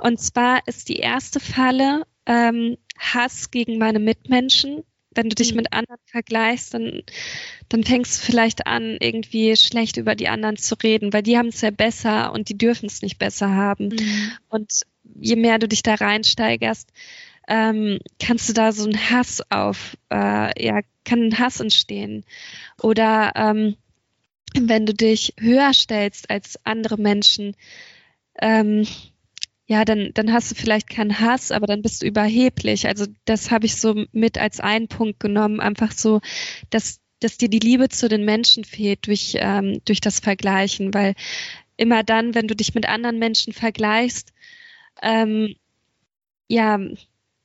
Und 0.00 0.20
zwar 0.20 0.66
ist 0.66 0.88
die 0.88 0.96
erste 0.96 1.38
Falle, 1.38 2.02
ähm, 2.26 2.76
Hass 3.00 3.50
gegen 3.50 3.78
meine 3.78 3.98
Mitmenschen. 3.98 4.84
Wenn 5.12 5.28
du 5.28 5.34
dich 5.34 5.50
mhm. 5.50 5.56
mit 5.56 5.72
anderen 5.72 6.00
vergleichst, 6.04 6.72
dann, 6.74 7.02
dann 7.68 7.82
fängst 7.82 8.20
du 8.20 8.26
vielleicht 8.26 8.68
an, 8.68 8.96
irgendwie 9.00 9.56
schlecht 9.56 9.96
über 9.96 10.14
die 10.14 10.28
anderen 10.28 10.56
zu 10.56 10.76
reden, 10.76 11.12
weil 11.12 11.24
die 11.24 11.36
haben 11.36 11.48
es 11.48 11.62
ja 11.62 11.70
besser 11.70 12.32
und 12.32 12.48
die 12.48 12.56
dürfen 12.56 12.86
es 12.86 13.02
nicht 13.02 13.18
besser 13.18 13.52
haben. 13.52 13.88
Mhm. 13.88 14.32
Und 14.48 14.82
je 15.18 15.34
mehr 15.34 15.58
du 15.58 15.66
dich 15.66 15.82
da 15.82 15.94
reinsteigerst, 15.96 16.92
ähm, 17.48 17.98
kannst 18.20 18.48
du 18.48 18.52
da 18.52 18.70
so 18.70 18.84
einen 18.84 19.10
Hass 19.10 19.42
auf, 19.50 19.96
äh, 20.12 20.64
ja, 20.64 20.80
kann 21.04 21.24
ein 21.24 21.38
Hass 21.38 21.58
entstehen. 21.58 22.24
Oder 22.80 23.32
ähm, 23.34 23.76
wenn 24.54 24.86
du 24.86 24.94
dich 24.94 25.34
höher 25.38 25.72
stellst 25.72 26.30
als 26.30 26.58
andere 26.64 26.96
Menschen, 26.96 27.56
ähm, 28.40 28.86
ja, 29.70 29.84
dann, 29.84 30.10
dann 30.14 30.32
hast 30.32 30.50
du 30.50 30.56
vielleicht 30.56 30.90
keinen 30.90 31.20
Hass, 31.20 31.52
aber 31.52 31.68
dann 31.68 31.80
bist 31.80 32.02
du 32.02 32.06
überheblich. 32.06 32.88
Also 32.88 33.06
das 33.24 33.52
habe 33.52 33.66
ich 33.66 33.76
so 33.76 34.04
mit 34.10 34.36
als 34.36 34.58
einen 34.58 34.88
Punkt 34.88 35.20
genommen, 35.20 35.60
einfach 35.60 35.92
so, 35.92 36.20
dass, 36.70 36.98
dass 37.20 37.38
dir 37.38 37.48
die 37.48 37.60
Liebe 37.60 37.88
zu 37.88 38.08
den 38.08 38.24
Menschen 38.24 38.64
fehlt 38.64 39.06
durch, 39.06 39.36
ähm, 39.38 39.80
durch 39.84 40.00
das 40.00 40.18
Vergleichen, 40.18 40.92
weil 40.92 41.14
immer 41.76 42.02
dann, 42.02 42.34
wenn 42.34 42.48
du 42.48 42.56
dich 42.56 42.74
mit 42.74 42.88
anderen 42.88 43.20
Menschen 43.20 43.52
vergleichst, 43.52 44.32
ähm, 45.02 45.54
ja, 46.48 46.80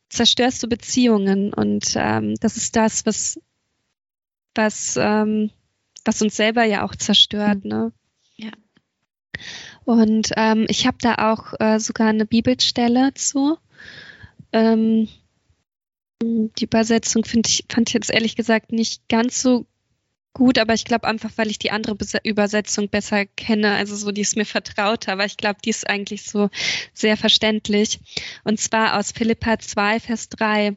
zerstörst 0.09 0.63
du 0.63 0.67
Beziehungen 0.67 1.53
und 1.53 1.93
ähm, 1.95 2.33
das 2.41 2.57
ist 2.57 2.75
das, 2.75 3.05
was, 3.05 3.39
was, 4.55 4.97
ähm, 4.99 5.51
was 6.03 6.23
uns 6.23 6.35
selber 6.35 6.63
ja 6.63 6.83
auch 6.85 6.95
zerstört, 6.95 7.65
ne? 7.65 7.91
Ja. 8.35 8.49
Und 9.85 10.31
ähm, 10.35 10.65
ich 10.67 10.87
habe 10.87 10.97
da 10.99 11.31
auch 11.31 11.53
äh, 11.59 11.79
sogar 11.79 12.07
eine 12.07 12.25
Bibelstelle 12.25 13.13
zu. 13.13 13.57
Ähm, 14.51 15.07
die 16.21 16.63
Übersetzung 16.63 17.23
ich, 17.47 17.65
fand 17.71 17.89
ich 17.89 17.93
jetzt 17.93 18.11
ehrlich 18.11 18.35
gesagt 18.35 18.71
nicht 18.71 19.07
ganz 19.09 19.41
so 19.41 19.65
gut, 20.35 20.59
aber 20.59 20.73
ich 20.73 20.85
glaube 20.85 21.07
einfach, 21.07 21.31
weil 21.37 21.49
ich 21.49 21.57
die 21.57 21.71
andere 21.71 21.97
Übersetzung 22.23 22.89
besser 22.89 23.25
kenne, 23.25 23.71
also 23.73 23.95
so, 23.95 24.11
die 24.11 24.21
ist 24.21 24.35
mir 24.35 24.45
vertraut, 24.45 25.07
aber 25.07 25.25
ich 25.25 25.37
glaube, 25.37 25.59
die 25.63 25.71
ist 25.71 25.89
eigentlich 25.89 26.23
so 26.23 26.49
sehr 26.93 27.17
verständlich. 27.17 27.99
Und 28.43 28.59
zwar 28.59 28.99
aus 28.99 29.13
Philippa 29.13 29.57
2, 29.57 30.01
Vers 30.01 30.29
3. 30.29 30.75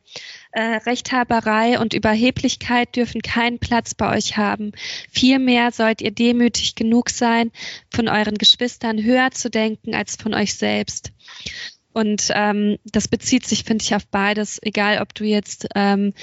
Äh, 0.52 0.60
Rechthaberei 0.60 1.78
und 1.80 1.92
Überheblichkeit 1.92 2.96
dürfen 2.96 3.20
keinen 3.20 3.58
Platz 3.58 3.94
bei 3.94 4.16
euch 4.16 4.36
haben. 4.36 4.72
Vielmehr 5.10 5.72
sollt 5.72 6.00
ihr 6.00 6.12
demütig 6.12 6.76
genug 6.76 7.10
sein, 7.10 7.50
von 7.90 8.08
euren 8.08 8.38
Geschwistern 8.38 9.02
höher 9.02 9.32
zu 9.32 9.50
denken 9.50 9.94
als 9.94 10.16
von 10.16 10.34
euch 10.34 10.54
selbst. 10.54 11.12
Und 11.92 12.30
ähm, 12.32 12.78
das 12.84 13.08
bezieht 13.08 13.44
sich, 13.44 13.64
finde 13.64 13.82
ich, 13.82 13.94
auf 13.94 14.06
beides, 14.06 14.60
egal 14.62 15.02
ob 15.02 15.14
du 15.14 15.24
jetzt 15.24 15.66
ähm, 15.74 16.14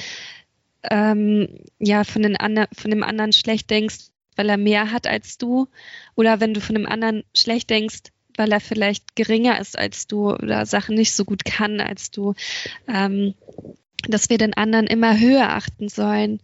ähm, 0.92 1.48
ja 1.80 2.04
von, 2.04 2.22
den 2.22 2.38
von 2.74 2.92
dem 2.92 3.04
anderen 3.04 3.34
schlecht 3.34 3.70
denkst, 3.70 4.12
weil 4.36 4.50
er 4.50 4.58
mehr 4.58 4.92
hat 4.92 5.08
als 5.08 5.38
du, 5.38 5.68
oder 6.16 6.40
wenn 6.40 6.54
du 6.54 6.62
von 6.62 6.76
dem 6.76 6.86
anderen 6.86 7.24
schlecht 7.34 7.70
denkst, 7.70 8.12
weil 8.38 8.52
er 8.52 8.60
vielleicht 8.60 9.16
geringer 9.16 9.60
ist 9.60 9.78
als 9.78 10.08
du 10.08 10.32
oder 10.32 10.66
Sachen 10.66 10.96
nicht 10.96 11.14
so 11.14 11.26
gut 11.26 11.46
kann 11.46 11.80
als 11.80 12.12
du, 12.12 12.34
ähm, 12.88 13.34
dass 14.08 14.30
wir 14.30 14.38
den 14.38 14.54
anderen 14.54 14.88
immer 14.88 15.18
höher 15.18 15.50
achten 15.50 15.90
sollen 15.90 16.42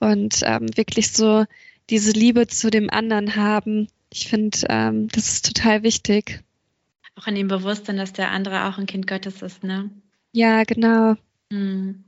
und 0.00 0.40
ähm, 0.44 0.66
wirklich 0.76 1.12
so 1.12 1.44
diese 1.90 2.12
Liebe 2.12 2.46
zu 2.46 2.70
dem 2.70 2.90
anderen 2.90 3.36
haben. 3.36 3.88
Ich 4.12 4.28
finde, 4.28 4.58
ähm, 4.68 5.08
das 5.08 5.28
ist 5.28 5.46
total 5.46 5.82
wichtig. 5.82 6.42
Auch 7.16 7.26
an 7.26 7.34
dem 7.34 7.48
Bewusstsein, 7.48 7.96
dass 7.96 8.12
der 8.12 8.30
andere 8.30 8.66
auch 8.66 8.78
ein 8.78 8.86
Kind 8.86 9.06
Gottes 9.06 9.42
ist, 9.42 9.64
ne? 9.64 9.90
Ja, 10.32 10.64
genau. 10.64 11.14
Hm. 11.52 12.04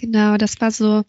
Genau, 0.00 0.38
das 0.38 0.58
war 0.62 0.70
so 0.70 1.02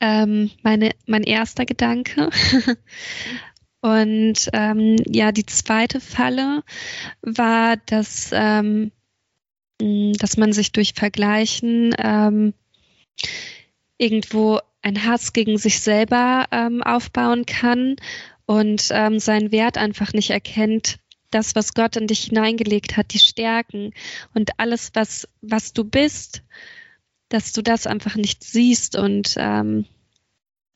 ähm, 0.00 0.50
meine, 0.62 0.90
mein 1.06 1.22
erster 1.22 1.64
Gedanke. 1.64 2.28
Und 3.80 4.50
ähm, 4.52 4.96
ja, 5.06 5.32
die 5.32 5.46
zweite 5.46 5.98
Falle 5.98 6.62
war, 7.22 7.78
dass, 7.78 8.28
ähm, 8.34 8.92
dass 9.78 10.36
man 10.36 10.52
sich 10.52 10.72
durch 10.72 10.92
Vergleichen 10.92 11.94
ähm, 11.96 12.52
irgendwo 13.96 14.60
ein 14.82 15.06
Hass 15.06 15.32
gegen 15.32 15.56
sich 15.56 15.80
selber 15.80 16.48
ähm, 16.50 16.82
aufbauen 16.82 17.46
kann 17.46 17.96
und 18.44 18.88
ähm, 18.90 19.20
seinen 19.20 19.52
Wert 19.52 19.78
einfach 19.78 20.12
nicht 20.12 20.30
erkennt. 20.30 20.98
Das, 21.30 21.54
was 21.54 21.72
Gott 21.72 21.96
in 21.96 22.08
dich 22.08 22.24
hineingelegt 22.24 22.98
hat, 22.98 23.14
die 23.14 23.18
Stärken 23.18 23.94
und 24.34 24.50
alles, 24.58 24.90
was, 24.92 25.28
was 25.40 25.72
du 25.72 25.84
bist, 25.84 26.42
dass 27.28 27.52
du 27.52 27.62
das 27.62 27.86
einfach 27.86 28.16
nicht 28.16 28.44
siehst 28.44 28.96
und 28.96 29.34
ähm, 29.36 29.86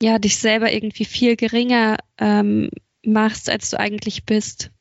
ja, 0.01 0.19
dich 0.19 0.37
selber 0.37 0.71
irgendwie 0.71 1.05
viel 1.05 1.35
geringer 1.35 1.97
ähm, 2.17 2.69
machst, 3.05 3.49
als 3.49 3.69
du 3.69 3.79
eigentlich 3.79 4.25
bist. 4.25 4.71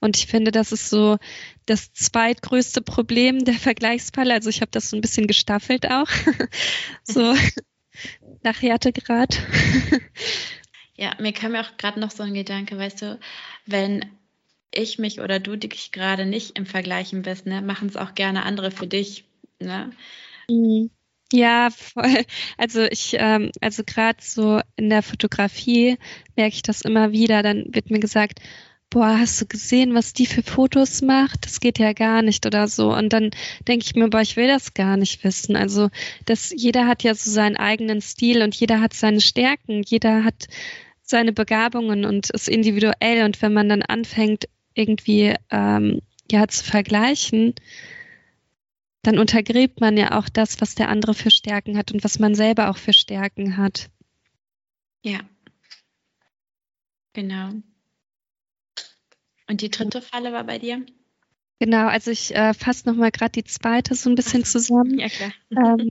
Und 0.00 0.16
ich 0.16 0.26
finde, 0.26 0.50
das 0.50 0.72
ist 0.72 0.88
so 0.88 1.18
das 1.66 1.92
zweitgrößte 1.92 2.80
Problem 2.80 3.44
der 3.44 3.54
Vergleichsfalle. 3.54 4.32
Also 4.32 4.48
ich 4.48 4.62
habe 4.62 4.70
das 4.70 4.88
so 4.88 4.96
ein 4.96 5.02
bisschen 5.02 5.26
gestaffelt 5.26 5.90
auch. 5.90 6.08
so 7.04 7.34
nach 8.42 8.62
Härtegrad. 8.62 9.38
ja, 10.96 11.14
mir 11.20 11.32
kam 11.32 11.54
ja 11.54 11.62
auch 11.62 11.76
gerade 11.76 12.00
noch 12.00 12.10
so 12.10 12.22
ein 12.22 12.34
Gedanke, 12.34 12.78
weißt 12.78 13.02
du, 13.02 13.20
wenn 13.66 14.06
ich 14.72 14.98
mich 14.98 15.20
oder 15.20 15.38
du 15.38 15.56
dich 15.56 15.92
gerade 15.92 16.24
nicht 16.24 16.56
im 16.56 16.64
Vergleichen 16.64 17.22
bist, 17.22 17.46
ne, 17.46 17.60
machen 17.60 17.88
es 17.88 17.96
auch 17.96 18.14
gerne 18.14 18.44
andere 18.44 18.70
für 18.70 18.86
dich. 18.86 19.24
Ne? 19.58 19.90
Mhm. 20.50 20.90
Ja, 21.32 21.70
voll. 21.70 22.24
Also 22.58 22.82
ich, 22.82 23.14
ähm, 23.18 23.52
also 23.60 23.84
gerade 23.84 24.18
so 24.20 24.60
in 24.76 24.90
der 24.90 25.02
Fotografie 25.02 25.96
merke 26.36 26.54
ich 26.56 26.62
das 26.62 26.82
immer 26.82 27.12
wieder. 27.12 27.42
Dann 27.42 27.66
wird 27.68 27.90
mir 27.90 28.00
gesagt, 28.00 28.40
boah, 28.90 29.16
hast 29.20 29.40
du 29.40 29.46
gesehen, 29.46 29.94
was 29.94 30.12
die 30.12 30.26
für 30.26 30.42
Fotos 30.42 31.02
macht? 31.02 31.46
Das 31.46 31.60
geht 31.60 31.78
ja 31.78 31.92
gar 31.92 32.22
nicht 32.22 32.46
oder 32.46 32.66
so. 32.66 32.92
Und 32.92 33.12
dann 33.12 33.30
denke 33.68 33.84
ich 33.86 33.94
mir, 33.94 34.08
boah, 34.08 34.20
ich 34.20 34.36
will 34.36 34.48
das 34.48 34.74
gar 34.74 34.96
nicht 34.96 35.22
wissen. 35.22 35.54
Also 35.54 35.90
das, 36.26 36.52
jeder 36.56 36.88
hat 36.88 37.04
ja 37.04 37.14
so 37.14 37.30
seinen 37.30 37.56
eigenen 37.56 38.00
Stil 38.00 38.42
und 38.42 38.56
jeder 38.56 38.80
hat 38.80 38.92
seine 38.94 39.20
Stärken, 39.20 39.82
jeder 39.86 40.24
hat 40.24 40.48
seine 41.02 41.32
Begabungen 41.32 42.04
und 42.04 42.30
ist 42.30 42.48
individuell. 42.48 43.24
Und 43.24 43.40
wenn 43.42 43.52
man 43.52 43.68
dann 43.68 43.82
anfängt, 43.82 44.46
irgendwie 44.74 45.34
ähm, 45.50 46.00
ja 46.30 46.48
zu 46.48 46.64
vergleichen, 46.64 47.54
dann 49.02 49.18
untergräbt 49.18 49.80
man 49.80 49.96
ja 49.96 50.18
auch 50.18 50.28
das, 50.28 50.60
was 50.60 50.74
der 50.74 50.88
andere 50.88 51.14
für 51.14 51.30
Stärken 51.30 51.76
hat 51.76 51.92
und 51.92 52.04
was 52.04 52.18
man 52.18 52.34
selber 52.34 52.70
auch 52.70 52.76
für 52.76 52.92
Stärken 52.92 53.56
hat. 53.56 53.90
Ja. 55.02 55.20
Genau. 57.12 57.50
Und 59.48 59.62
die 59.62 59.70
dritte 59.70 60.00
Falle 60.00 60.32
war 60.32 60.44
bei 60.44 60.58
dir? 60.58 60.84
Genau, 61.58 61.88
also 61.88 62.10
ich 62.10 62.34
äh, 62.34 62.54
fasse 62.54 62.88
nochmal 62.88 63.10
gerade 63.10 63.32
die 63.32 63.44
zweite 63.44 63.94
so 63.94 64.08
ein 64.08 64.14
bisschen 64.14 64.44
zusammen. 64.44 64.98
Ja, 64.98 65.08
klar. 65.08 65.32
Ähm, 65.50 65.88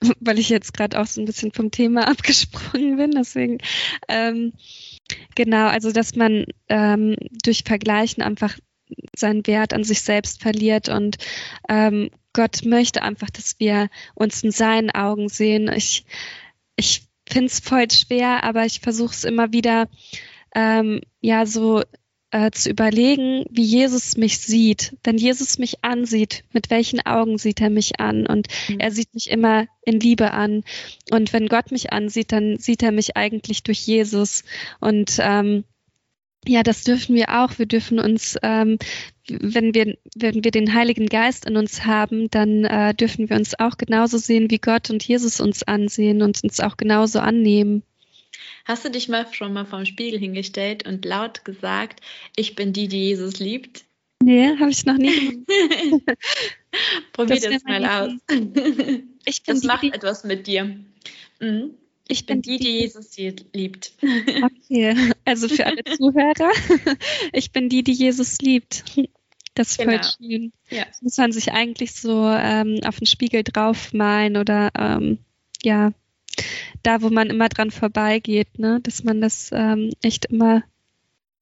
weil 0.20 0.38
ich 0.38 0.48
jetzt 0.48 0.72
gerade 0.74 0.98
auch 1.00 1.06
so 1.06 1.20
ein 1.20 1.24
bisschen 1.24 1.52
vom 1.52 1.70
Thema 1.70 2.08
abgesprungen 2.08 2.96
bin, 2.96 3.10
deswegen. 3.10 3.58
Ähm, 4.08 4.52
genau, 5.34 5.66
also 5.66 5.92
dass 5.92 6.14
man 6.14 6.46
ähm, 6.68 7.16
durch 7.42 7.64
Vergleichen 7.64 8.22
einfach 8.22 8.56
seinen 9.16 9.46
Wert 9.46 9.72
an 9.72 9.84
sich 9.84 10.02
selbst 10.02 10.42
verliert 10.42 10.88
und 10.88 11.18
ähm, 11.68 12.10
Gott 12.32 12.64
möchte 12.64 13.02
einfach, 13.02 13.30
dass 13.30 13.58
wir 13.58 13.88
uns 14.14 14.42
in 14.42 14.52
seinen 14.52 14.90
Augen 14.90 15.28
sehen. 15.28 15.68
Ich, 15.74 16.04
ich 16.76 17.02
finde 17.28 17.46
es 17.46 17.60
voll 17.60 17.90
schwer, 17.90 18.44
aber 18.44 18.64
ich 18.64 18.80
versuche 18.80 19.12
es 19.12 19.24
immer 19.24 19.52
wieder, 19.52 19.88
ähm, 20.54 21.00
ja, 21.20 21.46
so 21.46 21.82
äh, 22.30 22.50
zu 22.50 22.70
überlegen, 22.70 23.44
wie 23.50 23.64
Jesus 23.64 24.16
mich 24.16 24.38
sieht. 24.38 24.96
Wenn 25.02 25.16
Jesus 25.16 25.58
mich 25.58 25.82
ansieht, 25.82 26.44
mit 26.52 26.70
welchen 26.70 27.04
Augen 27.06 27.38
sieht 27.38 27.60
er 27.60 27.70
mich 27.70 28.00
an? 28.00 28.26
Und 28.26 28.48
mhm. 28.68 28.80
er 28.80 28.90
sieht 28.90 29.14
mich 29.14 29.30
immer 29.30 29.66
in 29.82 29.98
Liebe 29.98 30.32
an. 30.32 30.62
Und 31.10 31.32
wenn 31.32 31.48
Gott 31.48 31.72
mich 31.72 31.92
ansieht, 31.92 32.32
dann 32.32 32.58
sieht 32.58 32.82
er 32.82 32.92
mich 32.92 33.16
eigentlich 33.16 33.62
durch 33.62 33.80
Jesus. 33.80 34.44
Und 34.80 35.18
ähm, 35.20 35.64
ja, 36.46 36.62
das 36.62 36.84
dürfen 36.84 37.14
wir 37.14 37.40
auch. 37.42 37.58
Wir 37.58 37.66
dürfen 37.66 37.98
uns, 37.98 38.36
ähm, 38.42 38.78
wenn 39.28 39.74
wir, 39.74 39.96
wenn 40.14 40.44
wir 40.44 40.50
den 40.50 40.74
Heiligen 40.74 41.06
Geist 41.06 41.44
in 41.46 41.56
uns 41.56 41.84
haben, 41.84 42.30
dann 42.30 42.64
äh, 42.64 42.94
dürfen 42.94 43.28
wir 43.28 43.36
uns 43.36 43.58
auch 43.58 43.76
genauso 43.76 44.18
sehen, 44.18 44.50
wie 44.50 44.58
Gott 44.58 44.90
und 44.90 45.06
Jesus 45.06 45.40
uns 45.40 45.62
ansehen 45.62 46.22
und 46.22 46.42
uns 46.42 46.60
auch 46.60 46.76
genauso 46.76 47.20
annehmen. 47.20 47.82
Hast 48.64 48.84
du 48.84 48.90
dich 48.90 49.08
mal 49.08 49.26
schon 49.32 49.52
mal 49.52 49.64
vorm 49.64 49.86
Spiegel 49.86 50.18
hingestellt 50.18 50.86
und 50.86 51.04
laut 51.04 51.44
gesagt, 51.44 52.00
ich 52.36 52.54
bin 52.54 52.72
die, 52.72 52.88
die 52.88 53.08
Jesus 53.08 53.38
liebt? 53.38 53.84
Nee, 54.22 54.56
habe 54.58 54.70
ich 54.70 54.84
noch 54.84 54.96
nie. 54.96 55.44
Probier 57.12 57.40
das, 57.40 57.50
das 57.50 57.64
mal 57.64 57.84
aus. 57.84 58.12
Ich 59.24 59.42
bin 59.42 59.56
das 59.56 59.60
die, 59.60 59.66
macht 59.66 59.82
die... 59.82 59.92
etwas 59.92 60.24
mit 60.24 60.46
dir. 60.46 60.64
Mhm. 61.38 61.74
Ich, 62.10 62.24
bin 62.24 62.40
die, 62.42 62.56
die 62.56 62.80
Jesus 62.80 63.16
liebt. 63.52 63.92
Okay, 64.42 65.12
also 65.24 65.48
für 65.48 65.66
alle 65.66 65.84
Zuhörer, 65.96 66.50
ich 67.32 67.52
bin 67.52 67.68
die, 67.68 67.82
die 67.82 67.92
Jesus 67.92 68.38
liebt. 68.38 68.84
Das 69.54 69.70
ist 69.70 69.78
genau. 69.78 69.92
voll 69.92 70.02
schön. 70.18 70.52
Ja. 70.70 70.84
Das 70.86 71.02
muss 71.02 71.16
man 71.16 71.32
sich 71.32 71.52
eigentlich 71.52 71.92
so 71.92 72.26
ähm, 72.26 72.80
auf 72.84 72.98
den 72.98 73.06
Spiegel 73.06 73.42
draufmalen 73.42 74.36
oder 74.36 74.70
ähm, 74.76 75.18
ja, 75.62 75.92
da, 76.82 77.02
wo 77.02 77.10
man 77.10 77.30
immer 77.30 77.48
dran 77.48 77.70
vorbeigeht, 77.70 78.58
ne? 78.58 78.80
dass 78.82 79.04
man 79.04 79.20
das 79.20 79.50
ähm, 79.52 79.90
echt 80.00 80.26
immer 80.26 80.62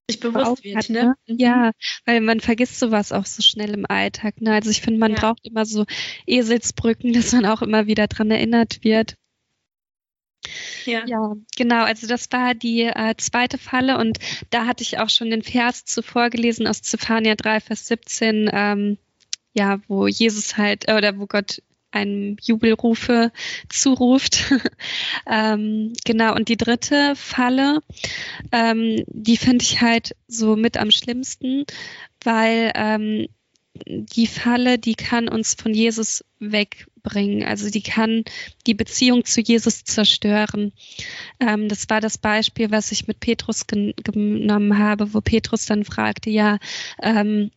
sich 0.09 0.21
bewusst 0.21 0.64
wird, 0.64 0.77
hat, 0.77 0.91
ne? 0.91 1.03
ne? 1.03 1.14
Mhm. 1.27 1.39
Ja, 1.39 1.73
weil 2.05 2.21
man 2.21 2.41
vergisst 2.41 2.79
sowas 2.79 3.12
auch 3.12 3.27
so 3.27 3.43
schnell 3.43 3.75
im 3.75 3.87
Alltag. 3.87 4.41
Ne? 4.41 4.53
Also 4.53 4.71
ich 4.71 4.81
finde, 4.81 5.01
man 5.01 5.12
ja. 5.12 5.19
braucht 5.19 5.47
immer 5.47 5.67
so 5.67 5.85
Eselsbrücken, 6.27 7.12
dass 7.12 7.33
man 7.33 7.45
auch 7.45 7.62
immer 7.62 7.87
wieder 7.87 8.07
dran 8.07 8.31
erinnert 8.31 8.83
wird. 8.83 9.17
Ja. 10.84 11.05
ja, 11.07 11.36
genau. 11.57 11.84
Also 11.84 12.07
das 12.07 12.30
war 12.32 12.55
die 12.55 12.82
äh, 12.82 13.14
zweite 13.16 13.59
Falle 13.59 13.99
und 13.99 14.18
da 14.51 14.66
hatte 14.66 14.82
ich 14.82 14.99
auch 14.99 15.11
schon 15.11 15.30
den 15.30 15.42
Vers 15.42 15.84
zuvor 15.84 16.30
gelesen 16.30 16.66
aus 16.66 16.82
Zephania 16.82 17.34
3, 17.34 17.61
Vers 17.61 17.86
17, 17.86 18.51
ähm, 18.53 18.99
ja, 19.53 19.80
wo 19.88 20.07
Jesus 20.07 20.57
halt, 20.57 20.88
äh, 20.88 20.94
oder 20.94 21.18
wo 21.18 21.26
Gott 21.26 21.62
einem 21.90 22.36
Jubelrufe 22.42 23.32
zuruft. 23.68 24.53
ähm, 25.26 25.92
genau, 26.05 26.34
und 26.34 26.49
die 26.49 26.57
dritte 26.57 27.14
Falle, 27.16 27.80
ähm, 28.53 29.05
die 29.09 29.36
finde 29.36 29.62
ich 29.62 29.80
halt 29.80 30.14
so 30.28 30.57
mit 30.57 30.76
am 30.76 30.90
schlimmsten, 30.90 31.64
weil 32.22 32.72
ähm, 32.74 33.28
die 33.87 34.27
Falle, 34.27 34.79
die 34.79 34.95
kann 34.95 35.29
uns 35.29 35.55
von 35.55 35.74
Jesus 35.74 36.24
wegbringen. 36.39 37.45
Also 37.45 37.70
die 37.70 37.83
kann 37.83 38.24
die 38.66 38.74
Beziehung 38.74 39.24
zu 39.24 39.41
Jesus 39.41 39.85
zerstören. 39.85 40.72
Ähm, 41.41 41.68
das 41.68 41.89
war 41.89 42.01
das 42.01 42.18
Beispiel, 42.18 42.70
was 42.70 42.93
ich 42.93 43.07
mit 43.07 43.20
Petrus 43.20 43.66
gen 43.66 43.95
genommen 44.03 44.79
habe, 44.79 45.14
wo 45.14 45.20
Petrus 45.20 45.66
dann 45.66 45.85
fragte, 45.85 46.31
ja, 46.31 46.59
ähm, 47.03 47.51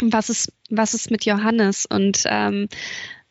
was 0.00 0.28
ist, 0.28 0.52
was 0.68 0.94
ist 0.94 1.10
mit 1.10 1.24
Johannes? 1.24 1.86
Und 1.86 2.24
ähm, 2.26 2.68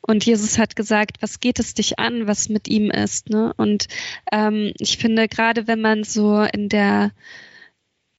und 0.07 0.23
Jesus 0.23 0.59
hat 0.59 0.75
gesagt, 0.75 1.17
was 1.21 1.39
geht 1.39 1.57
es 1.57 1.73
dich 1.73 1.97
an, 1.97 2.27
was 2.27 2.47
mit 2.47 2.67
ihm 2.67 2.91
ist. 2.91 3.29
Ne? 3.29 3.53
Und 3.57 3.87
ähm, 4.31 4.71
ich 4.77 4.97
finde, 4.97 5.27
gerade 5.27 5.65
wenn 5.65 5.81
man 5.81 6.03
so 6.03 6.43
in 6.43 6.69
der 6.69 7.11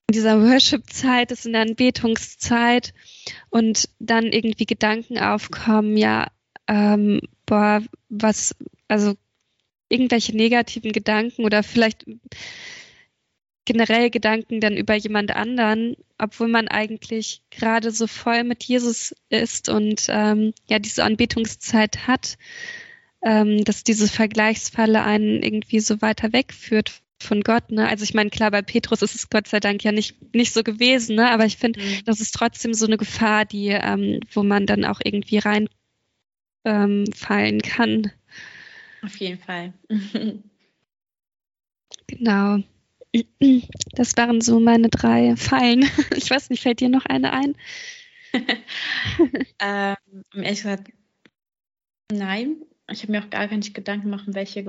in 0.09 0.13
dieser 0.13 0.41
Worship-Zeit 0.41 1.33
ist, 1.33 1.47
in 1.47 1.53
der 1.53 1.63
Anbetungszeit 1.63 2.95
und 3.51 3.89
dann 3.99 4.27
irgendwie 4.27 4.67
Gedanken 4.67 5.19
aufkommen, 5.19 5.97
ja, 5.97 6.29
ähm, 6.69 7.21
boah, 7.45 7.83
was, 8.09 8.55
also 8.87 9.15
irgendwelche 9.89 10.37
negativen 10.37 10.93
Gedanken 10.93 11.45
oder 11.45 11.63
vielleicht 11.63 12.05
generell 13.65 14.11
Gedanken 14.11 14.61
dann 14.61 14.77
über 14.77 14.95
jemand 14.95 15.33
anderen, 15.33 15.97
obwohl 16.19 16.47
man 16.47 16.69
eigentlich 16.69 17.43
gerade 17.51 17.91
so 17.91 18.07
voll 18.07 18.45
mit 18.45 18.63
Jesus 18.63 19.15
ist 19.29 19.69
und 19.69 20.07
ähm, 20.09 20.55
ja 20.69 20.79
diese 20.79 21.03
Anbetungszeit 21.03 22.07
hat, 22.07 22.39
ähm, 23.23 23.65
dass 23.65 23.83
diese 23.83 24.07
Vergleichsfalle 24.07 25.03
einen 25.03 25.43
irgendwie 25.43 25.81
so 25.81 26.01
weiter 26.01 26.33
wegführt 26.33 27.03
von 27.23 27.43
Gott. 27.43 27.71
Ne? 27.71 27.89
Also 27.89 28.05
ich 28.05 28.15
meine, 28.15 28.31
klar, 28.31 28.51
bei 28.51 28.63
Petrus 28.63 29.03
ist 29.03 29.15
es 29.15 29.31
Gott 29.31 29.49
sei 29.49 29.61
Dank 29.61 29.85
ja 29.85 29.93
nicht, 29.93 30.35
nicht 30.35 30.53
so 30.53 30.63
gewesen, 30.63 31.17
ne? 31.17 31.31
aber 31.31 31.45
ich 31.47 31.57
finde, 31.57 31.81
mhm. 31.81 32.05
das 32.05 32.21
ist 32.21 32.33
trotzdem 32.33 32.75
so 32.75 32.87
eine 32.87 32.97
Gefahr, 32.97 33.45
die, 33.45 33.69
ähm, 33.69 34.21
wo 34.33 34.43
man 34.43 34.67
dann 34.67 34.85
auch 34.85 35.01
irgendwie 35.03 35.39
reinfallen 35.39 35.85
ähm, 36.65 37.61
kann. 37.63 38.13
Auf 39.03 39.17
jeden 39.17 39.39
Fall. 39.39 39.73
genau. 42.07 42.59
Das 43.93 44.17
waren 44.17 44.41
so 44.41 44.61
meine 44.61 44.89
drei 44.89 45.37
Fallen. 45.37 45.89
Ich 46.17 46.31
weiß 46.31 46.51
nicht, 46.51 46.63
fällt 46.63 46.81
dir 46.81 46.89
noch 46.89 47.07
eine 47.07 47.33
ein? 47.33 47.57
ähm, 49.61 49.97
ehrlich 50.35 50.63
gesagt, 50.63 50.93
nein. 52.13 52.57
Ich 52.89 53.03
habe 53.03 53.13
mir 53.13 53.25
auch 53.25 53.31
gar 53.31 53.49
nicht 53.49 53.75
Gedanken 53.75 54.11
machen, 54.11 54.35
welche, 54.35 54.65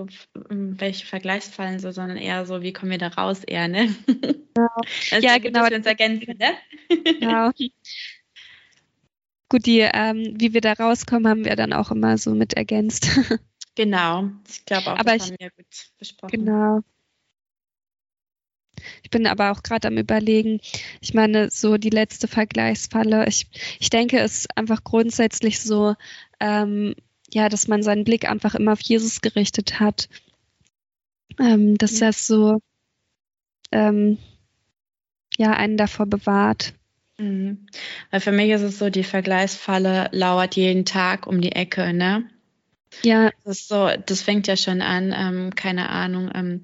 welche 0.50 1.06
Vergleichsfallen 1.06 1.80
so, 1.80 1.92
sondern 1.92 2.18
eher 2.18 2.48
so, 2.48 2.64
wie 2.64 2.74
kommen 2.74 2.90
wir 2.92 2.98
da 2.98 3.10
raus, 3.10 3.44
eher, 3.44 3.68
ne? 3.68 3.96
Genau. 4.58 4.70
ja, 5.22 5.38
genau. 5.38 5.60
Dass 5.60 5.70
wir 5.70 5.78
uns 5.78 5.86
ergänzen, 5.86 6.36
ne? 6.40 6.54
Genau. 7.20 7.52
Gut, 9.50 9.66
die, 9.68 9.82
ähm, 9.82 10.34
wie 10.36 10.54
wir 10.54 10.62
da 10.62 10.74
rauskommen, 10.74 11.28
haben 11.28 11.46
wir 11.46 11.56
dann 11.56 11.74
auch 11.74 11.92
immer 11.92 12.18
so 12.18 12.34
mit 12.34 12.54
ergänzt. 12.54 13.08
Genau, 13.76 14.32
ich 14.50 14.66
glaube 14.66 14.88
auch, 14.88 14.98
Aber 14.98 15.16
das 15.16 15.28
ich, 15.28 15.32
haben 15.34 15.36
wir 15.40 15.52
gut 15.52 15.68
besprochen. 16.00 16.32
Genau. 16.32 16.82
Ich 19.04 19.12
bin 19.12 19.28
aber 19.28 19.52
auch 19.52 19.62
gerade 19.62 19.88
am 19.88 20.00
Überlegen. 20.00 20.60
Ich 21.00 21.14
meine, 21.14 21.52
so 21.52 21.78
die 21.78 21.92
letzte 21.92 22.28
Vergleichsfalle. 22.28 23.28
Ich, 23.28 23.46
ich 23.80 23.92
denke, 23.92 24.18
es 24.20 24.40
ist 24.40 24.58
einfach 24.58 24.84
grundsätzlich 24.84 25.60
so, 25.60 25.94
ähm, 26.40 26.96
ja, 27.34 27.50
dass 27.50 27.68
man 27.68 27.84
seinen 27.84 28.04
Blick 28.04 28.30
einfach 28.30 28.56
immer 28.56 28.74
auf 28.74 28.82
Jesus 28.82 29.22
gerichtet 29.22 29.80
hat. 29.80 30.10
Ähm, 31.40 31.78
dass 31.78 32.00
das 32.00 32.26
so, 32.26 32.60
ähm, 33.72 34.18
ja, 35.38 35.52
einen 35.52 35.78
davor 35.78 36.06
bewahrt. 36.06 36.74
Mhm. 37.18 37.68
Weil 38.12 38.22
für 38.22 38.32
mich 38.32 38.50
ist 38.50 38.62
es 38.62 38.80
so, 38.80 38.90
die 38.90 39.04
Vergleichsfalle 39.04 40.10
lauert 40.12 40.56
jeden 40.56 40.86
Tag 40.86 41.28
um 41.28 41.42
die 41.42 41.52
Ecke, 41.52 41.94
ne? 41.94 42.30
Ja. 43.04 43.32
Das 43.44 43.60
ist 43.60 43.68
so, 43.68 43.90
das 44.06 44.22
fängt 44.22 44.48
ja 44.48 44.56
schon 44.56 44.82
an, 44.82 45.14
ähm, 45.16 45.56
keine 45.56 45.90
Ahnung, 45.90 46.32
ähm, 46.34 46.64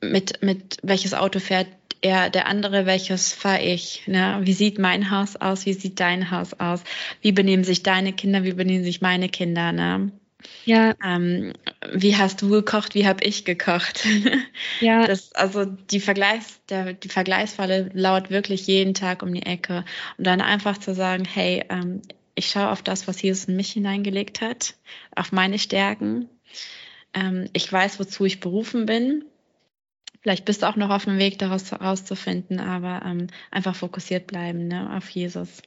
mit, 0.00 0.42
mit 0.42 0.78
welches 0.82 1.14
Auto 1.14 1.38
fährt 1.38 1.68
er, 2.04 2.28
der 2.28 2.46
andere, 2.46 2.84
welches 2.84 3.32
fahre 3.32 3.62
ich? 3.62 4.02
Ne? 4.06 4.38
Wie 4.42 4.52
sieht 4.52 4.78
mein 4.78 5.10
Haus 5.10 5.36
aus? 5.36 5.64
Wie 5.64 5.72
sieht 5.72 6.00
dein 6.00 6.30
Haus 6.30 6.52
aus? 6.52 6.84
Wie 7.22 7.32
benehmen 7.32 7.64
sich 7.64 7.82
deine 7.82 8.12
Kinder? 8.12 8.44
Wie 8.44 8.52
benehmen 8.52 8.84
sich 8.84 9.00
meine 9.00 9.30
Kinder? 9.30 9.72
Ne? 9.72 10.12
Ja. 10.66 10.94
Ähm, 11.02 11.54
wie 11.92 12.16
hast 12.16 12.42
du 12.42 12.50
gekocht? 12.50 12.94
Wie 12.94 13.06
habe 13.06 13.24
ich 13.24 13.46
gekocht? 13.46 14.06
Ja. 14.80 15.06
Das, 15.14 15.32
also 15.32 15.64
die, 15.64 16.00
Vergleichs, 16.00 16.60
der, 16.68 16.92
die 16.92 17.08
Vergleichsfalle 17.08 17.90
lauert 17.94 18.30
wirklich 18.30 18.66
jeden 18.66 18.92
Tag 18.92 19.22
um 19.22 19.32
die 19.32 19.46
Ecke. 19.46 19.84
Und 20.18 20.26
dann 20.26 20.42
einfach 20.42 20.76
zu 20.76 20.94
sagen, 20.94 21.24
hey, 21.24 21.64
ähm, 21.70 22.02
ich 22.34 22.50
schaue 22.50 22.70
auf 22.70 22.82
das, 22.82 23.08
was 23.08 23.22
Jesus 23.22 23.46
in 23.46 23.56
mich 23.56 23.72
hineingelegt 23.72 24.42
hat, 24.42 24.74
auf 25.16 25.32
meine 25.32 25.58
Stärken. 25.58 26.28
Ähm, 27.14 27.48
ich 27.54 27.72
weiß, 27.72 27.98
wozu 27.98 28.26
ich 28.26 28.40
berufen 28.40 28.84
bin. 28.84 29.24
Vielleicht 30.24 30.46
bist 30.46 30.62
du 30.62 30.66
auch 30.66 30.76
noch 30.76 30.88
auf 30.88 31.04
dem 31.04 31.18
Weg, 31.18 31.38
daraus 31.38 31.70
herauszufinden, 31.70 32.58
aber 32.58 33.04
ähm, 33.04 33.26
einfach 33.50 33.76
fokussiert 33.76 34.26
bleiben 34.26 34.68
ne, 34.68 34.96
auf 34.96 35.10
Jesus. 35.10 35.60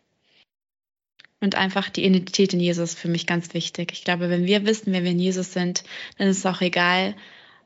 Und 1.40 1.54
einfach 1.54 1.90
die 1.90 2.04
Identität 2.04 2.56
in 2.56 2.60
Jesus 2.60 2.94
ist 2.94 3.00
für 3.00 3.08
mich 3.08 3.28
ganz 3.28 3.54
wichtig. 3.54 3.92
Ich 3.94 4.04
glaube, 4.04 4.32
wenn 4.32 4.48
wir 4.48 4.66
wissen, 4.66 4.94
wer 4.94 5.04
wir 5.04 5.12
in 5.12 5.20
Jesus 5.20 5.54
sind, 5.54 5.84
dann 6.18 6.28
ist 6.28 6.40
es 6.40 6.46
auch 6.48 6.62
egal, 6.62 7.14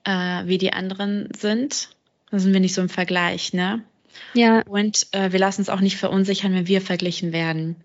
äh, 0.04 0.46
wie 0.48 0.58
die 0.58 0.74
anderen 0.74 1.30
sind. 1.34 1.96
Dann 2.30 2.42
sind 2.42 2.52
wir 2.52 2.60
nicht 2.60 2.74
so 2.74 2.82
im 2.82 2.89
Vergleich, 2.89 3.54
ne? 3.54 3.86
Ja. 4.34 4.62
Und 4.64 5.08
äh, 5.14 5.32
wir 5.32 5.39
lassen 5.39 5.62
uns 5.62 5.70
auch 5.70 5.80
nicht 5.80 5.96
verunsichern, 5.96 6.54
wenn 6.54 6.68
wir 6.68 6.82
verglichen 6.82 7.32
werden. 7.32 7.78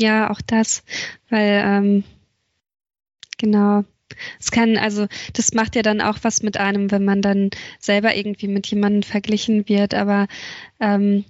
Ja, 0.00 0.28
auch 0.28 0.40
das, 0.44 0.82
weil 1.28 1.62
ähm, 1.64 2.04
genau. 3.38 3.84
Es 4.38 4.50
kann, 4.50 4.76
also 4.76 5.06
das 5.32 5.52
macht 5.52 5.76
ja 5.76 5.82
dann 5.82 6.00
auch 6.00 6.18
was 6.22 6.42
mit 6.42 6.56
einem, 6.56 6.90
wenn 6.90 7.04
man 7.04 7.22
dann 7.22 7.50
selber 7.78 8.16
irgendwie 8.16 8.48
mit 8.48 8.66
jemandem 8.66 9.02
verglichen 9.02 9.68
wird. 9.68 9.94
Aber 9.94 10.26
ähm, 10.80 11.24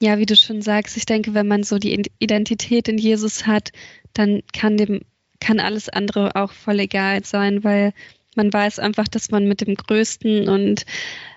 ja, 0.00 0.18
wie 0.18 0.26
du 0.26 0.36
schon 0.36 0.62
sagst, 0.62 0.96
ich 0.96 1.06
denke, 1.06 1.34
wenn 1.34 1.48
man 1.48 1.62
so 1.62 1.78
die 1.78 2.02
Identität 2.18 2.88
in 2.88 2.98
Jesus 2.98 3.46
hat, 3.46 3.72
dann 4.12 4.42
kann 4.52 4.76
dem, 4.76 5.00
kann 5.40 5.60
alles 5.60 5.88
andere 5.88 6.36
auch 6.36 6.52
voll 6.52 6.80
egal 6.80 7.24
sein, 7.24 7.64
weil 7.64 7.92
man 8.36 8.52
weiß 8.52 8.78
einfach, 8.78 9.08
dass 9.08 9.30
man 9.30 9.48
mit 9.48 9.60
dem 9.60 9.74
größten 9.74 10.48
und 10.48 10.86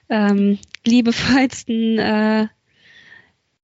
ähm, 0.10 0.60
liebevollsten 0.86 1.98
äh, 1.98 2.48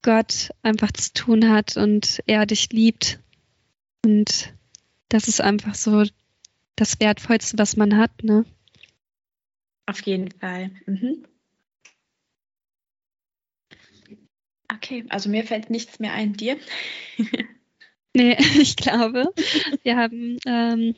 Gott 0.01 0.49
einfach 0.63 0.91
zu 0.91 1.13
tun 1.13 1.49
hat 1.49 1.77
und 1.77 2.23
er 2.25 2.45
dich 2.45 2.69
liebt. 2.71 3.19
Und 4.03 4.53
das 5.09 5.27
ist 5.27 5.41
einfach 5.41 5.75
so 5.75 6.03
das 6.77 6.99
Wertvollste, 7.01 7.57
was 7.57 7.75
man 7.75 7.97
hat, 7.97 8.23
ne? 8.23 8.45
Auf 9.85 10.01
jeden 10.01 10.31
Fall. 10.31 10.71
Mhm. 10.85 11.25
Okay, 14.73 15.05
also 15.09 15.29
mir 15.29 15.43
fällt 15.43 15.69
nichts 15.69 15.99
mehr 15.99 16.13
ein. 16.13 16.33
Dir? 16.33 16.57
nee, 18.13 18.37
ich 18.61 18.75
glaube, 18.75 19.33
wir 19.83 19.97
haben, 19.97 20.37
ähm, 20.45 20.95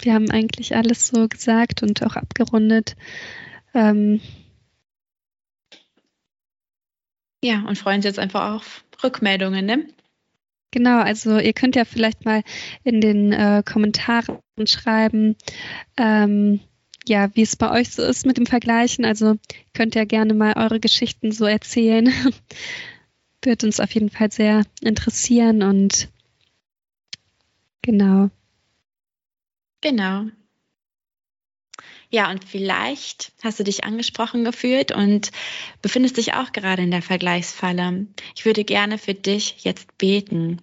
wir 0.00 0.14
haben 0.14 0.30
eigentlich 0.30 0.76
alles 0.76 1.08
so 1.08 1.28
gesagt 1.28 1.82
und 1.82 2.02
auch 2.02 2.16
abgerundet. 2.16 2.96
Ähm, 3.74 4.20
ja, 7.42 7.62
und 7.66 7.76
freuen 7.78 7.96
uns 7.96 8.04
jetzt 8.04 8.18
einfach 8.18 8.54
auf 8.54 8.84
Rückmeldungen, 9.02 9.66
ne? 9.66 9.88
Genau, 10.72 11.00
also 11.00 11.38
ihr 11.38 11.52
könnt 11.52 11.76
ja 11.76 11.84
vielleicht 11.84 12.24
mal 12.24 12.42
in 12.82 13.00
den 13.02 13.32
äh, 13.32 13.62
Kommentaren 13.64 14.38
schreiben, 14.66 15.36
ähm, 15.98 16.60
ja, 17.06 17.28
wie 17.34 17.42
es 17.42 17.56
bei 17.56 17.70
euch 17.70 17.90
so 17.90 18.02
ist 18.02 18.24
mit 18.24 18.38
dem 18.38 18.46
Vergleichen. 18.46 19.04
Also 19.04 19.36
könnt 19.74 19.94
ihr 19.94 20.06
gerne 20.06 20.34
mal 20.34 20.54
eure 20.56 20.80
Geschichten 20.80 21.30
so 21.30 21.44
erzählen. 21.44 22.10
Wird 23.42 23.64
uns 23.64 23.80
auf 23.80 23.92
jeden 23.92 24.08
Fall 24.08 24.32
sehr 24.32 24.62
interessieren 24.80 25.62
und 25.62 26.08
genau. 27.82 28.30
Genau. 29.82 30.26
Ja, 32.14 32.30
und 32.30 32.44
vielleicht 32.44 33.32
hast 33.42 33.58
du 33.58 33.64
dich 33.64 33.84
angesprochen 33.84 34.44
gefühlt 34.44 34.92
und 34.92 35.32
befindest 35.80 36.18
dich 36.18 36.34
auch 36.34 36.52
gerade 36.52 36.82
in 36.82 36.90
der 36.90 37.00
Vergleichsfalle. 37.00 38.06
Ich 38.36 38.44
würde 38.44 38.64
gerne 38.64 38.98
für 38.98 39.14
dich 39.14 39.64
jetzt 39.64 39.96
beten. 39.96 40.60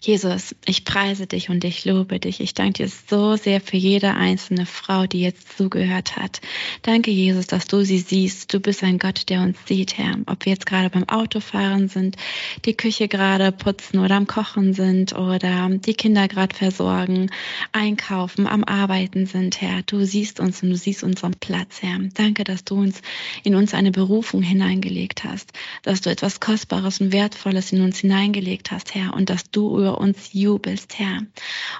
Jesus, 0.00 0.54
ich 0.64 0.84
preise 0.84 1.26
dich 1.26 1.50
und 1.50 1.64
ich 1.64 1.84
lobe 1.84 2.18
dich. 2.20 2.40
Ich 2.40 2.54
danke 2.54 2.84
dir 2.84 2.88
so 2.88 3.36
sehr 3.36 3.60
für 3.60 3.76
jede 3.76 4.14
einzelne 4.14 4.66
Frau, 4.66 5.06
die 5.06 5.20
jetzt 5.20 5.56
zugehört 5.56 6.16
hat. 6.16 6.40
Danke, 6.82 7.10
Jesus, 7.10 7.46
dass 7.46 7.66
du 7.66 7.84
sie 7.84 7.98
siehst. 7.98 8.52
Du 8.52 8.60
bist 8.60 8.82
ein 8.82 8.98
Gott, 8.98 9.28
der 9.28 9.42
uns 9.42 9.58
sieht, 9.66 9.98
Herr. 9.98 10.16
Ob 10.26 10.44
wir 10.44 10.52
jetzt 10.52 10.66
gerade 10.66 10.90
beim 10.90 11.08
Autofahren 11.08 11.88
sind, 11.88 12.16
die 12.64 12.74
Küche 12.74 13.08
gerade 13.08 13.52
putzen 13.52 13.98
oder 13.98 14.16
am 14.16 14.26
Kochen 14.26 14.72
sind 14.72 15.14
oder 15.16 15.68
die 15.70 15.94
Kinder 15.94 16.28
gerade 16.28 16.54
versorgen, 16.54 17.30
einkaufen, 17.72 18.46
am 18.46 18.64
Arbeiten 18.64 19.26
sind, 19.26 19.60
Herr. 19.60 19.82
Du 19.82 20.04
siehst 20.04 20.40
uns 20.40 20.62
und 20.62 20.70
du 20.70 20.76
siehst 20.76 21.02
unseren 21.02 21.34
Platz, 21.34 21.82
Herr. 21.82 21.98
Danke, 22.14 22.44
dass 22.44 22.64
du 22.64 22.76
uns 22.76 23.00
in 23.42 23.54
uns 23.54 23.74
eine 23.74 23.90
Berufung 23.90 24.42
hineingelegt 24.42 25.24
hast, 25.24 25.52
dass 25.82 26.00
du 26.00 26.10
etwas 26.10 26.40
Kostbares 26.40 27.00
und 27.00 27.12
Wertvolles 27.12 27.72
in 27.72 27.82
uns 27.82 27.98
hineingelegt 27.98 28.70
hast, 28.70 28.94
Herr, 28.94 29.14
und 29.14 29.30
dass 29.30 29.50
du 29.50 29.67
über 29.76 29.98
uns 29.98 30.32
jubelst, 30.32 30.98
Herr. 30.98 31.26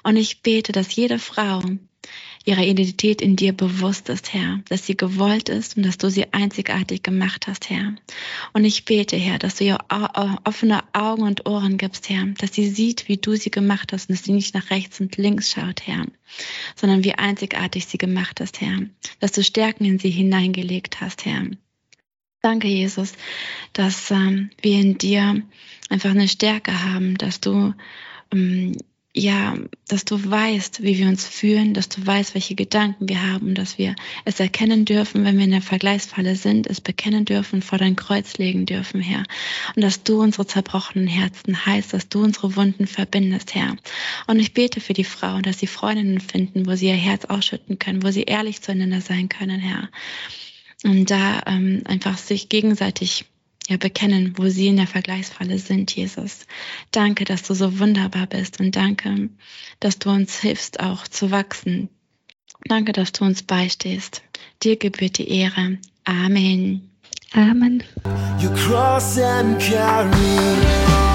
Und 0.03 0.17
ich 0.17 0.43
bete, 0.43 0.73
dass 0.73 0.95
jede 0.95 1.19
Frau 1.19 1.63
ihrer 2.49 2.65
Identität 2.65 3.21
in 3.21 3.37
dir 3.37 3.53
bewusst 3.53 4.09
ist, 4.09 4.33
Herr, 4.33 4.61
dass 4.69 4.87
sie 4.87 4.97
gewollt 4.97 5.51
ist 5.51 5.77
und 5.77 5.85
dass 5.85 5.99
du 5.99 6.11
sie 6.11 6.33
einzigartig 6.33 7.03
gemacht 7.03 7.47
hast, 7.47 7.69
Herr. 7.69 7.95
Und 8.55 8.65
ich 8.65 8.87
bete, 8.87 9.17
Herr, 9.17 9.39
dass 9.39 9.57
du 9.57 9.65
ihr 9.65 9.79
offene 10.45 10.83
Augen 10.95 11.23
und 11.23 11.47
Ohren 11.47 11.77
gibst, 11.77 12.09
Herr, 12.09 12.25
dass 12.39 12.55
sie 12.55 12.71
sieht, 12.71 13.07
wie 13.09 13.19
du 13.19 13.37
sie 13.37 13.51
gemacht 13.51 13.93
hast 13.93 14.09
und 14.09 14.17
dass 14.17 14.25
sie 14.25 14.33
nicht 14.33 14.55
nach 14.55 14.71
rechts 14.71 14.99
und 14.99 15.17
links 15.19 15.53
schaut, 15.53 15.87
Herr, 15.87 16.07
sondern 16.75 17.05
wie 17.05 17.13
einzigartig 17.13 17.85
sie 17.85 17.99
gemacht 17.99 18.41
hast, 18.41 18.63
Herr, 18.63 18.81
dass 19.21 19.33
du 19.33 19.45
Stärken 19.45 19.85
in 19.85 19.99
sie 19.99 20.11
hineingelegt 20.11 21.03
hast, 21.03 21.27
Herr. 21.27 21.45
Danke, 22.41 22.69
Jesus, 22.69 23.13
dass 23.73 24.11
ähm, 24.13 24.51
wir 24.63 24.81
in 24.81 24.97
dir 24.97 25.43
einfach 25.89 26.11
eine 26.11 26.29
Stärke 26.29 26.85
haben, 26.85 27.17
dass 27.17 27.41
du 27.41 27.75
ähm, 28.33 28.77
ja, 29.19 29.57
dass 29.89 30.05
du 30.05 30.31
weißt, 30.31 30.83
wie 30.83 30.99
wir 30.99 31.09
uns 31.09 31.27
fühlen, 31.27 31.75
dass 31.75 31.89
du 31.89 32.07
weißt, 32.07 32.35
welche 32.35 32.55
Gedanken 32.55 33.09
wir 33.09 33.23
haben, 33.23 33.55
dass 33.55 33.79
wir 33.79 33.97
es 34.25 34.39
erkennen 34.39 34.85
dürfen, 34.85 35.25
wenn 35.25 35.37
wir 35.39 35.45
in 35.45 35.51
der 35.51 35.63
Vergleichsfalle 35.63 36.37
sind, 36.37 36.67
es 36.67 36.81
bekennen 36.81 37.25
dürfen, 37.25 37.63
vor 37.63 37.79
dein 37.79 37.97
Kreuz 37.97 38.39
legen 38.39 38.67
dürfen, 38.67 39.01
Herr. 39.01 39.25
Und 39.75 39.83
dass 39.83 40.05
du 40.05 40.21
unsere 40.21 40.47
zerbrochenen 40.47 41.09
Herzen 41.09 41.67
heißt, 41.67 41.95
dass 41.95 42.09
du 42.09 42.23
unsere 42.23 42.55
Wunden 42.55 42.87
verbindest, 42.87 43.55
Herr. 43.55 43.77
Und 44.27 44.39
ich 44.39 44.55
bete 44.55 44.81
für 44.81 44.93
die 44.93 45.05
Frauen, 45.05 45.43
dass 45.43 45.59
sie 45.59 45.67
Freundinnen 45.67 46.21
finden, 46.21 46.67
wo 46.67 46.77
sie 46.77 46.87
ihr 46.87 46.95
Herz 46.95 47.25
ausschütten 47.25 47.79
können, 47.79 48.03
wo 48.03 48.11
sie 48.11 48.23
ehrlich 48.23 48.63
zueinander 48.63 49.01
sein 49.01 49.29
können, 49.29 49.59
Herr. 49.59 49.89
Und 50.85 51.11
da 51.11 51.43
ähm, 51.47 51.83
einfach 51.87 52.19
sich 52.19 52.49
gegenseitig 52.49 53.25
ja, 53.69 53.77
bekennen, 53.77 54.33
wo 54.37 54.49
sie 54.49 54.69
in 54.69 54.77
der 54.77 54.87
Vergleichsfalle 54.87 55.59
sind, 55.59 55.95
Jesus. 55.95 56.47
Danke, 56.91 57.25
dass 57.25 57.43
du 57.43 57.55
so 57.55 57.79
wunderbar 57.79 58.27
bist 58.27 58.61
und 58.61 58.75
danke, 58.77 59.29
dass 59.79 59.99
du 59.99 60.11
uns 60.11 60.41
hilfst, 60.41 60.81
auch 60.81 61.07
zu 61.07 61.31
wachsen. 61.31 61.91
Danke, 62.65 62.93
dass 62.93 63.13
du 63.13 63.25
uns 63.25 63.43
beistehst. 63.43 64.23
Dir 64.63 64.77
gebührt 64.77 65.19
die 65.19 65.29
Ehre. 65.29 65.79
Amen. 66.05 66.91
Amen. 67.35 67.85
You 68.41 68.51
cross 68.55 69.19
and 69.19 69.61
carry. 69.61 71.08